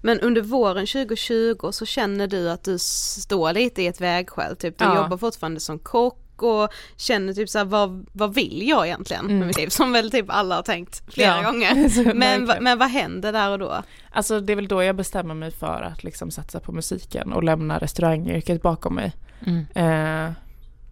Men 0.00 0.20
under 0.20 0.42
våren 0.42 0.86
2020 0.86 1.70
så 1.72 1.86
känner 1.86 2.26
du 2.26 2.50
att 2.50 2.64
du 2.64 2.78
står 2.78 3.52
lite 3.52 3.82
i 3.82 3.86
ett 3.86 4.00
vägskäl, 4.00 4.56
typ 4.56 4.78
du 4.78 4.84
Ja. 4.84 4.96
jobbar 5.02 5.16
fortfarande 5.16 5.60
som 5.60 5.78
kock 5.78 6.18
och 6.42 6.68
känner 6.96 7.32
typ 7.32 7.48
såhär 7.48 7.64
vad, 7.64 8.06
vad 8.12 8.34
vill 8.34 8.68
jag 8.68 8.86
egentligen 8.86 9.24
Mm. 9.24 9.38
med 9.38 9.46
mitt 9.46 9.56
liv? 9.58 9.68
Som 9.68 9.92
väl 9.92 10.10
typ 10.10 10.26
alla 10.28 10.54
har 10.54 10.62
tänkt 10.62 11.02
flera 11.14 11.36
Ja. 11.42 11.50
gånger. 11.50 12.14
Men, 12.14 12.50
men 12.60 12.78
vad 12.78 12.88
händer 12.88 13.32
där 13.32 13.50
och 13.50 13.58
då? 13.58 13.82
Alltså 14.10 14.40
det 14.40 14.52
är 14.52 14.56
väl 14.56 14.68
då 14.68 14.82
jag 14.82 14.96
bestämmer 14.96 15.34
mig 15.34 15.50
för 15.50 15.82
att 15.82 16.04
liksom 16.04 16.30
satsa 16.30 16.60
på 16.60 16.72
musiken 16.72 17.32
och 17.32 17.42
lämna 17.44 17.78
restaurangyrket 17.78 18.62
bakom 18.62 18.94
mig. 18.94 19.12
Mm. 19.46 19.66
Eh, 19.74 20.32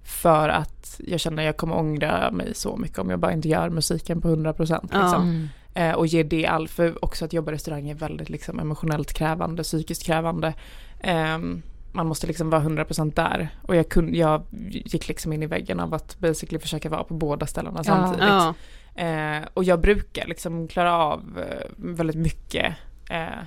för 0.04 0.48
att 0.48 1.00
jag 1.06 1.20
känner 1.20 1.42
att 1.42 1.46
jag 1.46 1.56
kommer 1.56 1.76
ångra 1.76 2.30
mig 2.30 2.54
så 2.54 2.76
mycket 2.76 2.98
om 2.98 3.10
jag 3.10 3.18
bara 3.18 3.32
inte 3.32 3.48
gör 3.48 3.70
musiken 3.70 4.20
på 4.20 4.28
100% 4.28 4.82
liksom. 4.82 4.90
Ja. 4.92 5.16
Mm. 5.16 5.48
Eh, 5.74 5.92
och 5.92 6.06
ge 6.06 6.22
det 6.22 6.46
allt, 6.46 6.70
för 6.70 7.04
också 7.04 7.24
att 7.24 7.32
jobba 7.32 7.50
i 7.50 7.54
restaurang 7.54 7.88
är 7.90 7.94
väldigt 7.94 8.28
liksom 8.30 8.60
emotionellt 8.60 9.12
krävande, 9.12 9.62
psykiskt 9.62 10.02
krävande. 10.06 10.54
Ehm, 11.00 11.62
man 11.92 12.06
måste 12.06 12.26
liksom 12.26 12.50
vara 12.50 12.62
100% 12.62 13.14
där. 13.14 13.48
Och 13.62 13.76
jag, 13.76 13.88
kunde, 13.88 14.18
jag 14.18 14.42
gick 14.68 15.08
liksom 15.08 15.32
in 15.32 15.42
i 15.42 15.46
väggen 15.46 15.80
av 15.80 15.94
att 15.94 16.18
basically 16.18 16.58
försöka 16.58 16.88
vara 16.88 17.04
på 17.04 17.14
båda 17.14 17.46
ställena 17.46 17.84
samtidigt. 17.84 18.28
Ja. 18.28 18.54
Eh, 19.02 19.42
och 19.54 19.64
jag 19.64 19.80
brukar 19.80 20.26
liksom 20.26 20.68
klara 20.68 20.96
av 20.96 21.38
eh, 21.38 21.66
väldigt 21.76 22.16
mycket. 22.16 22.74
Eh, 23.10 23.42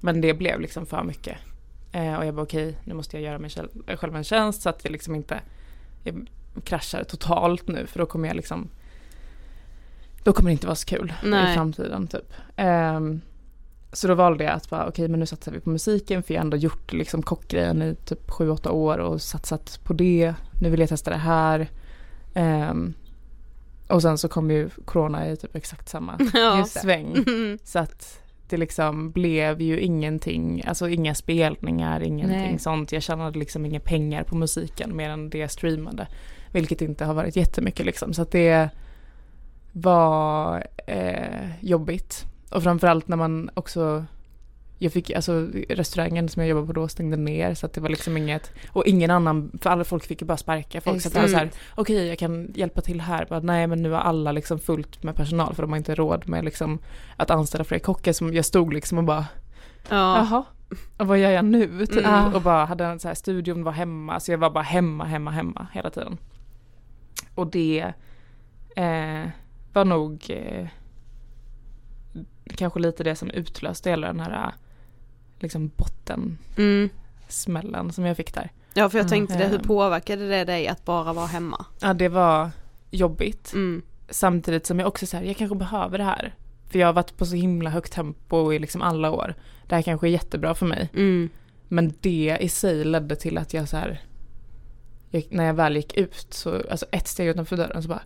men 0.00 0.20
det 0.20 0.34
blev 0.34 0.60
liksom 0.60 0.86
för 0.86 1.02
mycket. 1.02 1.36
Eh, 1.92 2.14
och 2.14 2.26
jag 2.26 2.34
bara 2.34 2.42
okej, 2.42 2.76
nu 2.84 2.94
måste 2.94 3.16
jag 3.16 3.24
göra 3.24 3.38
mig 3.38 3.50
själv, 3.96 4.16
en 4.16 4.24
tjänst 4.24 4.62
så 4.62 4.68
att 4.68 4.82
det 4.82 4.88
liksom 4.88 5.14
inte 5.14 5.40
jag 6.04 6.26
kraschar 6.64 7.04
totalt 7.04 7.68
nu 7.68 7.86
för 7.86 7.98
då 7.98 8.06
kommer 8.06 8.28
jag 8.28 8.36
liksom 8.36 8.70
då 10.22 10.32
kommer 10.32 10.50
det 10.50 10.52
inte 10.52 10.66
vara 10.66 10.76
så 10.76 10.86
kul 10.86 11.12
Nej. 11.24 11.52
i 11.52 11.54
framtiden 11.54 12.06
typ. 12.06 12.32
Ehm, 12.56 13.20
så 13.92 14.08
då 14.08 14.14
valde 14.14 14.44
jag 14.44 14.52
att 14.52 14.70
bara 14.70 14.86
okej 14.88 15.08
men 15.08 15.20
nu 15.20 15.26
satsar 15.26 15.52
vi 15.52 15.60
på 15.60 15.70
musiken 15.70 16.22
för 16.22 16.34
jag 16.34 16.40
har 16.40 16.44
ändå 16.44 16.56
gjort 16.56 16.92
liksom 16.92 17.22
kockgrejen 17.22 17.82
i 17.82 17.94
typ 17.94 18.30
7-8 18.30 18.68
år 18.68 18.98
och 18.98 19.22
satsat 19.22 19.80
på 19.84 19.92
det. 19.92 20.34
Nu 20.60 20.70
vill 20.70 20.80
jag 20.80 20.88
testa 20.88 21.10
det 21.10 21.16
här. 21.16 21.68
Ehm, 22.34 22.94
och 23.88 24.02
sen 24.02 24.18
så 24.18 24.28
kom 24.28 24.50
ju 24.50 24.68
corona 24.84 25.30
i 25.30 25.36
typ 25.36 25.56
exakt 25.56 25.88
samma 25.88 26.18
Ja. 26.34 26.64
sväng. 26.64 27.14
Mm. 27.26 27.58
Så 27.64 27.78
att 27.78 28.20
det 28.48 28.56
liksom 28.56 29.10
blev 29.10 29.60
ju 29.60 29.80
ingenting, 29.80 30.64
alltså 30.66 30.88
inga 30.88 31.14
spelningar, 31.14 32.00
ingenting 32.02 32.50
Nej. 32.50 32.58
sånt. 32.58 32.92
Jag 32.92 33.02
tjänade 33.02 33.38
liksom 33.38 33.66
inga 33.66 33.80
pengar 33.80 34.22
på 34.24 34.36
musiken 34.36 34.96
mer 34.96 35.10
än 35.10 35.30
det 35.30 35.38
jag 35.38 35.50
streamade. 35.50 36.06
Vilket 36.52 36.82
inte 36.82 37.04
har 37.04 37.14
varit 37.14 37.36
jättemycket 37.36 37.86
liksom. 37.86 38.14
Så 38.14 38.22
att 38.22 38.30
det 38.30 38.68
var 39.72 40.66
eh, 40.86 41.50
jobbigt. 41.60 42.24
Och 42.50 42.62
framförallt 42.62 43.08
när 43.08 43.16
man 43.16 43.50
också 43.54 44.04
jag 44.78 44.92
fick, 44.92 45.10
alltså 45.10 45.48
restaurangen 45.68 46.28
som 46.28 46.42
jag 46.42 46.50
jobbade 46.50 46.66
på 46.66 46.72
då 46.72 46.88
stängde 46.88 47.16
ner 47.16 47.54
så 47.54 47.66
att 47.66 47.72
det 47.72 47.80
var 47.80 47.88
liksom 47.88 48.16
inget, 48.16 48.52
och 48.72 48.86
ingen 48.86 49.10
annan, 49.10 49.58
för 49.62 49.70
alla 49.70 49.84
folk 49.84 50.04
fick 50.04 50.20
ju 50.20 50.26
bara 50.26 50.36
sparka 50.36 50.80
folk 50.80 51.02
så 51.02 51.08
att 51.08 51.14
det 51.14 51.20
var 51.20 51.28
här, 51.28 51.50
okej 51.74 52.06
jag 52.06 52.18
kan 52.18 52.52
hjälpa 52.54 52.80
till 52.80 53.00
här, 53.00 53.26
bara, 53.30 53.40
nej 53.40 53.66
men 53.66 53.82
nu 53.82 53.90
har 53.90 53.98
alla 53.98 54.32
liksom 54.32 54.58
fullt 54.58 55.02
med 55.02 55.14
personal 55.14 55.54
för 55.54 55.62
de 55.62 55.70
har 55.70 55.76
inte 55.76 55.94
råd 55.94 56.28
med 56.28 56.44
liksom 56.44 56.78
att 57.16 57.30
anställa 57.30 57.64
fler 57.64 57.78
kockar 57.78 58.12
som 58.12 58.34
jag 58.34 58.44
stod 58.44 58.72
liksom 58.72 58.98
och 58.98 59.04
bara, 59.04 59.26
Ja. 59.88 60.16
jaha, 60.16 60.44
och 60.96 61.06
vad 61.06 61.18
gör 61.18 61.30
jag 61.30 61.44
nu? 61.44 61.86
Typ. 61.86 62.06
Mm. 62.06 62.34
Och 62.34 62.42
bara 62.42 62.64
hade 62.64 62.84
en 62.84 63.00
så 63.00 63.08
här, 63.08 63.14
studion 63.14 63.64
var 63.64 63.72
hemma, 63.72 64.20
så 64.20 64.30
jag 64.32 64.38
var 64.38 64.50
bara 64.50 64.64
hemma, 64.64 65.04
hemma, 65.04 65.30
hemma 65.30 65.66
hela 65.72 65.90
tiden. 65.90 66.18
Och 67.34 67.46
det 67.46 67.92
eh, 68.76 69.28
var 69.72 69.84
nog 69.84 70.26
eh, 70.28 70.68
kanske 72.56 72.80
lite 72.80 73.04
det 73.04 73.16
som 73.16 73.30
utlöste 73.30 73.90
hela 73.90 74.06
den 74.06 74.20
här 74.20 74.52
liksom 75.40 75.70
bottensmällen 75.76 77.74
Mm. 77.74 77.92
som 77.92 78.04
jag 78.06 78.16
fick 78.16 78.34
där. 78.34 78.50
Ja 78.74 78.88
för 78.88 78.98
jag 78.98 79.08
tänkte 79.08 79.38
det, 79.38 79.44
hur 79.44 79.54
Mm. 79.54 79.66
påverkade 79.66 80.28
det 80.28 80.44
dig 80.44 80.68
att 80.68 80.84
bara 80.84 81.12
vara 81.12 81.26
hemma? 81.26 81.66
Ja 81.80 81.94
det 81.94 82.08
var 82.08 82.50
jobbigt. 82.90 83.52
Mm. 83.54 83.82
Samtidigt 84.08 84.66
som 84.66 84.78
jag 84.78 84.88
också 84.88 85.06
så 85.06 85.16
här, 85.16 85.24
jag 85.24 85.36
kanske 85.36 85.56
behöver 85.56 85.98
det 85.98 86.04
här. 86.04 86.34
För 86.70 86.78
jag 86.78 86.86
har 86.88 86.92
varit 86.92 87.16
på 87.16 87.26
så 87.26 87.34
himla 87.36 87.70
högt 87.70 87.92
tempo 87.92 88.52
i 88.52 88.58
liksom 88.58 88.82
alla 88.82 89.10
år. 89.10 89.34
Det 89.66 89.74
här 89.74 89.82
kanske 89.82 90.06
är 90.06 90.10
jättebra 90.10 90.54
för 90.54 90.66
mig. 90.66 90.88
Mm. 90.94 91.28
Men 91.68 91.92
det 92.00 92.38
i 92.40 92.48
sig 92.48 92.84
ledde 92.84 93.16
till 93.16 93.38
att 93.38 93.54
jag 93.54 93.68
så 93.68 93.76
här, 93.76 94.00
jag, 95.10 95.26
när 95.30 95.44
jag 95.44 95.54
väl 95.54 95.76
gick 95.76 95.96
ut 95.96 96.26
så, 96.30 96.62
alltså 96.70 96.86
ett 96.92 97.08
steg 97.08 97.28
utanför 97.28 97.56
dörren 97.56 97.82
så 97.82 97.88
bara, 97.88 98.02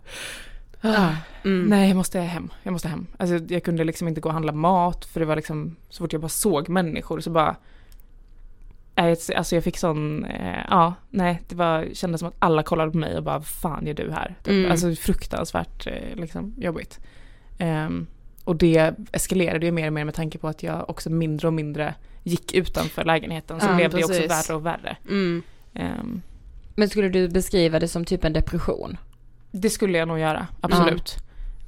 ah, 0.83 1.15
Mm. 1.45 1.65
nej 1.65 1.87
jag 1.87 1.97
måste 1.97 2.19
hem, 2.19 2.49
jag 2.63 2.71
måste 2.71 2.87
hem. 2.87 3.07
Alltså 3.17 3.39
jag 3.53 3.63
kunde 3.63 3.83
liksom 3.83 4.07
inte 4.07 4.21
gå 4.21 4.29
och 4.29 4.33
handla 4.33 4.51
mat 4.51 5.05
för 5.05 5.19
det 5.19 5.25
var 5.25 5.35
liksom, 5.35 5.75
så 5.89 6.03
fort 6.03 6.13
jag 6.13 6.21
bara 6.21 6.29
såg 6.29 6.69
människor 6.69 7.19
så 7.19 7.29
bara, 7.29 7.55
alltså 8.95 9.55
jag 9.55 9.63
fick 9.63 9.77
sån, 9.77 10.25
eh, 10.25 10.59
ja, 10.69 10.93
nej 11.09 11.41
det 11.47 11.55
var, 11.55 11.87
kändes 11.93 12.19
som 12.19 12.27
att 12.27 12.35
alla 12.39 12.63
kollade 12.63 12.91
på 12.91 12.97
mig 12.97 13.17
och 13.17 13.23
bara, 13.23 13.37
vad 13.37 13.47
fan 13.47 13.87
gör 13.87 13.93
du 13.93 14.11
här? 14.11 14.35
Typ. 14.43 14.53
Mm. 14.53 14.71
Alltså 14.71 14.95
fruktansvärt 14.95 15.87
eh, 15.87 16.15
liksom 16.15 16.53
jobbigt. 16.57 16.99
Ehm, 17.57 18.07
och 18.43 18.55
det 18.55 18.93
eskalerade 19.11 19.65
ju 19.65 19.71
mer 19.71 19.87
och 19.87 19.93
mer 19.93 20.05
med 20.05 20.13
tanke 20.13 20.37
på 20.37 20.47
att 20.47 20.63
jag 20.63 20.89
också 20.89 21.09
mindre 21.09 21.47
och 21.47 21.53
mindre 21.53 21.95
gick 22.23 22.53
utanför 22.53 23.03
lägenheten 23.03 23.59
så 23.59 23.65
Ja, 23.67 23.75
blev 23.75 23.89
det 23.91 23.97
också 23.97 24.07
precis. 24.07 24.31
värre 24.31 24.55
och 24.55 24.65
värre. 24.65 24.97
Mm. 25.09 25.41
Ehm, 25.73 26.21
Men 26.75 26.89
skulle 26.89 27.09
du 27.09 27.29
beskriva 27.29 27.79
det 27.79 27.87
som 27.87 28.05
typ 28.05 28.23
en 28.23 28.33
depression? 28.33 28.97
Det 29.53 29.69
skulle 29.69 29.97
jag 29.97 30.07
nog 30.07 30.19
göra, 30.19 30.47
absolut. 30.61 31.17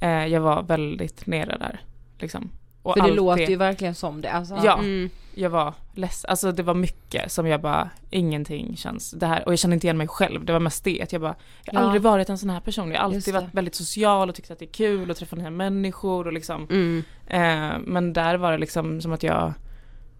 Eh, 0.00 0.26
jag 0.26 0.40
var 0.40 0.62
väldigt 0.62 1.26
nere 1.26 1.56
där. 1.58 1.80
Liksom. 2.18 2.50
Och 2.82 2.98
För 2.98 3.06
det 3.08 3.14
låter 3.14 3.46
ju 3.46 3.56
verkligen 3.56 3.94
som 3.94 4.20
det. 4.20 4.30
Alltså, 4.32 4.60
Ja, 4.64 4.78
Mm. 4.78 5.10
jag 5.34 5.50
var 5.50 5.74
ledsen. 5.94 6.30
Alltså 6.30 6.52
det 6.52 6.62
var 6.62 6.74
mycket 6.74 7.32
som 7.32 7.46
jag 7.46 7.60
bara, 7.60 7.90
ingenting 8.10 8.76
känns 8.76 9.10
det 9.10 9.26
här. 9.26 9.46
Och 9.46 9.52
jag 9.52 9.58
kände 9.58 9.74
inte 9.74 9.86
igen 9.86 9.96
mig 9.96 10.08
själv. 10.08 10.44
Det 10.44 10.52
var 10.52 10.60
mest 10.60 10.84
det 10.84 11.02
att 11.02 11.12
jag 11.12 11.20
bara, 11.22 11.34
jag 11.64 11.74
har 11.74 11.80
Ja. 11.80 11.84
aldrig 11.84 12.02
varit 12.02 12.28
en 12.30 12.38
sån 12.38 12.50
här 12.50 12.60
person. 12.60 12.90
Jag 12.90 12.98
har 12.98 13.04
alltid 13.04 13.22
det. 13.34 13.40
varit 13.40 13.54
väldigt 13.54 13.74
social 13.74 14.28
och 14.28 14.34
tyckt 14.34 14.50
att 14.50 14.58
det 14.58 14.64
är 14.64 14.72
kul 14.72 15.10
att 15.10 15.16
träffa 15.16 15.36
nya 15.36 15.50
människor 15.50 16.26
och 16.26 16.32
liksom. 16.32 16.66
Mm. 16.70 17.04
Eh, 17.26 17.78
men 17.86 18.12
där 18.12 18.36
var 18.36 18.52
det 18.52 18.58
liksom 18.58 19.00
som 19.00 19.12
att 19.12 19.22
jag 19.22 19.52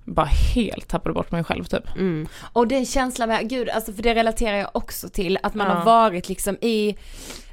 bara 0.04 0.26
helt 0.54 0.88
tappade 0.88 1.12
bort 1.14 1.30
mig 1.30 1.44
själv 1.44 1.64
typ. 1.64 1.96
Mm. 1.96 2.28
Och 2.52 2.66
den 2.68 2.86
känslan 2.86 3.28
med, 3.28 3.48
gud 3.50 3.68
alltså 3.68 3.92
för 3.92 4.02
det 4.02 4.14
relaterar 4.14 4.56
jag 4.56 4.70
också 4.72 5.08
till, 5.08 5.38
att 5.42 5.54
man 5.54 5.66
Ja. 5.66 5.72
har 5.74 5.84
varit 5.84 6.28
liksom 6.28 6.56
i 6.60 6.96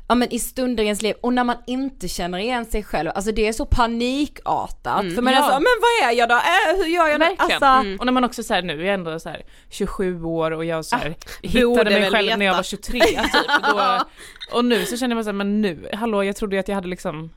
Ja 0.08 0.16
men 0.16 0.34
i 0.34 0.40
stunder 0.40 0.84
i 0.84 0.86
ens 0.88 1.02
liv 1.02 1.16
och 1.22 1.34
när 1.34 1.44
man 1.44 1.56
inte 1.68 2.08
känner 2.08 2.38
igen 2.38 2.66
sig 2.66 2.84
själv, 2.84 3.12
alltså 3.16 3.32
det 3.32 3.48
är 3.48 3.54
så 3.54 3.66
panikartat. 3.66 5.02
Mm. 5.02 5.16
För 5.16 5.22
man 5.22 5.34
är 5.34 5.38
Ja. 5.38 5.44
så, 5.46 5.52
men 5.52 5.66
vad 5.82 6.10
är 6.10 6.18
jag 6.18 6.30
då? 6.30 6.36
Äh, 6.36 6.78
hur 6.78 6.86
gör 6.86 7.08
jag? 7.08 7.20
Verkligen. 7.20 7.52
Alltså, 7.52 7.66
Mm. 7.66 8.00
Och 8.00 8.06
när 8.06 8.14
man 8.14 8.24
också 8.24 8.44
så 8.44 8.54
här, 8.54 8.62
nu 8.62 8.82
är 8.82 8.86
jag 8.86 8.94
ändå 8.94 9.20
så 9.20 9.30
här 9.30 9.42
27 9.70 10.24
år 10.24 10.52
och 10.52 10.66
jag 10.66 10.86
så 10.86 10.96
här, 10.96 11.10
borde 11.42 11.48
hittade 11.60 11.90
mig 12.00 12.12
själv 12.12 12.28
när 12.38 12.46
jag 12.46 12.52
veta. 12.52 12.56
var 12.56 12.64
23 12.64 13.00
typ. 13.02 13.18
Då, 13.72 14.00
och 14.58 14.66
nu 14.66 14.86
så 14.86 14.98
känner 14.98 15.12
jag 15.12 15.16
mig 15.16 15.24
så 15.24 15.28
här, 15.30 15.34
men 15.38 15.62
nu, 15.62 15.90
hallå 15.94 16.24
jag 16.24 16.36
trodde 16.36 16.56
ju 16.56 16.60
att 16.60 16.68
jag 16.68 16.76
hade 16.76 16.88
liksom 16.88 17.30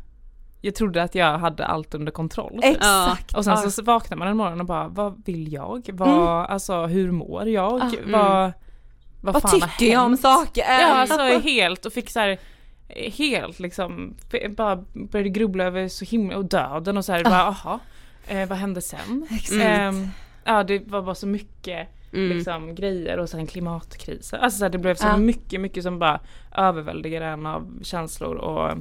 jag 0.61 0.75
trodde 0.75 1.03
att 1.03 1.15
jag 1.15 1.39
hade 1.39 1.67
allt 1.67 1.95
under 1.95 2.13
kontroll. 2.13 2.61
exakt. 2.63 3.35
Och 3.37 3.45
sen 3.45 3.71
så 3.73 3.83
vaknar 3.83 4.17
man 4.17 4.29
en 4.29 4.37
morgon 4.37 4.61
och 4.61 4.67
bara, 4.67 4.89
vad 4.89 5.23
vill 5.27 5.53
jag? 5.53 5.89
Vad, 5.93 6.47
Alltså 6.51 6.87
hur 6.87 7.11
mår 7.11 7.49
jag? 7.49 7.73
Ah, 7.83 7.91
mm. 7.99 8.13
Vad, 8.13 8.53
vad, 9.21 9.35
Vad 9.35 9.43
fan 9.43 9.61
har 9.61 9.69
tycker 9.69 9.93
jag 9.93 10.05
om 10.05 10.17
saker? 10.17 10.63
Ja 10.69 10.87
alltså 10.95 11.19
helt 11.39 11.87
och 11.87 11.93
fick 11.93 12.11
så 12.11 12.21
här 12.21 12.39
helt 12.89 13.59
liksom, 13.61 14.15
bara 14.57 14.85
började 14.93 15.29
grubbla 15.29 15.65
över 15.65 15.89
så 15.89 16.05
himla, 16.05 16.37
och 16.37 16.45
döden 16.45 16.97
och 16.97 17.05
så 17.05 17.13
här, 17.13 17.25
bara 17.25 17.43
aha, 17.43 17.81
eh, 18.27 18.49
vad 18.49 18.59
hände 18.59 18.83
sen? 18.83 19.27
Exakt. 19.31 19.61
Ehm, 19.63 20.09
ja 20.45 20.63
det 20.65 20.79
var 20.89 21.03
bara 21.03 21.15
så 21.15 21.27
mycket 21.27 21.89
Mm. 22.13 22.37
liksom, 22.37 22.75
grejer 22.75 23.19
och 23.19 23.29
sen 23.29 23.47
klimatkriser. 23.47 24.39
Alltså 24.39 24.59
så 24.59 24.65
här, 24.65 24.71
det 24.71 24.79
blev 24.79 24.95
så 24.95 25.07
Ja. 25.07 25.17
mycket, 25.17 25.61
mycket 25.61 25.83
som 25.83 25.99
bara 25.99 26.21
överväldigade 26.57 27.27
en 27.27 27.47
av 27.47 27.79
känslor 27.83 28.35
och 28.35 28.79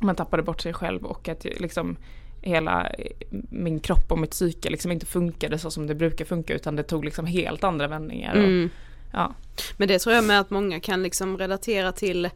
man 0.00 0.14
tappade 0.16 0.42
bort 0.42 0.60
sig 0.60 0.72
själv 0.72 1.04
och 1.04 1.28
att 1.28 1.44
liksom 1.44 1.96
hela 2.42 2.86
eh, 2.86 3.06
min 3.50 3.80
kropp 3.80 4.12
och 4.12 4.18
mitt 4.18 4.30
psyke 4.30 4.70
liksom 4.70 4.92
inte 4.92 5.06
funkade 5.06 5.58
så 5.58 5.70
som 5.70 5.86
det 5.86 5.94
brukar 5.94 6.24
funka 6.24 6.54
utan 6.54 6.76
det 6.76 6.82
tog 6.82 7.04
liksom 7.04 7.26
helt 7.26 7.64
andra 7.64 7.88
vändningar. 7.88 8.34
Och, 8.34 8.42
Mm. 8.44 8.70
ja. 9.12 9.34
Men 9.76 9.88
det 9.88 9.98
tror 9.98 10.14
jag 10.14 10.24
med 10.24 10.40
att 10.40 10.50
många 10.50 10.80
kan 10.80 11.02
liksom 11.02 11.38
relatera 11.38 11.92
till 11.92 12.30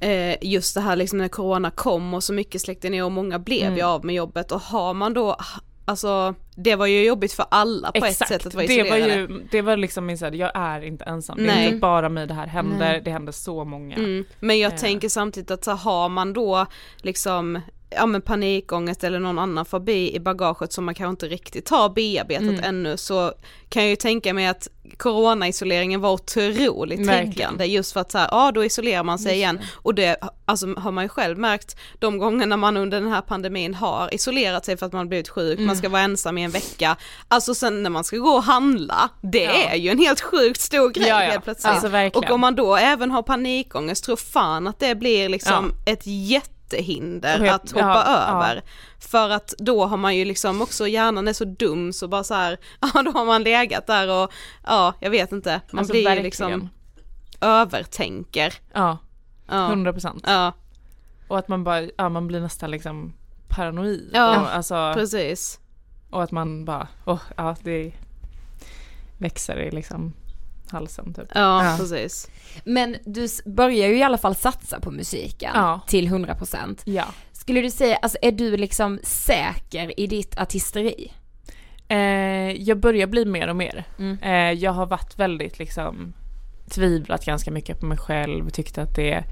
eh, 0.00 0.36
just 0.40 0.74
det 0.74 0.80
här 0.80 0.96
liksom 0.96 1.18
när 1.18 1.28
corona 1.28 1.70
kom 1.70 2.14
och 2.14 2.24
så 2.24 2.32
mycket 2.32 2.60
släckte 2.60 2.90
ner 2.90 3.04
och 3.04 3.12
många 3.12 3.38
blev 3.38 3.62
Mm. 3.66 3.76
ju 3.76 3.82
av 3.82 4.04
med 4.04 4.14
jobbet 4.14 4.52
och 4.52 4.60
har 4.60 4.94
man 4.94 5.14
då 5.14 5.36
alltså 5.84 6.34
det 6.56 6.76
var 6.76 6.86
ju 6.86 7.04
jobbigt 7.04 7.32
för 7.32 7.46
alla 7.50 7.92
på 7.92 8.06
Exakt, 8.06 8.20
ett 8.30 8.36
sätt 8.42 8.46
att 8.46 8.54
vara 8.54 8.66
det 8.66 8.72
isolerade. 8.74 9.00
var 9.00 9.16
ju, 9.36 9.46
det 9.50 9.62
var 9.62 9.76
liksom 9.76 10.06
min 10.06 10.18
såhär, 10.18 10.32
jag 10.32 10.50
är 10.54 10.80
inte 10.84 11.04
ensam, 11.04 11.36
det 11.38 11.42
är 11.42 11.46
Nej. 11.46 11.64
inte 11.66 11.78
bara 11.78 12.08
mig 12.08 12.26
det 12.26 12.34
här 12.34 12.46
händer, 12.46 12.78
Nej. 12.78 13.00
det 13.04 13.10
händer 13.10 13.32
så 13.32 13.64
många. 13.64 13.96
Mm. 13.96 14.24
Men 14.40 14.58
jag 14.58 14.72
Eh. 14.72 14.78
tänker 14.78 15.08
samtidigt 15.08 15.50
att 15.50 15.64
så 15.64 15.72
har 15.72 16.08
man 16.08 16.32
då 16.32 16.66
liksom 16.96 17.60
ja 17.90 18.06
men 18.06 18.22
panikångest 18.22 19.04
eller 19.04 19.18
någon 19.18 19.38
annan 19.38 19.64
fobi 19.64 20.14
i 20.14 20.20
bagaget 20.20 20.72
som 20.72 20.84
man 20.84 20.94
kanske 20.94 21.10
inte 21.10 21.26
riktigt 21.34 21.68
har 21.68 21.88
bearbetat 21.88 22.42
Mm. 22.42 22.64
ännu 22.64 22.96
så 22.96 23.32
kan 23.68 23.82
jag 23.82 23.90
ju 23.90 23.96
tänka 23.96 24.34
mig 24.34 24.46
att 24.46 24.68
coronaisoleringen 24.96 26.00
var 26.00 26.12
otroligt 26.12 27.08
triggande 27.08 27.66
just 27.66 27.92
för 27.92 28.00
att 28.00 28.12
så 28.12 28.18
här, 28.18 28.28
ja 28.30 28.52
då 28.54 28.64
isolerar 28.64 29.02
man 29.04 29.18
sig 29.18 29.34
igen 29.34 29.60
och 29.74 29.94
det 29.94 30.16
alltså, 30.44 30.74
har 30.76 30.90
man 30.92 31.04
ju 31.04 31.08
själv 31.08 31.38
märkt 31.38 31.76
de 31.98 32.18
gångerna 32.18 32.56
man 32.56 32.76
under 32.76 33.00
den 33.00 33.10
här 33.12 33.20
pandemin 33.20 33.74
har 33.74 34.14
isolerat 34.14 34.64
sig 34.64 34.76
för 34.76 34.86
att 34.86 34.92
man 34.92 35.08
blivit 35.08 35.28
sjuk, 35.28 35.54
Mm. 35.58 35.66
man 35.66 35.76
ska 35.76 35.88
vara 35.88 36.02
ensam 36.02 36.38
i 36.38 36.42
en 36.44 36.50
vecka, 36.50 36.96
alltså 37.28 37.54
sen 37.54 37.82
när 37.82 37.90
man 37.90 38.04
ska 38.04 38.16
gå 38.16 38.30
och 38.30 38.42
handla, 38.42 39.08
det 39.22 39.38
Ja. 39.44 39.50
är 39.70 39.76
ju 39.76 39.90
en 39.90 39.98
helt 39.98 40.20
sjukt 40.20 40.60
stor 40.60 40.90
grej 40.90 41.08
Ja, 41.08 41.24
ja. 41.24 41.30
helt 41.30 41.44
plötsligt. 41.44 41.72
Alltså, 41.72 42.18
och 42.18 42.30
om 42.30 42.40
man 42.40 42.54
då 42.54 42.76
även 42.76 43.10
har 43.10 43.22
panikångest, 43.22 44.04
tror 44.04 44.16
fan 44.16 44.66
att 44.66 44.78
det 44.78 44.94
blir 44.94 45.28
liksom 45.28 45.72
ett 45.86 46.06
jättehinder 46.72 47.44
jag- 47.44 47.54
att 47.54 47.70
hoppa 47.70 48.02
ja, 48.06 48.14
över. 48.36 48.62
För 48.98 49.30
att 49.30 49.54
då 49.58 49.86
har 49.86 49.96
man 49.96 50.16
ju 50.16 50.24
liksom 50.24 50.62
också, 50.62 50.88
hjärnan 50.88 51.28
är 51.28 51.32
så 51.32 51.44
dum 51.44 51.92
så 51.92 52.08
bara 52.08 52.24
så 52.24 52.34
här, 52.34 52.58
ja 52.80 53.02
då 53.02 53.10
har 53.10 53.24
man 53.24 53.42
legat 53.42 53.86
där 53.86 54.22
och 54.22 54.32
ja, 54.66 54.94
jag 55.00 55.10
vet 55.10 55.32
inte, 55.32 55.60
man 55.70 55.78
Alltså, 55.78 55.92
blir 55.92 56.00
ju 56.00 56.06
verkligen. 56.08 56.24
liksom 56.24 56.68
övertänker. 57.40 58.54
Ja, 58.72 58.98
Ja. 59.52 59.66
100 59.68 59.92
procent. 59.92 60.24
Ja, 60.26 60.52
Och 61.28 61.38
att 61.38 61.48
man 61.48 61.64
bara, 61.64 61.82
ja 61.96 62.08
man 62.08 62.26
blir 62.26 62.40
nästan 62.40 62.70
liksom 62.70 63.12
paranoid. 63.48 64.10
Ja, 64.12 64.40
och, 64.40 64.54
alltså, 64.54 64.92
precis. 64.94 65.60
och 66.10 66.22
att 66.22 66.30
man 66.30 66.64
bara, 66.64 66.88
åh, 67.04 67.20
ja 67.36 67.56
det 67.62 67.92
växer 69.18 69.56
i 69.60 69.70
liksom 69.70 70.12
halsen 70.70 71.14
typ. 71.14 71.28
Ja, 71.34 71.74
precis. 71.78 72.28
Men 72.64 72.96
du 73.04 73.28
börjar 73.46 73.88
ju 73.88 73.96
i 73.98 74.02
alla 74.02 74.18
fall 74.18 74.34
satsa 74.34 74.80
på 74.80 74.90
musiken 74.90 75.50
Ja. 75.54 75.80
till 75.86 76.08
100%. 76.08 76.80
Ja. 76.84 77.04
Skulle 77.32 77.60
du 77.60 77.70
säga, 77.70 77.96
alltså 77.96 78.18
är 78.22 78.32
du 78.32 78.56
liksom 78.56 78.98
säker 79.02 80.00
i 80.00 80.06
ditt 80.06 80.38
artisteri? 80.38 81.12
Eh, 81.88 81.98
jag 82.62 82.80
börjar 82.80 83.06
bli 83.06 83.24
mer 83.24 83.48
och 83.48 83.56
mer. 83.56 83.84
Mm. 83.98 84.18
Eh, 84.22 84.58
jag 84.62 84.72
har 84.72 84.86
varit 84.86 85.18
väldigt 85.18 85.58
liksom 85.58 86.12
tvivlat 86.70 87.24
ganska 87.24 87.50
mycket 87.50 87.80
på 87.80 87.86
mig 87.86 87.98
själv, 87.98 88.50
tyckt 88.50 88.78
att 88.78 88.94
det 88.96 89.24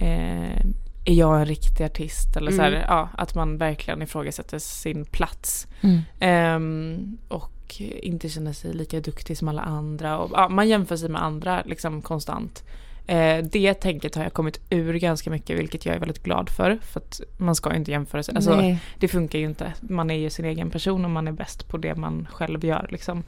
eh, 0.00 0.60
är 1.04 1.14
jag 1.14 1.38
en 1.40 1.46
riktig 1.46 1.84
artist 1.84 2.36
eller 2.36 2.50
så 2.52 2.62
här, 2.62 2.68
Mm. 2.72 2.82
ja, 2.88 3.08
att 3.18 3.34
man 3.34 3.58
verkligen 3.58 4.02
ifrågasätter 4.02 4.58
sin 4.58 5.04
plats. 5.04 5.66
Mm. 5.80 6.00
Ehm, 6.20 7.18
och 7.28 7.51
inte 7.80 8.28
känner 8.28 8.52
sig 8.52 8.74
lika 8.74 9.00
duktig 9.00 9.38
som 9.38 9.48
alla 9.48 9.62
andra. 9.62 10.18
Och, 10.18 10.30
ja, 10.34 10.48
man 10.48 10.68
jämför 10.68 10.96
sig 10.96 11.08
med 11.08 11.22
andra 11.22 11.62
liksom 11.66 12.02
konstant. 12.02 12.64
Eh, 13.06 13.44
det 13.44 13.74
tänket 13.74 14.14
har 14.14 14.22
jag 14.22 14.32
kommit 14.32 14.60
ur 14.70 14.94
ganska 14.94 15.30
mycket 15.30 15.58
vilket 15.58 15.86
jag 15.86 15.94
är 15.94 15.98
väldigt 16.00 16.22
glad 16.22 16.50
för. 16.50 16.78
För 16.82 17.00
att 17.00 17.20
man 17.36 17.54
ska 17.54 17.74
inte 17.74 17.90
jämföra 17.90 18.22
sig. 18.22 18.34
Alltså, 18.36 18.56
Nej. 18.56 18.78
det 18.98 19.08
funkar 19.08 19.38
ju 19.38 19.44
inte. 19.44 19.72
Man 19.80 20.10
är 20.10 20.18
ju 20.18 20.30
sin 20.30 20.44
egen 20.44 20.70
person 20.70 21.04
och 21.04 21.10
man 21.10 21.28
är 21.28 21.32
bäst 21.32 21.68
på 21.68 21.76
det 21.76 21.94
man 21.94 22.28
själv 22.32 22.64
gör. 22.64 22.88
Liksom. 22.90 23.22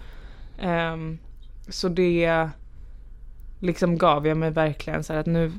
Ehm, 0.60 1.18
så 1.68 1.88
det 1.88 2.48
liksom 3.60 3.98
gav 3.98 4.26
jag 4.26 4.36
mig 4.36 4.50
verkligen 4.50 5.04
så 5.04 5.12
här 5.12 5.20
att 5.20 5.26
nu, 5.26 5.52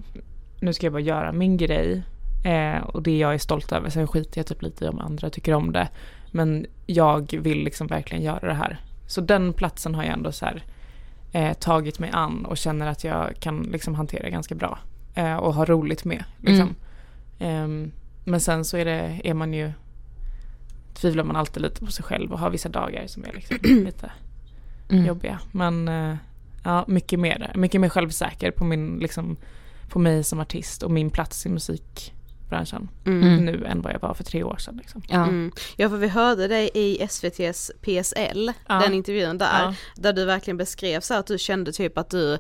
nu 0.60 0.74
ska 0.74 0.86
jag 0.86 0.94
bara 0.94 1.00
göra 1.00 1.32
min 1.32 1.58
grej. 1.58 2.04
Eh, 2.46 2.82
och 2.84 3.04
det 3.04 3.18
jag 3.18 3.34
är 3.34 3.38
stolt 3.38 3.72
över. 3.72 3.89
Sen 3.89 4.08
skiter 4.08 4.39
jag 4.39 4.48
typ 4.48 4.62
lite 4.62 4.86
i 4.86 4.88
om 4.88 5.00
andra 5.00 5.30
tycker 5.30 5.54
om 5.54 5.72
det. 5.72 5.89
Men 6.32 6.66
jag 6.86 7.38
vill 7.38 7.64
liksom 7.64 7.88
verkligen 7.88 8.24
göra 8.24 8.48
det 8.48 8.54
här. 8.54 8.80
Så 9.08 9.22
den 9.22 9.54
platsen 9.54 9.96
har 9.96 10.04
jag 10.04 10.14
ändå 10.14 10.32
så 10.32 10.46
här, 10.46 10.64
eh, 11.32 11.54
tagit 11.54 12.00
mig 12.00 12.10
an 12.14 12.46
och 12.46 12.58
känner 12.58 12.88
att 12.88 13.04
jag 13.04 13.36
kan 13.39 13.64
liksom 13.72 13.96
hantera 13.96 14.30
ganska 14.30 14.56
bra. 14.56 14.80
Eh, 15.14 15.36
och 15.36 15.54
ha 15.54 15.66
roligt 15.66 16.06
med. 16.06 16.24
Liksom. 16.38 16.76
Ehm, 17.39 17.91
men 18.26 18.39
sen 18.39 18.66
så 18.66 18.78
är, 18.78 18.86
det, 18.86 19.22
är 19.24 19.34
man 19.34 19.54
ju 19.54 19.72
tvivlar 20.93 21.24
man 21.24 21.36
alltid 21.36 21.64
lite 21.64 21.86
på 21.86 21.91
sig 21.91 22.06
själv 22.06 22.32
och 22.34 22.39
har 22.39 22.50
vissa 22.50 22.70
dagar 22.70 23.08
som 23.08 23.24
är 23.24 23.34
liksom 23.34 23.58
lite 23.86 24.12
Mm. 24.89 25.06
jobbiga. 25.06 25.39
Men 25.52 25.88
eh, 25.88 26.16
ja, 26.64 26.86
mycket 26.88 27.20
mer, 27.20 27.52
mycket 27.56 27.82
mer 27.82 27.89
självsäker 27.89 28.52
på 28.52 28.64
min 28.64 29.00
liksom 29.00 29.38
på 29.89 30.00
mig 30.00 30.24
som 30.24 30.39
artist 30.39 30.84
och 30.84 30.91
min 30.91 31.10
plats 31.10 31.46
i 31.46 31.50
musikbranschen 32.50 32.89
Mm. 33.06 33.46
nu 33.46 33.66
än 33.66 33.82
vad 33.82 33.93
jag 33.93 34.00
var 34.00 34.14
för 34.14 34.24
tre 34.24 34.43
år 34.43 34.58
sedan. 34.58 34.78
Liksom. 34.78 35.02
Ja. 35.08 35.24
Mm. 35.24 35.52
Ja 35.78 35.89
för 35.89 35.98
vi 35.98 36.08
hörde 36.08 36.48
dig 36.48 36.70
i 36.74 36.98
SVT's 37.02 37.72
PSL, 37.82 38.52
Ja. 38.68 38.80
den 38.80 38.93
intervjun 38.93 39.38
där, 39.38 39.62
Ja. 39.62 39.74
där 39.96 40.14
du 40.14 40.26
verkligen 40.26 40.58
beskrev 40.58 41.00
så 41.00 41.14
att 41.14 41.28
du 41.28 41.38
kände 41.38 41.72
typ 41.72 41.98
att 41.98 42.10
du 42.10 42.38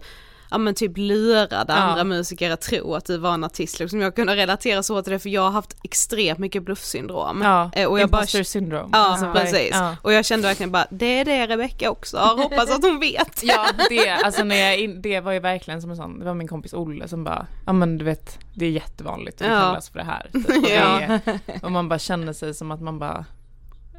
Ja 0.51 0.57
men 0.57 0.75
typ 0.75 0.91
lurade 0.97 1.65
Ja. 1.67 1.73
andra 1.73 2.03
musiker 2.03 2.51
att 2.51 2.61
tro 2.61 2.95
att 2.95 3.05
du 3.05 3.17
var 3.17 3.33
en 3.33 3.43
artist 3.43 3.79
liksom. 3.79 4.01
Jag 4.01 4.15
kunde 4.15 4.35
relatera 4.35 4.83
så 4.83 5.01
till 5.01 5.13
det 5.13 5.19
för 5.19 5.29
jag 5.29 5.41
har 5.41 5.51
haft 5.51 5.75
extremt 5.83 6.39
mycket 6.39 6.63
bluffsyndrom. 6.63 7.41
Ja, 7.43 7.71
Eh, 7.73 7.87
och 7.87 7.99
jag 7.99 8.09
bara, 8.09 8.25
syndrome. 8.25 8.89
ja 8.93 8.99
Alltså, 8.99 9.31
precis. 9.33 9.69
Ja. 9.71 9.95
Och 10.01 10.13
jag 10.13 10.25
kände 10.25 10.47
verkligen 10.47 10.71
bara, 10.71 10.87
det 10.89 11.19
är 11.19 11.25
det 11.25 11.47
Rebecca 11.47 11.89
också 11.89 12.17
har, 12.17 12.37
hoppas 12.37 12.71
att 12.71 12.83
hon 12.83 12.99
vet. 12.99 13.43
Ja, 13.43 13.65
det, 13.89 14.09
alltså 14.09 14.43
när 14.43 14.55
jag 14.55 15.01
det 15.01 15.19
var 15.19 15.31
ju 15.31 15.39
verkligen 15.39 15.81
som 15.81 15.91
en 15.91 15.97
sån, 15.97 16.19
det 16.19 16.25
var 16.25 16.33
min 16.33 16.47
kompis 16.47 16.73
Olle 16.73 17.07
som 17.07 17.23
bara, 17.23 17.47
ja 17.65 17.73
men 17.73 17.97
du 17.97 18.05
vet, 18.05 18.39
det 18.53 18.65
är 18.65 18.69
jättevanligt 18.69 19.41
att 19.41 19.47
Ja. 19.47 19.59
kallas 19.59 19.89
för 19.89 19.99
det 19.99 20.05
här. 20.05 20.29
Typ. 20.33 20.47
Och, 20.49 21.31
det 21.45 21.59
och 21.63 21.71
man 21.71 21.89
bara 21.89 21.99
känner 21.99 22.33
sig 22.33 22.53
som 22.53 22.71
att 22.71 22.81
man 22.81 22.99
bara, 22.99 23.25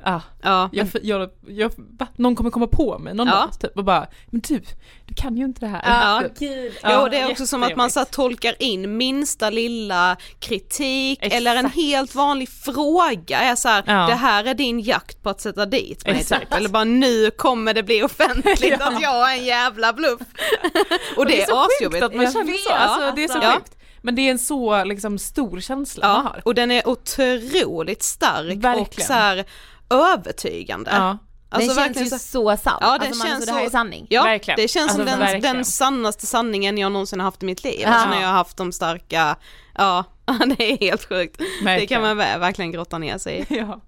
ah, 0.06 0.20
Ja, 0.42 0.68
jag, 0.72 0.88
jag, 1.02 1.30
jag, 1.46 1.72
va? 1.98 2.06
någon 2.16 2.36
kommer 2.36 2.50
komma 2.50 2.66
på 2.66 2.98
mig 2.98 3.14
någon 3.14 3.26
Ja. 3.28 3.34
dag 3.34 3.60
typ 3.60 3.76
och 3.78 3.84
bara, 3.84 4.06
men 4.30 4.40
du, 4.40 4.60
du 5.06 5.14
kan 5.14 5.36
ju 5.36 5.44
inte 5.44 5.60
det 5.60 5.66
här. 5.66 5.82
Ja. 5.84 6.28
Typ. 6.28 6.38
gud. 6.38 6.72
Ja, 6.82 7.00
och 7.02 7.10
det 7.10 7.18
är 7.18 7.30
också 7.30 7.46
som 7.46 7.62
att 7.62 7.76
man 7.76 7.90
så 7.90 8.04
tolkar 8.04 8.62
in 8.62 8.96
minsta 8.96 9.50
lilla 9.50 10.16
kritik 10.40 11.18
Exakt. 11.22 11.34
eller 11.40 11.56
en 11.56 11.70
helt 11.70 12.14
vanlig 12.14 12.48
fråga 12.48 13.38
är 13.40 13.56
så 13.56 13.68
här, 13.68 13.84
Ja. 13.86 13.92
det 14.06 14.14
här 14.14 14.44
är 14.44 14.54
din 14.54 14.80
jakt 14.80 15.22
på 15.22 15.30
att 15.30 15.40
sätta 15.40 15.66
dit 15.66 16.06
mig 16.06 16.16
Exakt. 16.20 16.42
typ. 16.42 16.54
eller 16.54 16.68
bara 16.68 16.84
nu 16.84 17.30
kommer 17.30 17.74
det 17.74 17.82
bli 17.82 18.02
offentligt 18.02 18.80
att 18.80 19.02
jag 19.02 19.32
är 19.32 19.38
en 19.38 19.44
jävla 19.44 19.92
bluff. 19.92 20.20
och, 21.16 21.26
det, 21.26 21.42
är 21.42 21.46
så 21.46 21.66
asjobbigt. 21.66 22.04
att 22.04 22.14
man 22.14 22.24
Jag 22.24 22.32
känner 22.32 22.52
så, 22.52 22.72
alltså, 22.72 23.12
det 23.16 23.24
är 23.24 23.28
så 23.28 23.38
Ja. 23.42 23.52
sjukt. 23.54 23.72
Men 24.02 24.14
det 24.14 24.22
är 24.22 24.30
en 24.30 24.38
så 24.38 24.84
liksom 24.84 25.18
stor 25.18 25.60
känsla 25.60 26.08
man 26.12 26.26
har. 26.26 26.40
och 26.44 26.54
den 26.54 26.70
är 26.70 26.88
otroligt 26.88 28.02
stark 28.02 28.56
och 28.56 28.64
Verkligen. 28.64 29.06
så 29.06 29.12
här 29.12 29.44
övertygande. 29.90 30.90
Ja. 30.94 31.18
Alltså 31.48 31.68
den 31.68 31.76
känns 31.76 31.86
verkligen 31.88 32.04
ju 32.04 32.10
så- 32.10 32.18
så 32.18 32.56
sann. 32.56 32.78
Ja, 32.80 32.86
det 32.98 33.06
alltså 33.06 33.18
man, 33.18 33.26
känns 33.26 33.34
alltså, 33.36 33.46
det 33.46 33.52
här 33.52 33.60
så- 33.60 33.66
är 33.66 33.70
sanning. 33.70 34.06
Ja, 34.10 34.22
Verkligen. 34.22 34.56
det 34.60 34.68
känns 34.68 34.92
som 34.92 35.00
Alltså, 35.00 35.16
den, 35.16 35.26
verkligen. 35.26 35.56
den 35.56 35.64
sannaste 35.64 36.26
sanningen 36.26 36.78
jag 36.78 36.92
någonsin 36.92 37.20
har 37.20 37.24
haft 37.24 37.42
i 37.42 37.46
mitt 37.46 37.64
liv. 37.64 37.80
Ja. 37.80 37.88
Alltså 37.88 38.10
när 38.10 38.20
jag 38.20 38.28
har 38.28 38.34
haft 38.34 38.56
de 38.56 38.72
starka, 38.72 39.36
ja, 39.74 40.04
det 40.58 40.72
är 40.72 40.78
helt 40.80 41.08
sjukt. 41.08 41.38
Det 41.38 41.64
Verkligen. 41.64 41.88
kan 41.88 42.02
man 42.02 42.20
ver- 42.26 42.38
verkligen 42.38 42.72
grotta 42.72 42.98
ner 42.98 43.18
sig 43.18 43.46
i. 43.48 43.54
Ja. 43.58 43.80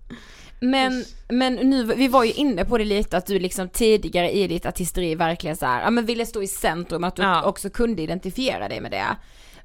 Men, 0.61 1.05
men 1.29 1.55
nu, 1.55 1.85
vi 1.85 2.09
var 2.09 2.25
ju 2.25 2.33
inne 2.33 2.65
på 2.65 2.79
det 2.79 2.85
lite 2.85 3.17
att 3.17 3.27
du 3.27 3.39
liksom 3.39 3.69
tidigare 3.69 4.31
i 4.31 4.47
ditt 4.49 4.67
artisteri 4.67 5.15
verkligen 5.15 5.57
så 5.57 5.67
här, 5.67 5.83
ja 5.83 5.91
men 5.91 6.07
ville 6.07 6.27
stå 6.27 6.43
i 6.43 6.47
centrum, 6.47 7.05
att 7.05 7.17
du 7.17 7.23
Ja. 7.23 7.43
också 7.43 7.71
kunde 7.71 8.03
identifiera 8.03 8.69
dig 8.69 8.81
med 8.81 8.91
det. 8.91 9.07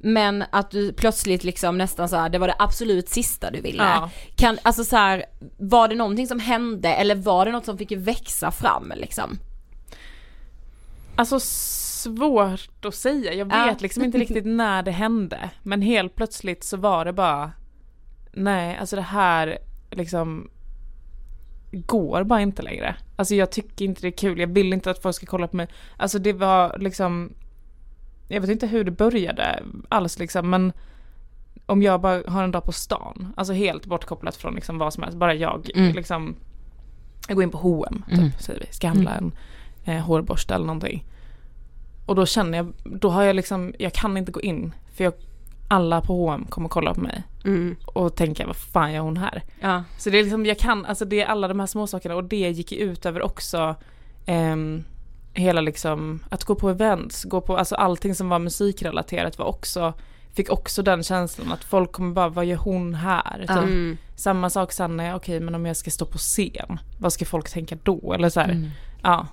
Men 0.06 0.44
att 0.52 0.72
du 0.72 0.94
plötsligt 0.94 1.44
liksom 1.44 1.78
nästan 1.78 2.10
så 2.10 2.16
här, 2.16 2.30
det 2.30 2.38
var 2.40 2.48
det 2.48 2.56
absolut 2.60 3.10
sista 3.10 3.52
du 3.52 3.62
ville. 3.62 3.84
Ja. 3.84 4.10
Kan, 4.36 4.58
alltså 4.62 4.84
så 4.84 4.96
här, 4.96 5.26
var 5.58 5.88
det 5.88 5.96
någonting 5.96 6.28
som 6.28 6.40
hände 6.40 6.90
eller 6.94 7.16
var 7.16 7.46
det 7.46 7.52
något 7.52 7.66
som 7.66 7.78
fick 7.78 7.92
växa 7.92 8.52
fram 8.52 8.94
liksom? 8.96 9.40
Alltså 11.16 11.40
svårt 11.40 12.86
att 12.86 12.96
säga, 12.96 13.34
jag 13.34 13.52
Ja. 13.52 13.66
vet 13.66 13.82
liksom 13.82 14.04
inte 14.04 14.18
riktigt 14.18 14.46
när 14.48 14.84
det 14.84 14.92
hände. 14.92 15.50
Men 15.64 15.82
helt 15.82 16.16
plötsligt 16.16 16.64
så 16.64 16.78
var 16.78 17.06
det 17.06 17.14
bara, 17.14 17.52
nej 18.34 18.78
alltså 18.78 18.96
det 18.96 19.02
här 19.02 19.58
liksom 19.92 20.50
går 21.72 22.24
bara 22.24 22.42
inte 22.42 22.62
längre. 22.62 22.96
Alltså 23.16 23.36
jag 23.36 23.52
tycker 23.52 23.86
inte 23.86 24.02
det 24.02 24.08
är 24.08 24.18
kul, 24.18 24.40
jag 24.40 24.48
vill 24.54 24.74
inte 24.74 24.92
att 24.92 25.02
folk 25.02 25.16
ska 25.16 25.26
kolla 25.26 25.48
på 25.48 25.56
mig. 25.56 25.68
Alltså 25.98 26.20
det 26.20 26.34
var 26.34 26.78
liksom, 26.80 27.34
jag 28.28 28.42
vet 28.42 28.50
inte 28.50 28.68
hur 28.68 28.84
det 28.84 28.92
började 28.92 29.64
alls 29.90 30.20
liksom 30.20 30.50
men 30.50 30.74
om 31.66 31.82
jag 31.82 32.02
bara 32.02 32.22
har 32.28 32.44
en 32.44 32.52
dag 32.52 32.64
på 32.64 32.72
stan, 32.72 33.34
alltså 33.38 33.54
helt 33.54 33.86
bortkopplat 33.86 34.36
från 34.36 34.56
liksom 34.56 34.78
vad 34.78 34.94
som 34.94 35.04
helst, 35.04 35.18
bara 35.18 35.34
jag 35.34 35.70
Mm. 35.76 35.96
liksom, 35.96 36.36
jag 37.28 37.36
går 37.36 37.44
in 37.44 37.50
på 37.50 37.58
H&M 37.58 38.04
typ, 38.10 38.18
Mm. 38.20 38.32
säger 38.40 38.60
vi, 38.60 38.66
ska 38.74 38.88
handla 38.88 39.12
en 39.16 39.32
eh, 39.86 40.00
hårborste 40.04 40.54
eller 40.54 40.66
någonting. 40.66 41.04
Och 42.06 42.16
då 42.16 42.26
känner 42.26 42.58
jag, 42.58 42.74
då 42.84 43.10
har 43.10 43.24
jag 43.24 43.36
liksom, 43.36 43.74
jag 43.80 43.94
kan 43.94 44.18
inte 44.18 44.32
gå 44.32 44.42
in 44.42 44.74
för 44.94 45.04
jag, 45.04 45.14
alla 45.68 46.02
på 46.02 46.14
H&M 46.14 46.46
kommer 46.50 46.70
kolla 46.70 46.94
på 46.94 47.02
mig 47.02 47.24
Mm. 47.46 47.76
och 47.86 48.16
tänka 48.16 48.48
vad 48.48 48.56
fan 48.56 48.94
gör 48.94 49.02
hon 49.02 49.18
här? 49.18 49.44
Ja. 49.60 49.84
Så 49.98 50.10
det 50.10 50.20
är 50.20 50.24
liksom, 50.24 50.46
jag 50.46 50.58
kan, 50.60 50.86
alltså 50.86 51.06
det 51.06 51.22
är 51.22 51.26
alla 51.26 51.48
de 51.48 51.60
här 51.60 51.68
små 51.68 51.88
sakerna 51.88 52.16
och 52.16 52.24
det 52.24 52.50
gick 52.50 52.72
ut 52.72 53.06
över 53.06 53.22
också 53.22 53.76
ehm, 54.26 54.84
hela 55.34 55.62
liksom, 55.62 56.24
att 56.30 56.44
gå 56.44 56.56
på 56.56 56.70
events, 56.70 57.24
gå 57.24 57.42
på, 57.42 57.58
alltså 57.58 57.76
allting 57.76 58.16
som 58.16 58.30
var 58.30 58.40
musikrelaterat 58.40 59.38
var 59.38 59.46
också, 59.46 59.94
fick 60.34 60.50
också 60.50 60.82
den 60.84 61.04
känslan 61.04 61.52
att 61.52 61.64
folk 61.64 61.92
kommer 61.92 62.14
bara, 62.14 62.30
vad 62.30 62.46
gör 62.46 62.58
hon 62.58 62.96
här? 62.96 63.40
Typ. 63.40 63.50
Mm. 63.50 63.98
Samma 64.16 64.50
sak 64.50 64.72
sen 64.72 64.98
när 64.98 65.06
jag, 65.08 65.16
okej 65.16 65.40
men 65.40 65.56
om 65.56 65.66
jag 65.66 65.78
ska 65.78 65.92
stå 65.92 66.06
på 66.06 66.18
scen, 66.18 66.80
vad 67.00 67.14
ska 67.14 67.26
folk 67.26 67.50
tänka 67.50 67.78
då? 67.84 68.14
Eller 68.14 68.30
så 68.30 68.40
här, 68.40 68.50
Mm. 68.50 68.70
ja. 69.04 69.28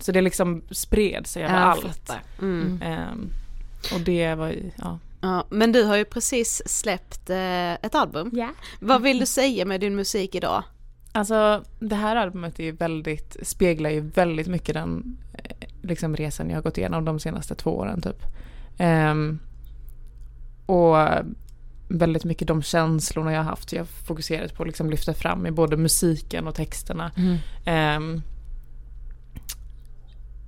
Så 0.00 0.12
det 0.12 0.20
liksom 0.20 0.62
spred 0.70 1.26
sig 1.26 1.42
över 1.44 1.54
Ja, 1.54 1.60
allt. 1.60 2.12
Mm. 2.38 2.82
Ehm, 2.82 3.30
och 3.94 4.00
det 4.00 4.34
var 4.34 4.48
ju, 4.48 4.70
ja. 4.76 4.98
Ja, 5.20 5.46
men 5.50 5.72
du 5.72 5.84
har 5.84 5.96
ju 5.96 6.04
precis 6.04 6.62
släppt 6.66 7.30
eh, 7.30 7.72
ett 7.72 7.94
album. 7.94 8.30
Ja. 8.32 8.48
Vad 8.80 9.02
vill 9.02 9.18
du 9.18 9.26
säga 9.26 9.64
med 9.64 9.80
din 9.80 9.96
musik 9.96 10.34
idag? 10.34 10.62
Alltså 11.16 11.64
det 11.78 11.94
här 11.94 12.16
albumet 12.16 12.60
är 12.60 12.72
väldigt, 12.72 13.36
speglar 13.42 13.90
ju 13.90 14.00
väldigt 14.00 14.46
mycket 14.46 14.74
den 14.74 15.16
eh, 15.32 15.68
liksom 15.82 16.16
resan 16.16 16.50
jag 16.50 16.56
har 16.56 16.62
gått 16.62 16.78
igenom 16.78 17.04
de 17.04 17.20
senaste 17.20 17.54
två 17.54 17.70
åren 17.70 18.00
typ. 18.00 18.22
Ehm, 18.78 19.38
och 20.66 20.96
väldigt 21.88 22.24
mycket 22.24 22.48
de 22.48 22.62
känslorna 22.62 23.32
jag 23.32 23.38
har 23.38 23.50
haft. 23.50 23.72
Jag 23.72 23.80
har 23.80 23.86
fokuserat 23.86 24.54
på 24.54 24.62
att 24.62 24.66
liksom 24.66 24.90
lyfta 24.90 25.14
fram 25.14 25.46
i 25.46 25.50
både 25.50 25.76
musiken 25.76 26.46
och 26.46 26.54
texterna. 26.54 27.12
Mm. 27.16 27.36
Ehm, 27.64 28.22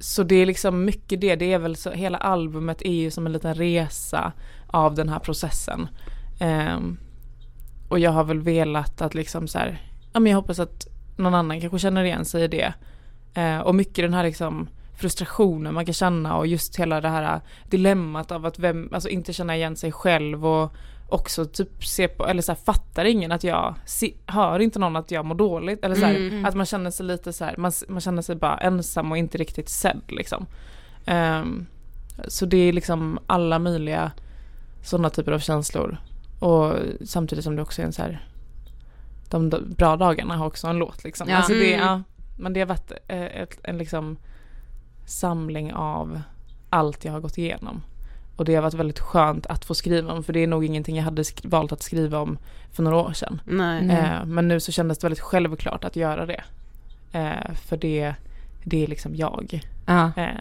så 0.01 0.23
det 0.23 0.35
är 0.35 0.47
liksom 0.47 0.85
mycket 0.85 1.21
det, 1.21 1.37
det 1.37 1.53
är 1.53 1.59
väl 1.59 1.77
så, 1.77 1.91
hela 1.91 2.19
albumet 2.19 2.83
är 2.83 2.93
ju 2.93 3.11
som 3.11 3.27
en 3.27 3.33
liten 3.33 3.55
resa 3.55 4.33
av 4.67 4.95
den 4.95 5.09
här 5.09 5.19
processen. 5.19 5.89
Ehm, 6.41 6.99
och 7.89 7.99
jag 7.99 8.11
har 8.11 8.25
väl 8.25 8.41
velat 8.41 9.01
att 9.03 9.15
liksom 9.15 9.49
så 9.49 9.59
här, 9.59 9.81
ja 10.17 10.21
men 10.21 10.31
jag 10.31 10.37
hoppas 10.37 10.59
att 10.59 10.87
någon 11.17 11.35
annan 11.35 11.61
kanske 11.61 11.79
känner 11.79 12.05
igen 12.05 12.25
sig 12.25 12.45
i 12.45 12.49
det. 12.49 12.73
Eh, 13.35 13.59
och 13.59 13.75
mycket 13.75 14.05
den 14.05 14.15
här 14.15 14.25
liksom 14.25 14.69
frustrationen 14.95 15.75
man 15.75 15.85
kan 15.85 15.95
känna 15.95 16.37
och 16.37 16.47
just 16.47 16.77
hela 16.77 17.01
det 17.01 17.09
här 17.09 17.41
dilemmat 17.71 18.33
av 18.33 18.47
att 18.47 18.59
vem, 18.59 18.89
alltså 18.93 19.09
inte 19.09 19.33
känna 19.33 19.57
igen 19.57 19.77
sig 19.77 19.93
själv 19.93 20.47
och 20.47 20.73
också 21.09 21.45
typ 21.45 21.85
se 21.85 22.09
på, 22.09 22.27
eller 22.27 22.43
så 22.43 22.53
här, 22.53 22.59
fattar 22.65 23.05
ingen 23.05 23.33
att 23.33 23.45
jag, 23.45 23.75
se, 23.87 24.15
hör 24.27 24.59
inte 24.59 24.79
någon 24.79 24.97
att 24.97 25.11
jag 25.11 25.25
mår 25.25 25.35
dåligt 25.35 25.85
eller 25.85 25.95
så 25.95 26.05
här, 26.05 26.17
Mm. 26.17 26.45
att 26.45 26.55
man 26.55 26.67
känner 26.67 26.91
sig 26.91 27.07
lite 27.07 27.33
så 27.33 27.45
här, 27.45 27.55
man, 27.57 27.73
man 27.89 28.01
känner 28.01 28.23
sig 28.23 28.37
bara 28.37 28.57
ensam 28.57 29.13
och 29.13 29.19
inte 29.19 29.39
riktigt 29.39 29.69
sedd 29.69 30.03
liksom. 30.09 30.47
Ehm, 31.07 31.67
så 32.29 32.47
det 32.47 32.57
är 32.57 32.73
liksom 32.73 33.19
alla 33.27 33.59
möjliga 33.59 34.13
sådana 34.83 35.11
typer 35.11 35.33
av 35.33 35.39
känslor 35.39 35.97
och 36.41 36.75
samtidigt 37.05 37.45
som 37.45 37.57
det 37.57 37.63
också 37.63 37.83
är 37.83 37.87
en 37.87 37.93
så 37.93 38.03
här 38.03 38.29
de 39.31 39.51
bra 39.77 39.97
dagarna 39.97 40.37
har 40.37 40.47
också 40.47 40.67
en 40.67 40.77
låt 40.77 41.05
liksom. 41.05 41.29
Ja. 41.29 41.37
Alltså 41.37 41.53
det, 41.53 41.75
Mm. 41.75 41.87
ja, 41.87 42.03
men 42.39 42.53
det 42.53 42.61
har 42.61 42.67
varit 42.67 42.93
eh, 43.09 43.23
ett, 43.23 43.59
en 43.63 43.79
liksom 43.79 44.17
samling 45.07 45.73
av 45.75 46.21
allt 46.71 47.05
jag 47.05 47.13
har 47.13 47.21
gått 47.21 47.39
igenom. 47.39 47.83
Och 48.37 48.45
det 48.45 48.55
har 48.55 48.63
varit 48.63 48.75
väldigt 48.75 48.99
skönt 49.01 49.47
att 49.47 49.65
få 49.65 49.75
skriva 49.75 50.13
om 50.13 50.25
för 50.25 50.33
det 50.33 50.41
är 50.43 50.47
nog 50.47 50.65
ingenting 50.65 50.97
jag 50.97 51.05
hade 51.05 51.23
sk- 51.23 51.49
valt 51.49 51.73
att 51.73 51.83
skriva 51.83 52.19
om 52.19 52.39
för 52.73 52.83
några 52.83 52.97
år 52.97 53.13
sedan. 53.13 53.41
Nej. 53.45 53.79
Mm. 53.85 53.91
Eh, 53.97 54.25
men 54.25 54.49
nu 54.49 54.61
så 54.61 54.73
kändes 54.73 54.99
det 54.99 55.05
väldigt 55.05 55.21
självklart 55.21 55.85
att 55.85 55.97
göra 55.97 56.27
det. 56.27 56.45
Eh, 57.13 57.55
för 57.55 57.77
det, 57.77 58.15
det 58.65 58.83
är 58.83 58.87
liksom 58.87 59.15
jag. 59.17 59.61
Ja. 59.87 60.11
Eh, 60.17 60.41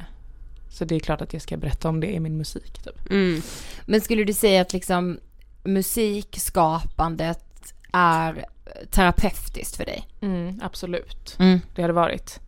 så 0.70 0.86
det 0.86 0.96
är 0.96 1.00
klart 1.00 1.22
att 1.22 1.34
jag 1.34 1.42
ska 1.42 1.58
berätta 1.58 1.90
om 1.90 2.00
det 2.00 2.14
i 2.14 2.20
min 2.20 2.38
musik 2.38 2.80
typ. 2.84 3.10
Mm. 3.12 3.42
Men 3.86 4.02
skulle 4.02 4.24
du 4.24 4.34
säga 4.34 4.62
att 4.62 4.74
liksom 4.74 5.20
musikskapandet 5.64 7.45
är 7.96 8.46
terapeutiskt 8.92 9.76
för 9.76 9.86
dig? 9.86 10.08
Mm, 10.22 10.60
absolut. 10.64 11.36
Mm. 11.40 11.60
Det 11.76 11.82
har 11.82 11.90
det 11.90 11.94
varit. 11.94 12.40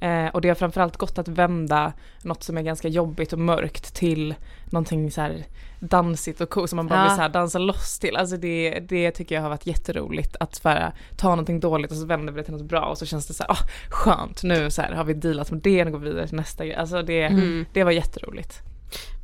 Eh, 0.00 0.26
och 0.26 0.40
det 0.40 0.48
har 0.48 0.54
framförallt 0.54 0.96
gått 0.96 1.18
att 1.18 1.28
vända 1.28 1.92
något 2.22 2.42
som 2.42 2.58
är 2.58 2.62
ganska 2.62 2.88
jobbigt 2.88 3.32
och 3.32 3.38
mörkt 3.38 3.94
till 3.94 4.34
någonting 4.70 5.10
så 5.10 5.20
här 5.20 5.44
dansigt 5.80 6.40
och 6.40 6.50
coolt 6.50 6.70
som 6.70 6.76
man 6.76 6.86
bara 6.88 6.98
Ja. 6.98 7.04
vill 7.08 7.16
så 7.24 7.28
dansa 7.28 7.58
loss 7.58 7.98
till. 7.98 8.16
Alltså 8.16 8.36
det, 8.36 8.80
det 8.80 9.10
tycker 9.10 9.34
jag 9.34 9.42
har 9.42 9.48
varit 9.48 9.66
jätteroligt 9.66 10.36
att 10.40 10.62
bara 10.62 10.92
ta 11.16 11.28
någonting 11.28 11.60
dåligt 11.60 11.90
och 11.90 11.96
så 11.96 12.06
vänder 12.06 12.32
vi 12.32 12.40
det 12.40 12.44
till 12.44 12.52
något 12.54 12.62
bra 12.68 12.80
och 12.84 12.98
så 12.98 13.06
känns 13.06 13.26
det 13.26 13.34
så 13.34 13.42
här, 13.42 13.50
ah, 13.50 13.58
skönt 13.90 14.42
nu 14.42 14.70
så 14.70 14.82
här 14.82 14.92
har 14.92 15.04
vi 15.04 15.14
dealat 15.14 15.50
med 15.50 15.60
det 15.60 15.84
och 15.84 15.92
går 15.92 15.98
vidare 15.98 16.26
till 16.26 16.36
nästa 16.36 16.64
grej. 16.66 16.76
Alltså 16.76 17.02
det, 17.02 17.22
Mm. 17.22 17.66
det 17.72 17.84
var 17.84 17.90
jätteroligt. 17.90 18.62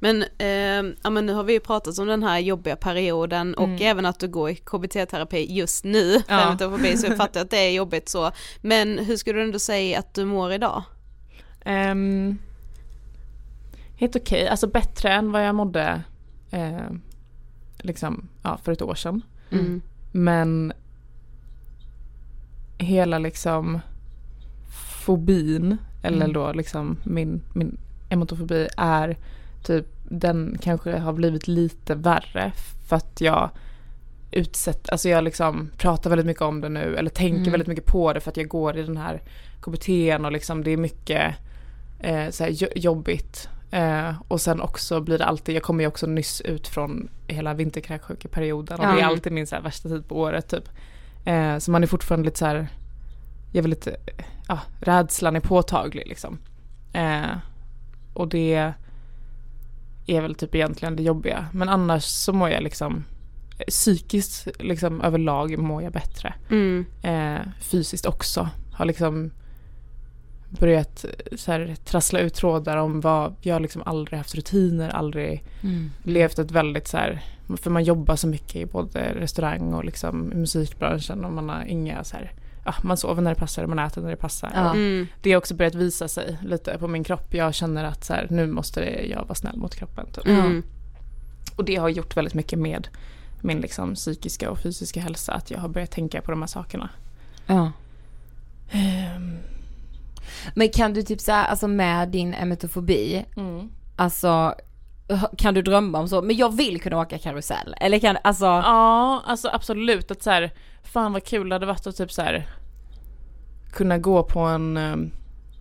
Men, 0.00 0.22
eh, 0.38 0.94
ja, 1.02 1.10
men 1.10 1.26
nu 1.26 1.32
har 1.32 1.44
vi 1.44 1.52
ju 1.52 1.60
pratat 1.60 1.98
om 1.98 2.06
den 2.06 2.22
här 2.22 2.38
jobbiga 2.38 2.76
perioden 2.76 3.54
och 3.54 3.64
Mm. 3.68 3.78
även 3.82 4.06
att 4.06 4.20
du 4.20 4.28
går 4.28 4.50
i 4.50 4.54
KBT-terapi 4.56 5.46
just 5.52 5.84
nu 5.84 6.22
Ja. 6.28 6.56
så 6.96 7.06
jag 7.06 7.16
fattar 7.16 7.40
att 7.40 7.50
det 7.50 7.56
är 7.58 7.70
jobbigt 7.70 8.08
så. 8.08 8.30
Men 8.62 8.98
hur 8.98 9.16
skulle 9.16 9.38
du 9.38 9.44
ändå 9.44 9.58
säga 9.58 9.98
att 9.98 10.14
du 10.14 10.24
mår 10.24 10.52
idag? 10.52 10.82
Um, 11.66 12.38
helt 13.96 14.16
okej, 14.16 14.48
alltså 14.48 14.66
bättre 14.66 15.12
än 15.12 15.32
vad 15.32 15.46
jag 15.46 15.54
mådde 15.54 16.02
eh, 16.50 16.90
liksom, 17.78 18.28
ja, 18.42 18.58
för 18.64 18.72
ett 18.72 18.82
år 18.82 18.94
sedan. 18.94 19.22
Mm. 19.50 19.82
Men 20.12 20.72
hela 22.78 23.18
liksom 23.18 23.80
fobin, 25.04 25.76
eller 26.02 26.16
Mm. 26.24 26.32
då 26.32 26.52
liksom 26.52 26.96
min, 27.04 27.40
min 27.54 27.78
emotofobi 28.08 28.68
är 28.76 29.16
typ, 29.76 29.86
den 30.10 30.58
kanske 30.60 30.98
har 30.98 31.12
blivit 31.12 31.48
lite 31.48 31.94
värre 31.94 32.52
för 32.88 32.96
att 32.96 33.20
jag 33.20 33.50
utsätter, 34.30 34.92
alltså 34.92 35.08
jag 35.08 35.24
liksom 35.24 35.70
pratar 35.76 36.10
väldigt 36.10 36.26
mycket 36.26 36.42
om 36.42 36.60
det 36.60 36.68
nu 36.68 36.96
eller 36.96 37.10
tänker 37.10 37.38
Mm. 37.40 37.50
väldigt 37.50 37.68
mycket 37.68 37.86
på 37.86 38.12
det 38.12 38.20
för 38.20 38.30
att 38.30 38.36
jag 38.36 38.48
går 38.48 38.76
i 38.76 38.82
den 38.82 38.96
här 38.96 39.22
KBT'n 39.60 40.24
och 40.24 40.32
liksom 40.32 40.64
det 40.64 40.70
är 40.70 40.76
mycket 40.76 41.34
eh, 42.00 42.30
så 42.30 42.46
jobbigt. 42.76 43.48
Eh, 43.70 44.12
och 44.28 44.40
sen 44.40 44.60
också 44.60 45.00
blir 45.00 45.18
det 45.18 45.24
alltid, 45.24 45.54
jag 45.56 45.62
kommer 45.62 45.84
ju 45.84 45.88
också 45.88 46.06
nyss 46.06 46.40
ut 46.40 46.68
från 46.68 47.08
hela 47.26 47.54
vinterkräksjukeperioden 47.54 48.78
och 48.80 48.84
Ja. 48.86 48.92
det 48.92 49.00
är 49.00 49.04
alltid 49.06 49.32
min 49.32 49.46
så 49.46 49.60
värsta 49.60 49.88
tid 49.88 50.08
på 50.08 50.20
året 50.20 50.48
typ. 50.48 50.68
Eh, 51.24 51.58
så 51.58 51.70
man 51.70 51.82
är 51.82 51.86
fortfarande 51.86 52.24
lite 52.26 52.38
så 52.38 52.46
här, 52.46 52.68
jag 53.52 53.62
vill 53.62 53.70
lite, 53.70 53.96
ja, 54.48 54.58
rädslan 54.80 55.36
är 55.36 55.40
påtaglig 55.40 56.06
liksom. 56.06 56.38
Eh, 56.92 57.36
och 58.14 58.28
det 58.28 58.72
är 60.08 60.20
väl 60.20 60.34
typ 60.34 60.54
egentligen 60.54 60.96
det 60.96 61.02
jobbiga. 61.02 61.46
Men 61.52 61.68
annars 61.68 62.04
så 62.04 62.32
mår 62.32 62.50
jag 62.50 62.62
liksom 62.62 63.04
psykiskt 63.68 64.48
liksom 64.60 65.00
överlag 65.00 65.58
mår 65.58 65.82
jag 65.82 65.92
bättre. 65.92 66.34
Mm. 66.50 66.86
Eh, 67.02 67.40
fysiskt 67.60 68.06
också. 68.06 68.48
Har 68.72 68.84
liksom 68.84 69.30
börjat 70.50 71.04
så 71.36 71.52
här, 71.52 71.76
trassla 71.84 72.20
ut 72.20 72.34
trådar 72.34 72.76
om 72.76 73.00
vad, 73.00 73.34
jag 73.42 73.54
har 73.54 73.60
liksom 73.60 73.82
aldrig 73.86 74.18
haft 74.18 74.34
rutiner, 74.34 74.88
aldrig 74.88 75.44
Mm. 75.62 75.90
levt 76.02 76.38
ett 76.38 76.50
väldigt 76.50 76.88
så 76.88 76.96
här, 76.96 77.22
för 77.56 77.70
man 77.70 77.84
jobbar 77.84 78.16
så 78.16 78.26
mycket 78.26 78.56
i 78.56 78.66
både 78.66 79.14
restaurang 79.14 79.74
och 79.74 79.84
liksom 79.84 80.20
musikbranschen 80.20 81.24
och 81.24 81.32
man 81.32 81.48
har 81.48 81.64
inga 81.64 82.04
så 82.04 82.16
här, 82.16 82.32
ja, 82.68 82.74
man 82.82 82.96
sover 82.96 83.22
när 83.22 83.30
det 83.30 83.40
passar 83.40 83.62
och 83.62 83.68
man 83.68 83.78
äter 83.78 84.02
när 84.02 84.10
det 84.10 84.16
passar. 84.16 84.50
Ja. 84.54 84.70
Mm. 84.70 85.06
Det 85.20 85.32
har 85.32 85.38
också 85.38 85.54
börjat 85.54 85.74
visa 85.74 86.08
sig 86.08 86.38
lite 86.42 86.78
på 86.78 86.88
min 86.88 87.04
kropp. 87.04 87.34
Jag 87.34 87.54
känner 87.54 87.84
att 87.84 88.04
så 88.04 88.12
här, 88.12 88.26
nu 88.30 88.46
måste 88.46 88.80
det, 88.80 89.06
jag 89.06 89.24
vara 89.24 89.34
snäll 89.34 89.56
mot 89.56 89.74
kroppen. 89.74 90.06
Typ. 90.12 90.26
Mm. 90.26 90.62
Och 91.56 91.64
det 91.64 91.76
har 91.76 91.88
gjort 91.88 92.16
väldigt 92.16 92.34
mycket 92.34 92.58
med 92.58 92.88
min 93.40 93.60
liksom, 93.60 93.94
psykiska 93.94 94.50
och 94.50 94.58
fysiska 94.58 95.00
hälsa. 95.00 95.32
Att 95.32 95.50
jag 95.50 95.58
har 95.58 95.68
börjat 95.68 95.90
tänka 95.90 96.20
på 96.20 96.30
de 96.30 96.42
här 96.42 96.46
sakerna. 96.46 96.88
Ja. 97.46 97.72
Ehm, 98.70 99.38
Men 100.54 100.68
kan 100.68 100.94
du 100.94 101.02
typ 101.02 101.20
såhär, 101.20 101.46
alltså 101.46 101.68
med 101.68 102.08
din 102.08 102.34
emetofobi, 102.34 103.24
mm. 103.36 103.70
alltså 103.96 104.54
kan 105.36 105.54
du 105.54 105.62
drömma 105.62 105.98
om 105.98 106.08
så, 106.08 106.22
men 106.22 106.36
jag 106.36 106.56
vill 106.56 106.80
kunna 106.80 107.00
åka 107.00 107.18
karusell, 107.18 107.74
eller 107.80 107.98
kan, 107.98 108.16
alltså, 108.24 108.44
Ja, 108.44 109.22
alltså 109.26 109.48
absolut. 109.52 110.10
Att 110.10 110.22
så 110.22 110.30
här, 110.30 110.52
fan 110.92 111.12
vad 111.12 111.24
kul 111.24 111.48
det 111.48 111.54
hade 111.54 111.66
varit 111.66 111.86
att 111.86 111.96
typ 111.96 112.12
så 112.12 112.22
här, 112.22 112.48
kunna 113.72 113.98
gå 113.98 114.22
på 114.22 114.40
en 114.40 114.76
em, 114.76 115.10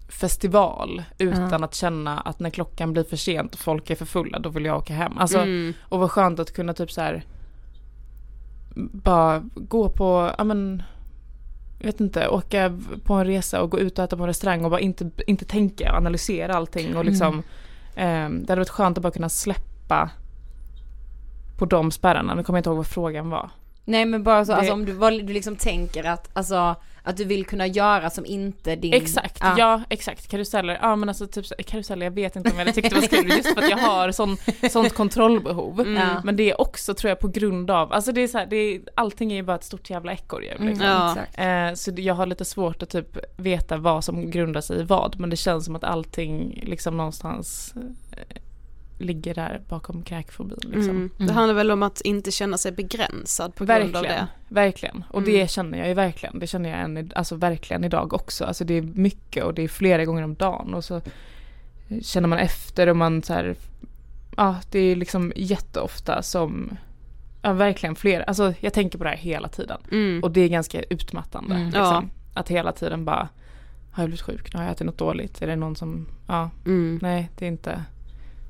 festival 0.09 1.03
utan 1.17 1.49
Ja. 1.59 1.65
att 1.65 1.73
känna 1.75 2.19
att 2.19 2.39
när 2.39 2.49
klockan 2.49 2.93
blir 2.93 3.03
för 3.03 3.17
sent 3.17 3.53
och 3.53 3.59
folk 3.59 3.89
är 3.89 3.95
för 3.95 4.05
fulla 4.05 4.39
då 4.39 4.49
vill 4.49 4.65
jag 4.65 4.77
åka 4.77 4.93
hem. 4.93 5.17
Alltså, 5.17 5.37
Mm. 5.39 5.73
och 5.81 5.99
vad 5.99 6.11
skönt 6.11 6.39
att 6.39 6.53
kunna 6.53 6.73
typ 6.73 6.91
så 6.91 7.01
här 7.01 7.23
bara 8.75 9.43
gå 9.55 9.89
på, 9.89 10.31
ja 10.37 10.43
men 10.43 10.83
jag 11.79 11.85
vet 11.85 11.99
inte, 11.99 12.27
åka 12.27 12.79
på 13.03 13.13
en 13.13 13.25
resa 13.25 13.61
och 13.61 13.69
gå 13.71 13.79
ut 13.79 13.99
och 13.99 14.05
äta 14.05 14.17
på 14.17 14.23
en 14.23 14.27
restaurang 14.27 14.65
och 14.65 14.71
bara 14.71 14.79
inte, 14.79 15.11
inte 15.27 15.45
tänka 15.45 15.91
och 15.91 15.97
analysera 15.97 16.53
allting 16.53 16.97
och 16.97 17.05
liksom 17.05 17.43
eh, 17.95 18.29
det 18.29 18.45
hade 18.49 18.55
varit 18.55 18.69
skönt 18.69 18.97
att 18.97 19.01
bara 19.01 19.11
kunna 19.13 19.29
släppa 19.29 20.09
på 21.57 21.65
de 21.65 21.91
spärrarna. 21.91 22.35
Nu 22.35 22.43
kommer 22.43 22.57
jag 22.57 22.59
inte 22.59 22.69
ihåg 22.69 22.77
vad 22.77 22.87
frågan 22.87 23.29
var. 23.29 23.49
Nej 23.87 24.05
men 24.05 24.23
bara 24.23 24.45
så, 24.45 24.51
Det- 24.51 24.57
alltså 24.57 24.73
om 24.73 24.85
du, 24.85 24.91
vad 24.91 25.13
du 25.13 25.33
liksom 25.33 25.55
tänker 25.55 26.03
att, 26.03 26.29
alltså 26.33 26.75
att 27.03 27.17
du 27.17 27.23
vill 27.23 27.45
kunna 27.45 27.67
göra 27.67 28.09
som 28.09 28.25
inte 28.25 28.75
din 28.75 28.93
Exakt, 28.93 29.37
ja. 29.57 29.81
exakt. 29.89 30.27
Karuseller, 30.27 30.77
ja 30.81 30.95
men 30.95 31.09
alltså 31.09 31.27
typ 31.27 31.65
karuseller, 31.67 32.05
jag 32.05 32.11
vet 32.11 32.35
inte 32.35 32.49
om 32.49 32.57
jag 32.57 32.65
hade 32.65 32.73
tyckt 32.73 32.89
det 32.89 32.95
var 32.95 33.07
kul 33.07 33.29
just 33.37 33.53
för 33.53 33.61
att 33.61 33.69
jag 33.69 33.77
har 33.77 34.11
sån, 34.11 34.37
sånt 34.71 34.93
kontrollbehov. 34.93 35.87
Ja. 35.95 36.21
Men 36.23 36.35
det 36.35 36.49
är 36.51 36.61
också 36.61 36.93
tror 36.93 37.09
jag 37.09 37.19
på 37.19 37.27
grund 37.27 37.71
av, 37.71 37.93
alltså 37.93 38.11
det 38.11 38.21
är 38.21 38.27
så 38.27 38.37
här, 38.37 38.45
det 38.45 38.55
är, 38.55 38.81
allting 38.95 39.31
är 39.31 39.35
ju 39.35 39.43
bara 39.43 39.55
ett 39.55 39.63
stort 39.63 39.89
jävla 39.89 40.11
ekorrhjul 40.13 40.55
Mm, 40.57 40.67
liksom. 40.67 40.85
Ja. 40.87 41.11
exakt. 41.11 41.39
Eh, 41.39 41.73
så 41.73 42.01
jag 42.01 42.13
har 42.13 42.25
lite 42.25 42.45
svårt 42.45 42.83
att 42.83 42.89
typ 42.89 43.17
veta 43.37 43.77
vad 43.77 44.03
som 44.03 44.31
grundar 44.31 44.61
sig 44.61 44.79
i 44.79 44.83
vad 44.83 45.19
men 45.19 45.29
det 45.29 45.35
känns 45.35 45.65
som 45.65 45.75
att 45.75 45.83
allting 45.83 46.63
liksom 46.65 46.97
någonstans 46.97 47.73
eh, 48.11 48.37
ligger 48.97 49.33
där 49.35 49.61
bakom 49.69 50.03
kräkfobin 50.03 50.57
liksom. 50.63 50.89
Mm. 50.89 51.11
Det 51.17 51.33
handlar 51.33 51.53
väl 51.55 51.71
om 51.71 51.83
att 51.83 52.01
inte 52.01 52.31
känna 52.31 52.57
sig 52.57 52.71
begränsad 52.71 53.55
på 53.55 53.65
grund 53.65 53.71
av 53.95 54.01
Verkligen, 54.03 54.15
det. 54.15 54.27
verkligen. 54.55 55.03
Och 55.09 55.21
Mm. 55.21 55.31
det 55.33 55.51
känner 55.51 55.77
jag 55.77 55.87
ju 55.87 55.93
verkligen. 55.93 56.39
Det 56.39 56.47
känner 56.47 56.69
jag 56.69 56.79
än, 56.79 57.11
alltså 57.15 57.35
verkligen 57.35 57.83
idag 57.83 58.13
också. 58.13 58.45
Alltså 58.45 58.63
det 58.65 58.73
är 58.73 58.81
mycket 58.81 59.43
och 59.43 59.53
det 59.53 59.61
är 59.61 59.67
flera 59.67 60.05
gånger 60.05 60.23
om 60.23 60.35
dagen 60.35 60.73
och 60.73 60.83
så 60.83 61.01
känner 62.01 62.27
man 62.27 62.39
efter 62.39 62.87
och 62.87 62.97
man 62.97 63.23
så 63.23 63.33
här, 63.33 63.55
ja 64.37 64.55
det 64.71 64.79
är 64.79 64.95
liksom 64.95 65.33
jätteofta 65.35 66.21
som, 66.21 66.77
ja 67.41 67.53
verkligen 67.53 67.95
flera, 67.95 68.23
alltså 68.23 68.53
jag 68.59 68.73
tänker 68.73 68.97
på 68.97 69.03
det 69.03 69.09
här 69.09 69.17
hela 69.17 69.47
tiden. 69.47 69.77
Mm. 69.91 70.23
Och 70.23 70.31
det 70.31 70.41
är 70.41 70.49
ganska 70.49 70.81
utmattande. 70.83 71.55
Mm. 71.55 71.65
Liksom. 71.65 71.83
Ja. 71.83 72.03
Att 72.33 72.49
hela 72.49 72.71
tiden 72.71 73.05
bara, 73.05 73.29
har 73.91 74.03
jag 74.03 74.09
blivit 74.09 74.21
sjuk? 74.21 74.53
Har 74.55 74.63
jag 74.63 74.71
ätit 74.71 74.85
något 74.85 74.97
dåligt? 74.97 75.41
Är 75.41 75.47
det 75.47 75.55
någon 75.55 75.75
som, 75.75 76.07
ja, 76.27 76.49
Mm. 76.65 76.99
nej 77.01 77.29
det 77.37 77.45
är 77.45 77.49
inte, 77.49 77.83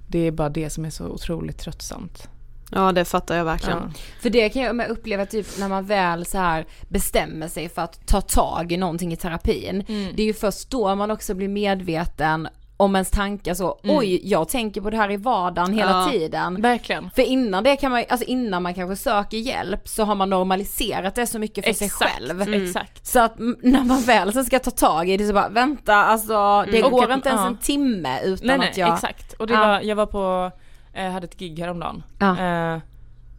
det 0.08 0.20
är 0.20 0.32
bara 0.32 0.50
det 0.50 0.70
som 0.70 0.86
är 0.86 0.90
så 0.90 1.06
otroligt 1.08 1.58
tröttsamt. 1.58 2.30
Ja 2.72 2.92
det 2.92 3.06
fattar 3.06 3.36
jag 3.38 3.46
verkligen. 3.46 3.78
Ja. 3.78 4.00
För 4.22 4.30
det 4.30 4.50
kan 4.50 4.62
jag 4.62 4.90
uppleva 4.90 5.26
typ 5.26 5.48
när 5.60 5.70
man 5.70 5.86
väl 5.86 6.26
så 6.26 6.38
här 6.38 6.66
bestämmer 6.90 7.48
sig 7.48 7.70
för 7.70 7.82
att 7.82 8.08
ta 8.08 8.22
tag 8.22 8.72
i 8.72 8.78
någonting 8.78 9.14
i 9.14 9.16
terapin. 9.16 9.86
Mm. 9.88 10.14
Det 10.16 10.22
är 10.22 10.28
ju 10.28 10.34
först 10.34 10.70
då 10.70 10.96
man 10.96 11.12
också 11.12 11.34
blir 11.34 11.48
medveten 11.48 12.48
om 12.78 12.96
ens 12.96 13.12
tankar 13.12 13.54
så, 13.54 13.80
oj 13.84 14.20
jag 14.30 14.50
tänker 14.50 14.82
på 14.82 14.90
det 14.90 14.98
här 14.98 15.12
i 15.12 15.18
vardagen 15.18 15.74
hela 15.74 15.92
Ja. 15.92 16.12
tiden. 16.12 16.62
Verkligen. 16.62 17.10
För 17.10 17.22
innan 17.22 17.64
det 17.64 17.76
kan 17.76 17.92
man 17.92 18.04
alltså 18.10 18.26
innan 18.28 18.64
man 18.64 18.74
kanske 18.74 18.96
söker 18.96 19.38
hjälp 19.38 19.88
så 19.88 20.04
har 20.04 20.16
man 20.16 20.30
normaliserat 20.30 21.16
det 21.16 21.28
så 21.28 21.40
mycket 21.40 21.66
för 21.66 21.74
sig 21.74 21.86
Exakt, 21.86 22.12
själv. 22.12 22.54
exakt. 22.54 23.06
Så 23.08 23.20
att 23.20 23.36
när 23.64 23.84
man 23.84 24.02
väl 24.02 24.34
så 24.34 24.44
ska 24.44 24.60
ta 24.60 24.72
tag 24.72 25.10
i 25.10 25.18
det 25.18 25.28
så 25.28 25.34
bara, 25.34 25.50
vänta 25.50 25.96
alltså 25.96 26.66
det 26.72 26.84
Och 26.84 26.92
går 26.92 27.04
att- 27.10 27.18
inte 27.18 27.30
ens 27.30 27.42
ja. 27.42 27.48
en 27.48 27.58
timme 27.58 28.22
utan 28.24 28.48
Nej 28.48 28.58
nej 28.58 28.70
att 28.70 28.78
jag... 28.78 28.94
exakt. 28.94 29.34
Och 29.34 29.48
det 29.48 29.54
Ja. 29.54 29.68
var, 29.68 29.82
jag 29.82 29.96
var 29.96 30.06
på, 30.06 30.52
eh, 30.94 31.12
hade 31.12 31.26
ett 31.26 31.38
gig 31.40 31.60
häromdagen. 31.60 32.04
Ja. 32.20 32.40
Eh, 32.74 32.80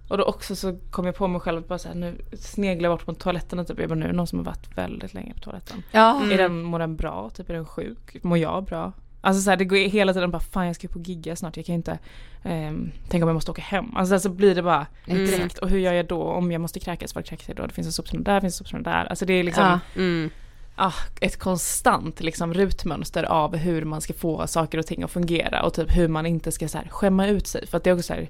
och 0.09 0.18
då 0.18 0.24
också 0.24 0.57
så 0.57 0.78
kom 0.91 1.07
jag 1.07 1.14
på 1.14 1.28
mig 1.28 1.41
själv 1.41 1.59
att 1.59 1.68
bara 1.68 1.78
såhär 1.78 1.95
nu 1.95 2.20
sneglar 2.41 2.89
jag 2.91 2.99
bort 2.99 3.07
på 3.07 3.14
toaletten 3.14 3.59
och 3.59 3.66
typ, 3.66 3.80
jag 3.80 3.89
bara 3.89 3.95
nu 3.95 4.05
är 4.05 4.09
det 4.09 4.16
någon 4.16 4.26
som 4.26 4.39
har 4.39 4.47
varit 4.47 4.78
väldigt 4.78 5.14
länge 5.14 5.34
på 5.34 5.41
toaletten. 5.41 5.82
Ja. 5.93 6.22
Är 6.32 6.39
den, 6.39 6.62
mår 6.62 6.78
den 6.78 6.97
bra? 6.97 7.30
Typ 7.36 7.51
är 7.51 7.55
den 7.55 7.66
sjuk? 7.66 8.16
Mår 8.22 8.39
jag 8.39 8.64
bra? 8.64 8.93
Alltså 9.28 9.42
såhär 9.42 9.56
det 9.56 9.64
går 9.64 9.76
hela 9.76 10.12
tiden 10.12 10.30
bara 10.30 10.40
fan 10.40 10.66
jag 10.66 10.76
ska 10.76 10.88
på 10.88 10.98
gigga 10.98 11.36
snart, 11.36 11.56
jag 11.56 11.66
kan 11.66 11.74
inte 11.74 11.98
ehm, 12.42 12.90
Tänk 13.08 13.22
om 13.22 13.28
jag 13.28 13.34
måste 13.34 13.50
åka 13.50 13.62
hem. 13.62 13.96
Alltså 13.96 14.18
så 14.20 14.28
blir 14.28 14.54
det 14.54 14.62
bara 14.62 14.86
direkt. 15.06 15.58
Och 15.58 15.68
hur 15.68 15.78
gör 15.78 15.92
jag 15.92 16.06
då 16.06 16.22
om 16.22 16.52
jag 16.52 16.60
måste 16.60 16.80
kräkas? 16.80 17.14
Var 17.14 17.22
kräks 17.22 17.48
jag 17.48 17.56
då? 17.56 17.66
Det 17.66 17.72
finns 17.74 17.86
en 17.86 17.92
soptunna 17.92 18.22
där, 18.22 18.34
det 18.34 18.40
finns 18.40 18.60
en 18.60 18.64
soptunna 18.64 18.82
där. 18.82 19.04
Alltså 19.04 19.26
det 19.26 19.32
är 19.32 19.44
liksom 19.44 19.64
Ja. 19.64 19.80
Mm. 19.96 20.30
ah, 20.76 20.92
ett 21.20 21.38
konstant 21.38 22.20
liksom, 22.20 22.54
rutmönster 22.54 23.24
av 23.24 23.56
hur 23.56 23.84
man 23.84 24.00
ska 24.00 24.12
få 24.12 24.46
saker 24.46 24.78
och 24.78 24.86
ting 24.86 25.02
att 25.02 25.10
fungera 25.10 25.62
och 25.62 25.74
typ 25.74 25.96
hur 25.96 26.08
man 26.08 26.26
inte 26.26 26.52
ska 26.52 26.68
så 26.68 26.78
här, 26.78 26.88
skämma 26.88 27.26
ut 27.26 27.46
sig. 27.46 27.66
För 27.66 27.76
att 27.76 27.84
det 27.84 27.90
är 27.90 27.94
också 27.94 28.06
så 28.06 28.12
här, 28.14 28.28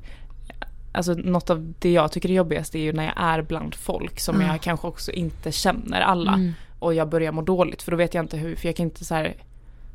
alltså 0.92 1.14
något 1.14 1.50
av 1.50 1.74
det 1.78 1.92
jag 1.92 2.12
tycker 2.12 2.28
är 2.28 2.34
jobbigast 2.34 2.74
är 2.74 2.78
ju 2.78 2.92
när 2.92 3.04
jag 3.04 3.14
är 3.16 3.42
bland 3.42 3.74
folk 3.74 4.20
som 4.20 4.40
jag 4.40 4.60
kanske 4.60 4.86
också 4.86 5.12
inte 5.12 5.52
känner 5.52 6.00
alla 6.00 6.32
och 6.78 6.94
jag 6.94 7.08
börjar 7.08 7.32
må 7.32 7.42
dåligt 7.42 7.82
för 7.82 7.90
då 7.90 7.96
vet 7.96 8.14
jag 8.14 8.24
inte 8.24 8.36
hur, 8.36 8.56
för 8.56 8.68
jag 8.68 8.76
kan 8.76 8.84
inte 8.84 9.04
så 9.04 9.14
här 9.14 9.34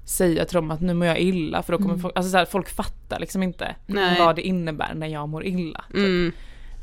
säga 0.05 0.45
till 0.45 0.55
dem 0.55 0.71
att 0.71 0.81
nu 0.81 0.93
mår 0.93 1.07
jag 1.07 1.19
illa 1.19 1.63
för 1.63 1.73
då 1.73 1.79
kommer 1.79 1.97
folk, 1.97 2.17
alltså 2.17 2.31
så 2.31 2.37
här, 2.37 2.45
folk 2.45 2.69
fattar 2.69 3.19
liksom 3.19 3.43
inte 3.43 3.75
Nej. 3.85 4.19
vad 4.19 4.35
det 4.35 4.41
innebär 4.41 4.93
när 4.93 5.07
jag 5.07 5.29
mår 5.29 5.45
illa. 5.45 5.83
Typ. 5.87 5.97
Mm. 5.97 6.31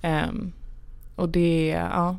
Ehm, 0.03 0.53
och 1.17 1.29
det, 1.29 1.67
ja. 1.69 2.17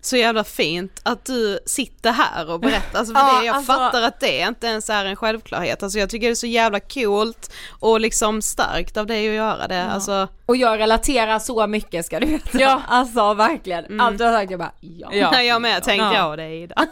Så 0.00 0.16
jävla 0.16 0.44
fint 0.44 1.00
att 1.02 1.24
du 1.24 1.58
sitter 1.66 2.12
här 2.12 2.50
och 2.50 2.60
berättar, 2.60 2.98
alltså 2.98 3.14
för 3.14 3.20
Ja, 3.20 3.40
det, 3.40 3.46
jag 3.46 3.56
alltså- 3.56 3.72
fattar 3.72 4.02
att 4.02 4.20
det 4.20 4.38
inte 4.40 4.66
ens 4.66 4.90
är 4.90 5.04
en 5.04 5.16
självklarhet, 5.16 5.82
alltså 5.82 5.98
jag 5.98 6.10
tycker 6.10 6.26
det 6.26 6.32
är 6.32 6.34
så 6.34 6.46
jävla 6.46 6.80
coolt 6.80 7.52
och 7.80 8.00
liksom 8.00 8.42
starkt 8.42 8.96
av 8.96 9.06
dig 9.06 9.28
att 9.28 9.34
göra 9.34 9.68
det, 9.68 9.84
alltså 9.84 10.28
Och 10.46 10.56
jag 10.56 10.78
relaterar 10.78 11.38
så 11.38 11.66
mycket 11.66 12.06
ska 12.06 12.20
du 12.20 12.26
veta. 12.26 12.48
Ja. 12.60 12.82
Alltså 12.88 13.34
verkligen. 13.34 13.84
Mm. 13.84 14.00
Allt 14.00 14.18
du 14.18 14.24
har 14.24 14.32
sagt 14.32 14.50
jag 14.50 14.60
bara 14.60 14.72
ja. 14.80 15.08
Ja. 15.12 15.42
jag 15.42 15.62
med 15.62 15.82
tänkte 15.84 16.04
Ja. 16.06 16.14
jag 16.14 16.30
och 16.30 16.36
dig 16.36 16.62
Ida. 16.62 16.74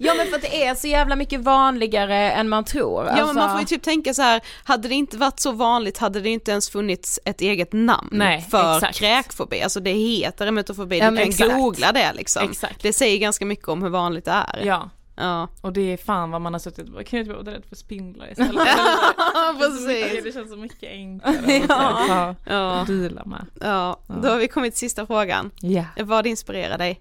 Ja 0.00 0.14
men 0.14 0.26
för 0.26 0.36
att 0.36 0.42
det 0.42 0.64
är 0.64 0.74
så 0.74 0.86
jävla 0.86 1.16
mycket 1.16 1.40
vanligare 1.40 2.30
än 2.30 2.48
man 2.48 2.64
tror. 2.64 3.04
Ja 3.04 3.10
Alltså, 3.10 3.26
men 3.26 3.34
man 3.36 3.50
får 3.50 3.60
ju 3.60 3.66
typ 3.66 3.82
tänka 3.82 4.14
så 4.14 4.22
här, 4.22 4.40
hade 4.64 4.88
det 4.88 4.94
inte 4.94 5.16
varit 5.16 5.40
så 5.40 5.52
vanligt 5.52 5.98
hade 5.98 6.20
det 6.20 6.30
inte 6.30 6.50
ens 6.50 6.70
funnits 6.70 7.20
ett 7.24 7.40
eget 7.40 7.72
namn 7.72 8.08
Nej, 8.12 8.46
för 8.50 8.76
exakt. 8.76 8.98
kräkfobi, 8.98 9.62
alltså 9.62 9.80
det 9.80 9.90
heter 9.90 10.46
emetofobi, 10.46 10.98
Ja, 10.98 11.04
du 11.04 11.10
men 11.10 11.32
kan 11.32 11.47
exakt. 11.48 11.62
googla 11.62 11.92
det 11.92 12.12
liksom. 12.12 12.50
Exakt. 12.50 12.82
Det 12.82 12.92
säger 12.92 13.18
ganska 13.18 13.46
mycket 13.46 13.68
om 13.68 13.82
hur 13.82 13.90
vanligt 13.90 14.24
det 14.24 14.30
är. 14.30 14.62
ja. 14.64 14.90
Ja. 15.20 15.48
Och 15.60 15.72
det 15.72 15.92
är 15.92 15.96
fan 15.96 16.30
vad 16.30 16.40
man 16.40 16.52
har 16.54 16.60
suttit 16.60 16.86
och 16.86 16.92
bara, 16.92 17.04
kan 17.04 17.16
jag 17.18 17.24
inte 17.26 17.34
vara 17.44 17.54
rädd 17.54 17.62
för 17.68 17.76
spindlar 17.76 18.30
istället? 18.30 18.52
Precis. 19.58 20.24
Det 20.24 20.32
känns 20.34 20.50
så 20.50 20.56
mycket 20.56 20.90
enklare 20.90 21.62
Ja. 21.68 22.28
att 22.30 22.36
Ja. 22.46 22.84
deala 22.88 23.24
med. 23.24 23.46
Ja, 23.60 24.00
då 24.22 24.28
har 24.28 24.36
vi 24.36 24.48
kommit 24.48 24.72
till 24.74 24.78
sista 24.80 25.06
frågan. 25.06 25.50
Ja. 25.60 25.84
Vad 26.04 26.26
inspirerar 26.26 26.78
dig? 26.78 27.00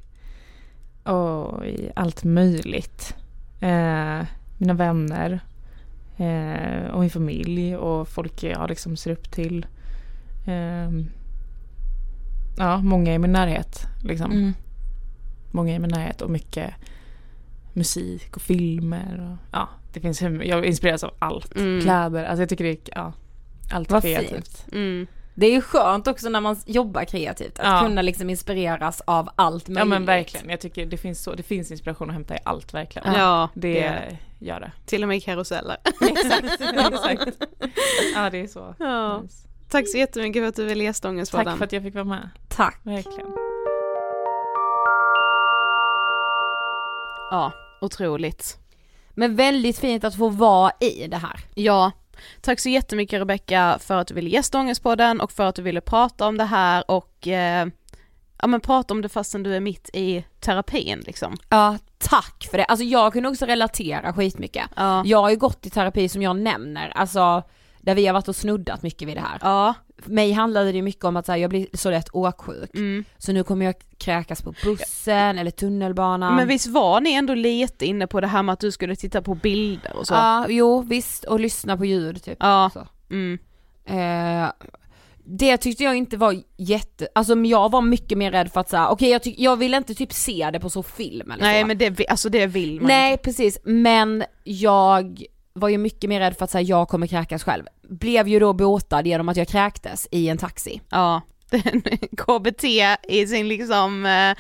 Oj, 1.06 1.92
allt 1.96 2.24
möjligt. 2.24 3.14
Eh, 3.62 4.26
mina 4.58 4.74
vänner 4.74 5.40
eh, 6.18 6.92
och 6.94 7.00
min 7.00 7.10
familj 7.10 7.76
och 7.78 8.08
folk 8.08 8.44
jag 8.44 8.70
liksom 8.70 8.98
ser 8.98 9.12
upp 9.12 9.32
till. 9.32 9.66
Eh, 10.48 10.90
ja, 12.58 12.78
många 12.78 13.14
i 13.14 13.20
min 13.20 13.32
närhet 13.32 13.82
liksom. 14.04 14.32
Mm. 14.32 14.54
Många 15.52 15.76
i 15.76 15.80
min 15.80 15.90
närhet 15.92 16.22
och 16.22 16.30
mycket 16.30 16.74
musik 17.74 18.36
och 18.36 18.42
filmer. 18.42 19.30
Och, 19.32 19.48
ja, 19.52 19.70
det 19.94 20.00
finns 20.00 20.22
jag 20.22 20.66
inspireras 20.66 21.04
av 21.04 21.14
allt. 21.20 21.56
Mm. 21.56 21.82
Kläder, 21.82 22.26
alltså 22.26 22.42
jag 22.42 22.50
tycker 22.50 22.64
det 22.64 22.70
är 22.72 22.78
ja, 22.96 23.14
allt 23.72 23.92
Vad 23.92 24.02
kreativt. 24.02 24.66
Mm. 24.72 25.08
Det 25.36 25.46
är 25.48 25.52
ju 25.52 25.62
skönt 25.62 26.08
också 26.08 26.30
när 26.30 26.42
man 26.42 26.58
jobbar 26.66 27.04
kreativt, 27.04 27.60
att 27.60 27.66
Ja. 27.66 27.82
kunna 27.88 28.02
liksom 28.02 28.30
inspireras 28.30 29.02
av 29.06 29.30
allt 29.36 29.68
möjligt. 29.68 29.80
Ja 29.80 29.86
men 29.86 30.06
verkligen, 30.06 30.50
jag 30.50 30.60
tycker 30.60 30.86
det 30.86 30.98
finns, 30.98 31.24
så, 31.24 31.34
det 31.34 31.44
finns 31.44 31.72
inspiration 31.72 32.08
att 32.10 32.14
hämta 32.14 32.36
i 32.36 32.40
allt 32.44 32.74
verkligen. 32.74 33.14
Ja, 33.14 33.50
Det 33.54 33.74
det- 33.74 34.18
gör 34.40 34.60
det. 34.60 34.72
till 34.86 35.02
och 35.04 35.08
med 35.08 35.18
i 35.18 35.22
karuseller. 35.22 35.78
Exakt, 36.02 36.62
exakt. 37.08 37.38
Ja 38.16 38.30
det 38.30 38.38
är 38.38 38.48
så. 38.48 38.76
Ja. 38.80 39.22
Nice. 39.22 39.47
Tack 39.70 39.90
så 39.90 39.98
jättemycket 39.98 40.42
för 40.42 40.48
att 40.48 40.56
du 40.56 40.66
ville 40.66 40.84
gästa 40.84 41.10
Ångestpodden. 41.10 41.46
Tack 41.46 41.58
för 41.58 41.66
att 41.66 41.72
jag 41.72 41.84
fick 41.84 41.94
vara 41.94 42.06
med. 42.06 42.30
Tack. 42.48 42.80
Verkligen. 42.84 43.28
Ja, 47.32 47.52
otroligt. 47.82 48.58
Men 49.10 49.36
väldigt 49.36 49.80
fint 49.80 50.04
att 50.04 50.16
få 50.16 50.30
vara 50.30 50.72
i 50.80 51.08
det 51.08 51.18
här. 51.18 51.40
Ja, 51.56 51.92
tack 52.42 52.60
så 52.60 52.70
jättemycket 52.70 53.20
Rebecka 53.20 53.78
för 53.82 53.98
att 53.98 54.08
du 54.08 54.14
ville 54.14 54.30
gästa 54.30 54.60
Ångestpodden 54.60 55.22
och 55.22 55.32
för 55.32 55.44
att 55.46 55.56
du 55.56 55.62
ville 55.62 55.82
prata 55.82 56.28
om 56.28 56.38
det 56.38 56.46
här 56.46 56.92
och 56.92 57.28
eh, 57.28 57.68
ja 58.42 58.48
men 58.48 58.62
prata 58.62 58.94
om 58.94 59.02
det 59.02 59.10
fastän 59.10 59.44
du 59.44 59.56
är 59.56 59.60
mitt 59.60 59.90
i 59.94 60.26
terapin 60.40 61.04
liksom. 61.06 61.38
Ja, 61.50 61.78
tack 61.98 62.48
för 62.52 62.58
det. 62.58 62.66
Alltså 62.66 62.86
jag 62.86 63.14
kunde 63.14 63.30
också 63.30 63.46
relatera 63.46 64.14
skitmycket. 64.14 64.66
Ja. 64.76 65.04
Jag 65.06 65.22
har 65.22 65.30
ju 65.30 65.36
gått 65.36 65.66
i 65.66 65.70
terapi 65.70 66.10
som 66.10 66.22
jag 66.22 66.36
nämner, 66.36 66.92
alltså 66.96 67.44
där 67.88 67.96
vi 67.96 68.06
har 68.08 68.14
varit 68.14 68.28
och 68.28 68.36
snuddat 68.36 68.84
mycket 68.84 69.08
vid 69.08 69.18
det 69.18 69.22
här. 69.22 69.38
Ja. 69.42 69.74
För 69.98 70.12
mig 70.12 70.32
handlade 70.32 70.72
det 70.72 70.76
ju 70.76 70.82
mycket 70.82 71.04
om 71.06 71.18
att 71.18 71.26
så 71.26 71.32
här, 71.32 71.40
jag 71.40 71.50
blir 71.50 71.68
så 71.74 71.90
lätt 71.90 72.10
åksjuk. 72.14 72.76
Mm. 72.76 73.06
Så 73.18 73.32
nu 73.32 73.44
kommer 73.44 73.66
jag 73.66 73.76
kräkas 73.98 74.42
på 74.42 74.54
bussen 74.64 75.38
eller 75.40 75.52
tunnelbanan. 75.52 76.36
Men 76.36 76.48
visst 76.48 76.68
var 76.68 77.02
ni 77.02 77.14
ändå 77.14 77.34
lite 77.34 77.86
inne 77.86 78.08
på 78.08 78.22
det 78.22 78.28
här 78.28 78.44
med 78.44 78.54
att 78.54 78.60
du 78.60 78.72
skulle 78.72 78.96
titta 78.96 79.22
på 79.22 79.36
bilder 79.36 79.96
och 79.98 80.08
så? 80.08 80.14
Ja, 80.14 80.46
jo 80.50 80.82
visst, 80.82 81.24
och 81.24 81.40
lyssna 81.40 81.78
på 81.78 81.86
ljud 81.86 82.24
typ. 82.24 82.38
Ja. 82.40 82.72
Mm. 83.10 83.40
Eh, 83.86 84.52
det 85.30 85.58
tyckte 85.58 85.84
jag 85.84 85.96
inte 85.96 86.18
var 86.18 86.36
jätte, 86.58 87.08
alltså 87.16 87.36
jag 87.36 87.72
var 87.72 87.82
mycket 87.82 88.18
mer 88.18 88.32
rädd 88.32 88.52
för 88.52 88.60
att 88.62 88.70
säga, 88.70 88.90
okej 88.90 89.10
jag, 89.10 89.22
tyck- 89.22 89.36
jag 89.38 89.56
vill 89.58 89.74
inte 89.74 89.94
typ 89.96 90.14
se 90.14 90.50
det 90.54 90.60
på 90.60 90.70
så 90.70 90.84
film 90.84 91.32
eller 91.32 91.44
Nej 91.44 91.62
så. 91.62 91.68
men 91.68 91.78
det, 91.78 92.08
alltså 92.08 92.30
det 92.30 92.48
vill 92.48 92.82
man 92.82 92.88
Nej 92.88 93.12
inte. 93.12 93.24
precis, 93.24 93.60
men 93.64 94.24
jag 94.44 95.24
var 95.60 95.70
ju 95.70 95.78
mycket 95.78 96.10
mer 96.10 96.20
rädd 96.20 96.38
för 96.38 96.44
att 96.44 96.52
säga 96.52 96.62
jag 96.62 96.88
kommer 96.88 97.08
kräkas 97.08 97.44
själv. 97.44 97.64
Blev 97.90 98.28
ju 98.28 98.40
då 98.40 98.54
botad 98.54 99.08
genom 99.08 99.30
att 99.30 99.38
jag 99.38 99.48
kräktes 99.48 100.08
i 100.12 100.30
en 100.30 100.38
taxi. 100.38 100.82
Ja. 100.90 101.22
Den- 101.50 101.82
KBT 102.18 102.64
i 103.10 103.28
sin 103.28 103.48
liksom, 103.48 104.06
eh, 104.06 104.36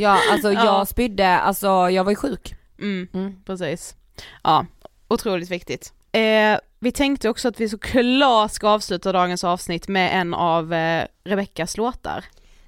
Ja 0.00 0.18
alltså 0.32 0.52
Ja. 0.52 0.64
jag 0.64 0.88
spydde, 0.88 1.38
alltså 1.38 1.66
jag 1.90 2.04
var 2.04 2.10
ju 2.12 2.16
sjuk. 2.16 2.54
mm, 2.80 3.08
Mm. 3.14 3.36
precis. 3.46 3.94
Ja, 4.42 4.66
otroligt 5.08 5.50
viktigt. 5.50 5.92
Eh, 6.12 6.58
vi 6.80 6.92
tänkte 6.92 7.28
också 7.28 7.48
att 7.48 7.60
vi 7.60 7.68
såklart 7.68 8.52
ska 8.52 8.68
avsluta 8.68 9.12
dagens 9.12 9.44
avsnitt 9.44 9.88
med 9.88 10.20
en 10.20 10.34
av 10.34 10.72
eh, 10.72 11.04
Rebeckas 11.24 11.76
låtar. 11.76 12.24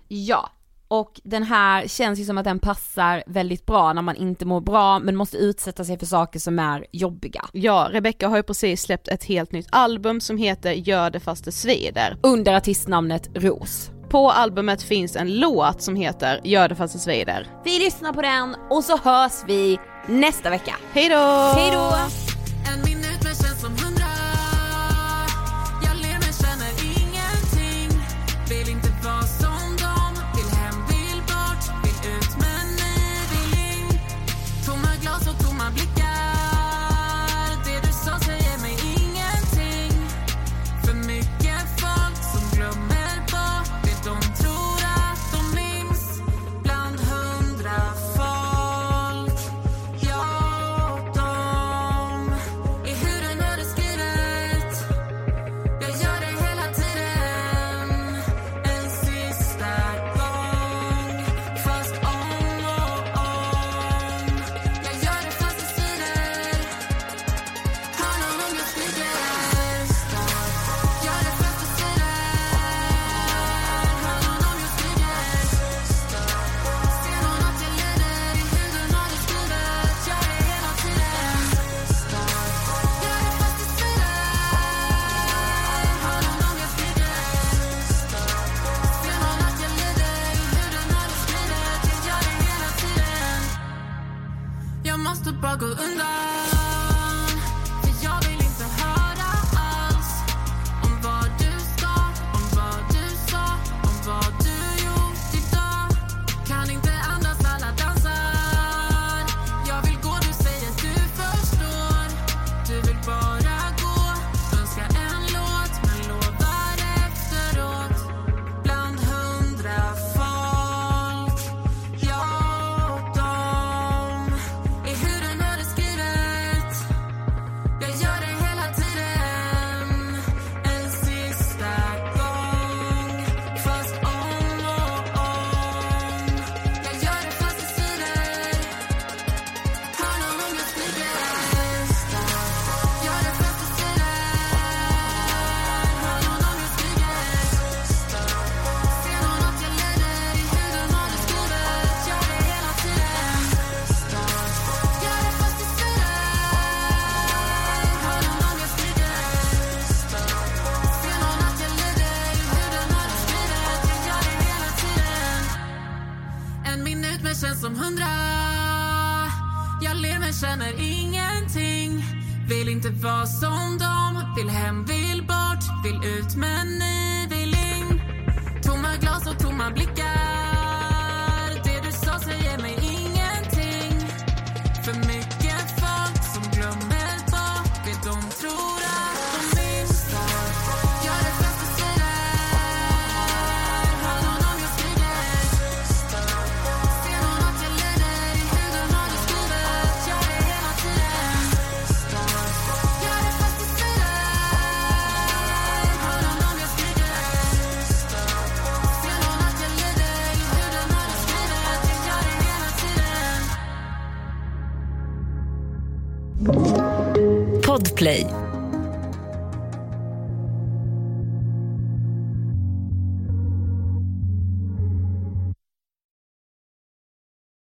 Ja, 0.09 0.51
och 0.89 1.21
den 1.25 1.43
här 1.43 1.89
känns 1.89 2.19
ju 2.19 2.25
som 2.25 2.39
att 2.39 2.45
den 2.45 2.59
passar 2.59 3.25
väldigt 3.27 3.67
bra 3.67 3.93
när 3.93 4.03
man 4.03 4.17
inte 4.17 4.45
mår 4.45 4.61
bra 4.61 4.99
men 4.99 5.17
måste 5.17 5.37
utsätta 5.37 5.85
sig 5.85 5.99
för 5.99 6.07
saker 6.07 6.39
som 6.39 6.59
är 6.59 6.87
jobbiga. 6.93 7.45
Ja, 7.53 7.89
Rebecca 7.93 8.29
har 8.29 8.37
ju 8.37 8.43
precis 8.43 8.83
släppt 8.83 9.09
ett 9.09 9.25
helt 9.25 9.53
nytt 9.53 9.69
album 9.73 10.21
som 10.21 10.39
heter 10.39 10.73
Gör 10.73 11.11
det 11.11 11.21
fast 11.21 11.45
det 11.45 11.53
svider. 11.53 12.17
Under 12.23 12.55
artistnamnet 12.55 13.31
Ros. 13.35 13.91
På 14.11 14.31
albumet 14.31 14.83
finns 14.83 15.17
en 15.17 15.39
låt 15.39 15.83
som 15.83 15.97
heter 15.97 16.41
Gör 16.45 16.69
det 16.69 16.75
fast 16.75 16.95
det 16.95 17.01
svider. 17.01 17.47
Vi 17.65 17.79
lyssnar 17.79 18.13
på 18.13 18.23
den 18.23 18.57
och 18.71 18.85
så 18.85 18.97
hörs 18.97 19.45
vi 19.47 19.79
nästa 20.07 20.51
vecka. 20.51 20.75
Hej 20.93 21.09
då! 21.09 22.26